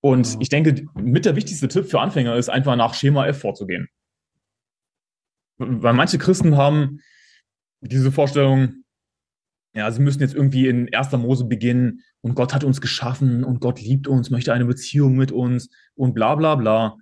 Und 0.00 0.26
ja. 0.32 0.38
ich 0.40 0.48
denke, 0.48 0.84
mit 0.96 1.24
der 1.24 1.36
wichtigste 1.36 1.68
Tipp 1.68 1.86
für 1.86 2.00
Anfänger 2.00 2.34
ist 2.34 2.48
einfach 2.48 2.74
nach 2.74 2.94
Schema 2.94 3.24
F 3.24 3.38
vorzugehen. 3.38 3.86
Weil 5.58 5.92
manche 5.92 6.18
Christen 6.18 6.56
haben 6.56 6.98
diese 7.80 8.10
Vorstellung, 8.10 8.82
ja, 9.76 9.92
sie 9.92 10.02
müssen 10.02 10.22
jetzt 10.22 10.34
irgendwie 10.34 10.66
in 10.66 10.88
erster 10.88 11.16
Mose 11.16 11.44
beginnen 11.44 12.00
und 12.22 12.34
Gott 12.34 12.52
hat 12.52 12.64
uns 12.64 12.80
geschaffen 12.80 13.44
und 13.44 13.60
Gott 13.60 13.80
liebt 13.80 14.08
uns, 14.08 14.28
möchte 14.28 14.54
eine 14.54 14.64
Beziehung 14.64 15.14
mit 15.14 15.30
uns 15.30 15.70
und 15.94 16.14
bla 16.14 16.34
bla 16.34 16.56
bla 16.56 16.96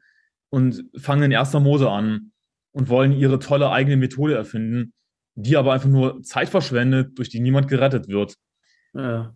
und 0.51 0.85
fangen 0.99 1.23
in 1.23 1.33
erster 1.33 1.61
Mose 1.61 1.89
an 1.89 2.33
und 2.73 2.91
wollen 2.91 3.13
ihre 3.13 3.39
tolle 3.39 3.71
eigene 3.71 3.97
Methode 3.97 4.35
erfinden, 4.35 4.93
die 5.35 5.57
aber 5.57 5.73
einfach 5.73 5.89
nur 5.89 6.23
Zeit 6.23 6.49
verschwendet, 6.49 7.19
durch 7.19 7.29
die 7.29 7.41
niemand 7.41 7.69
gerettet 7.69 8.09
wird. 8.09 8.37
Ja. 8.95 9.35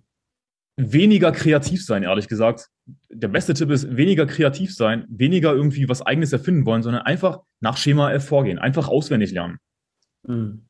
Weniger 0.77 1.33
kreativ 1.33 1.85
sein, 1.85 2.05
ehrlich 2.05 2.29
gesagt. 2.29 2.69
Der 3.11 3.29
beste 3.29 3.55
Tipp 3.55 3.71
ist, 3.71 3.97
weniger 3.97 4.27
kreativ 4.27 4.75
sein, 4.75 5.05
weniger 5.09 5.53
irgendwie 5.53 5.88
was 5.88 6.03
Eigenes 6.03 6.33
erfinden 6.33 6.65
wollen, 6.67 6.83
sondern 6.83 7.03
einfach 7.03 7.40
nach 7.61 7.77
Schema 7.77 8.13
F 8.13 8.27
vorgehen, 8.27 8.59
einfach 8.59 8.88
auswendig 8.88 9.33
lernen. 9.33 9.59
Mhm 10.23 10.69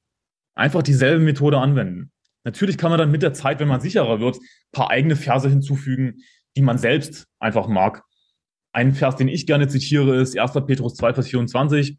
einfach 0.58 0.82
dieselbe 0.82 1.24
Methode 1.24 1.58
anwenden. 1.58 2.10
Natürlich 2.44 2.76
kann 2.76 2.90
man 2.90 2.98
dann 2.98 3.10
mit 3.10 3.22
der 3.22 3.32
Zeit, 3.32 3.60
wenn 3.60 3.68
man 3.68 3.80
sicherer 3.80 4.20
wird, 4.20 4.36
ein 4.36 4.72
paar 4.72 4.90
eigene 4.90 5.16
Verse 5.16 5.48
hinzufügen, 5.48 6.16
die 6.56 6.62
man 6.62 6.78
selbst 6.78 7.26
einfach 7.38 7.68
mag. 7.68 8.02
Ein 8.72 8.92
Vers, 8.92 9.16
den 9.16 9.28
ich 9.28 9.46
gerne 9.46 9.68
zitiere, 9.68 10.20
ist 10.20 10.38
1. 10.38 10.52
Petrus 10.66 10.94
2, 10.94 11.14
Vers 11.14 11.28
24, 11.28 11.98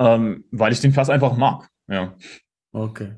ähm, 0.00 0.44
weil 0.50 0.72
ich 0.72 0.80
den 0.80 0.92
Vers 0.92 1.10
einfach 1.10 1.36
mag. 1.36 1.68
Ja. 1.86 2.16
Okay. 2.72 3.12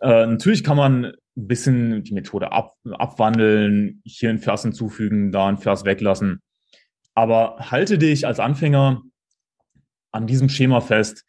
Äh, 0.00 0.26
natürlich 0.26 0.62
kann 0.62 0.76
man 0.76 1.06
ein 1.06 1.14
bisschen 1.34 2.04
die 2.04 2.12
Methode 2.12 2.52
ab, 2.52 2.76
abwandeln, 2.90 4.02
hier 4.04 4.28
einen 4.28 4.38
Vers 4.38 4.62
hinzufügen, 4.62 5.32
da 5.32 5.48
einen 5.48 5.58
Vers 5.58 5.84
weglassen. 5.84 6.42
Aber 7.14 7.56
halte 7.58 7.98
dich 7.98 8.26
als 8.26 8.38
Anfänger 8.38 9.02
an 10.12 10.26
diesem 10.26 10.48
Schema 10.48 10.80
fest. 10.80 11.24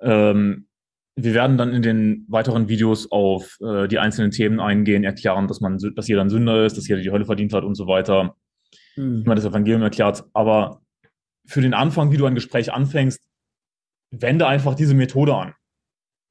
Ähm, 0.00 0.66
wir 1.16 1.34
werden 1.34 1.56
dann 1.56 1.72
in 1.72 1.82
den 1.82 2.26
weiteren 2.28 2.68
Videos 2.68 3.10
auf 3.12 3.58
äh, 3.60 3.86
die 3.86 4.00
einzelnen 4.00 4.32
Themen 4.32 4.58
eingehen, 4.58 5.04
erklären, 5.04 5.46
dass 5.46 5.60
man, 5.60 5.78
dass 5.94 6.08
jeder 6.08 6.22
ein 6.22 6.30
Sünder 6.30 6.64
ist, 6.66 6.76
dass 6.76 6.88
jeder 6.88 7.00
die 7.00 7.10
Hölle 7.12 7.26
verdient 7.26 7.52
hat 7.52 7.62
und 7.62 7.76
so 7.76 7.86
weiter. 7.86 8.34
mhm. 8.96 9.22
wie 9.22 9.28
man 9.28 9.36
das 9.36 9.44
Evangelium 9.44 9.82
erklärt. 9.82 10.24
Aber 10.32 10.80
für 11.46 11.60
den 11.60 11.74
Anfang, 11.74 12.10
wie 12.10 12.16
du 12.16 12.26
ein 12.26 12.34
Gespräch 12.34 12.72
anfängst, 12.72 13.20
wende 14.20 14.46
einfach 14.46 14.74
diese 14.74 14.94
Methode 14.94 15.34
an. 15.34 15.54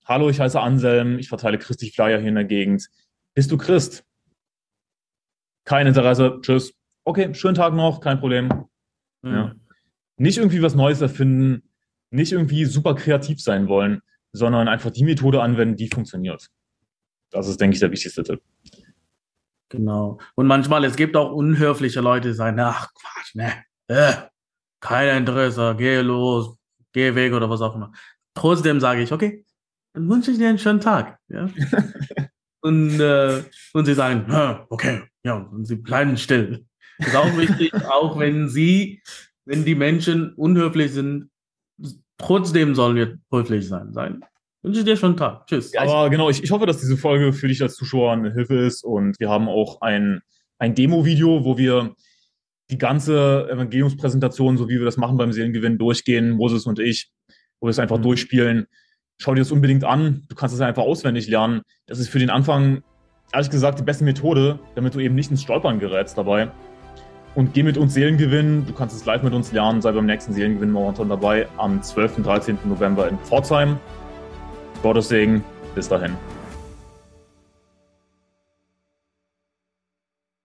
Hallo, 0.05 0.29
ich 0.29 0.39
heiße 0.39 0.59
Anselm, 0.59 1.17
ich 1.19 1.29
verteile 1.29 1.57
christlich 1.57 1.93
Flyer 1.93 2.19
hier 2.19 2.29
in 2.29 2.35
der 2.35 2.45
Gegend. 2.45 2.87
Bist 3.33 3.51
du 3.51 3.57
Christ? 3.57 4.05
Kein 5.65 5.87
Interesse, 5.87 6.39
tschüss. 6.41 6.73
Okay, 7.05 7.33
schönen 7.33 7.55
Tag 7.55 7.73
noch, 7.73 8.01
kein 8.01 8.19
Problem. 8.19 8.67
Mhm. 9.21 9.33
Ja. 9.33 9.55
Nicht 10.17 10.37
irgendwie 10.37 10.61
was 10.61 10.75
Neues 10.75 11.01
erfinden, 11.01 11.69
nicht 12.11 12.31
irgendwie 12.31 12.65
super 12.65 12.95
kreativ 12.95 13.41
sein 13.41 13.67
wollen, 13.67 14.01
sondern 14.33 14.67
einfach 14.67 14.91
die 14.91 15.03
Methode 15.03 15.41
anwenden, 15.41 15.75
die 15.75 15.87
funktioniert. 15.87 16.49
Das 17.31 17.47
ist, 17.47 17.59
denke 17.59 17.75
ich, 17.75 17.79
der 17.79 17.91
wichtigste 17.91 18.23
Tipp. 18.23 18.41
Genau. 19.69 20.19
Und 20.35 20.45
manchmal, 20.45 20.85
es 20.85 20.95
gibt 20.95 21.15
auch 21.15 21.31
unhöfliche 21.31 22.01
Leute, 22.01 22.29
die 22.29 22.35
sagen, 22.35 22.59
ach 22.59 22.91
Quatsch, 22.93 23.35
ne, 23.35 23.51
äh, 23.87 24.13
kein 24.79 25.17
Interesse, 25.17 25.75
geh 25.77 26.01
los, 26.01 26.57
geh 26.93 27.15
weg 27.15 27.33
oder 27.33 27.49
was 27.49 27.61
auch 27.61 27.75
immer. 27.75 27.91
Trotzdem 28.35 28.79
sage 28.79 29.01
ich, 29.01 29.11
okay, 29.11 29.45
dann 29.93 30.09
wünsche 30.09 30.31
ich 30.31 30.37
dir 30.37 30.49
einen 30.49 30.59
schönen 30.59 30.79
Tag. 30.79 31.19
Ja? 31.27 31.49
und, 32.61 32.99
äh, 32.99 33.43
und 33.73 33.85
sie 33.85 33.93
sagen, 33.93 34.25
okay, 34.69 35.03
ja, 35.23 35.35
und 35.35 35.65
sie 35.65 35.75
bleiben 35.75 36.17
still. 36.17 36.65
Das 36.99 37.07
ist 37.09 37.15
auch 37.15 37.37
wichtig, 37.37 37.73
auch 37.91 38.17
wenn 38.17 38.49
sie, 38.49 39.01
wenn 39.45 39.65
die 39.65 39.75
Menschen 39.75 40.33
unhöflich 40.33 40.91
sind, 40.91 41.29
trotzdem 42.17 42.75
sollen 42.75 42.95
wir 42.95 43.17
höflich 43.31 43.67
sein. 43.67 43.93
sein. 43.93 44.21
Wünsche 44.61 44.79
ich 44.79 44.85
dir 44.85 44.95
schon 44.95 45.11
einen 45.11 45.17
Tag. 45.17 45.47
Tschüss. 45.47 45.75
Aber 45.75 46.09
genau, 46.09 46.29
ich, 46.29 46.41
ich 46.41 46.51
hoffe, 46.51 46.65
dass 46.65 46.79
diese 46.79 46.95
Folge 46.95 47.33
für 47.33 47.49
dich 47.49 47.61
als 47.61 47.75
Zuschauer 47.75 48.13
eine 48.13 48.31
Hilfe 48.31 48.55
ist 48.55 48.83
und 48.83 49.19
wir 49.19 49.29
haben 49.29 49.49
auch 49.49 49.81
ein, 49.81 50.21
ein 50.57 50.73
Demo-Video, 50.73 51.43
wo 51.43 51.57
wir 51.57 51.95
die 52.69 52.77
ganze 52.77 53.47
Evangeliumspräsentation, 53.49 54.57
so 54.57 54.69
wie 54.69 54.77
wir 54.77 54.85
das 54.85 54.97
machen 54.97 55.17
beim 55.17 55.31
Seelengewinn, 55.31 55.77
durchgehen, 55.77 56.31
Moses 56.31 56.65
und 56.65 56.79
ich, 56.79 57.11
wo 57.59 57.67
wir 57.67 57.71
es 57.71 57.79
einfach 57.79 57.97
mhm. 57.97 58.03
durchspielen. 58.03 58.65
Schau 59.19 59.33
dir 59.33 59.41
das 59.41 59.51
unbedingt 59.51 59.83
an. 59.83 60.25
Du 60.27 60.35
kannst 60.35 60.55
es 60.55 60.61
einfach 60.61 60.83
auswendig 60.83 61.27
lernen. 61.27 61.61
Das 61.85 61.99
ist 61.99 62.09
für 62.09 62.19
den 62.19 62.29
Anfang, 62.29 62.83
ehrlich 63.31 63.49
gesagt, 63.49 63.79
die 63.79 63.83
beste 63.83 64.03
Methode, 64.03 64.59
damit 64.75 64.95
du 64.95 64.99
eben 64.99 65.15
nicht 65.15 65.29
ins 65.29 65.43
Stolpern 65.43 65.79
gerätst 65.79 66.17
dabei. 66.17 66.51
Und 67.35 67.53
geh 67.53 67.63
mit 67.63 67.77
uns 67.77 67.93
Seelengewinn. 67.93 68.65
Du 68.65 68.73
kannst 68.73 68.95
es 68.95 69.05
live 69.05 69.23
mit 69.23 69.33
uns 69.33 69.51
lernen. 69.51 69.81
Sei 69.81 69.91
beim 69.91 70.05
nächsten 70.05 70.33
Seelengewinn-Marathon 70.33 71.09
dabei 71.09 71.47
am 71.57 71.81
12. 71.81 72.17
und 72.17 72.25
13. 72.25 72.59
November 72.65 73.07
in 73.07 73.17
Pforzheim. 73.19 73.79
Gottes 74.83 75.09
Segen. 75.09 75.43
Bis 75.73 75.89
dahin. 75.89 76.15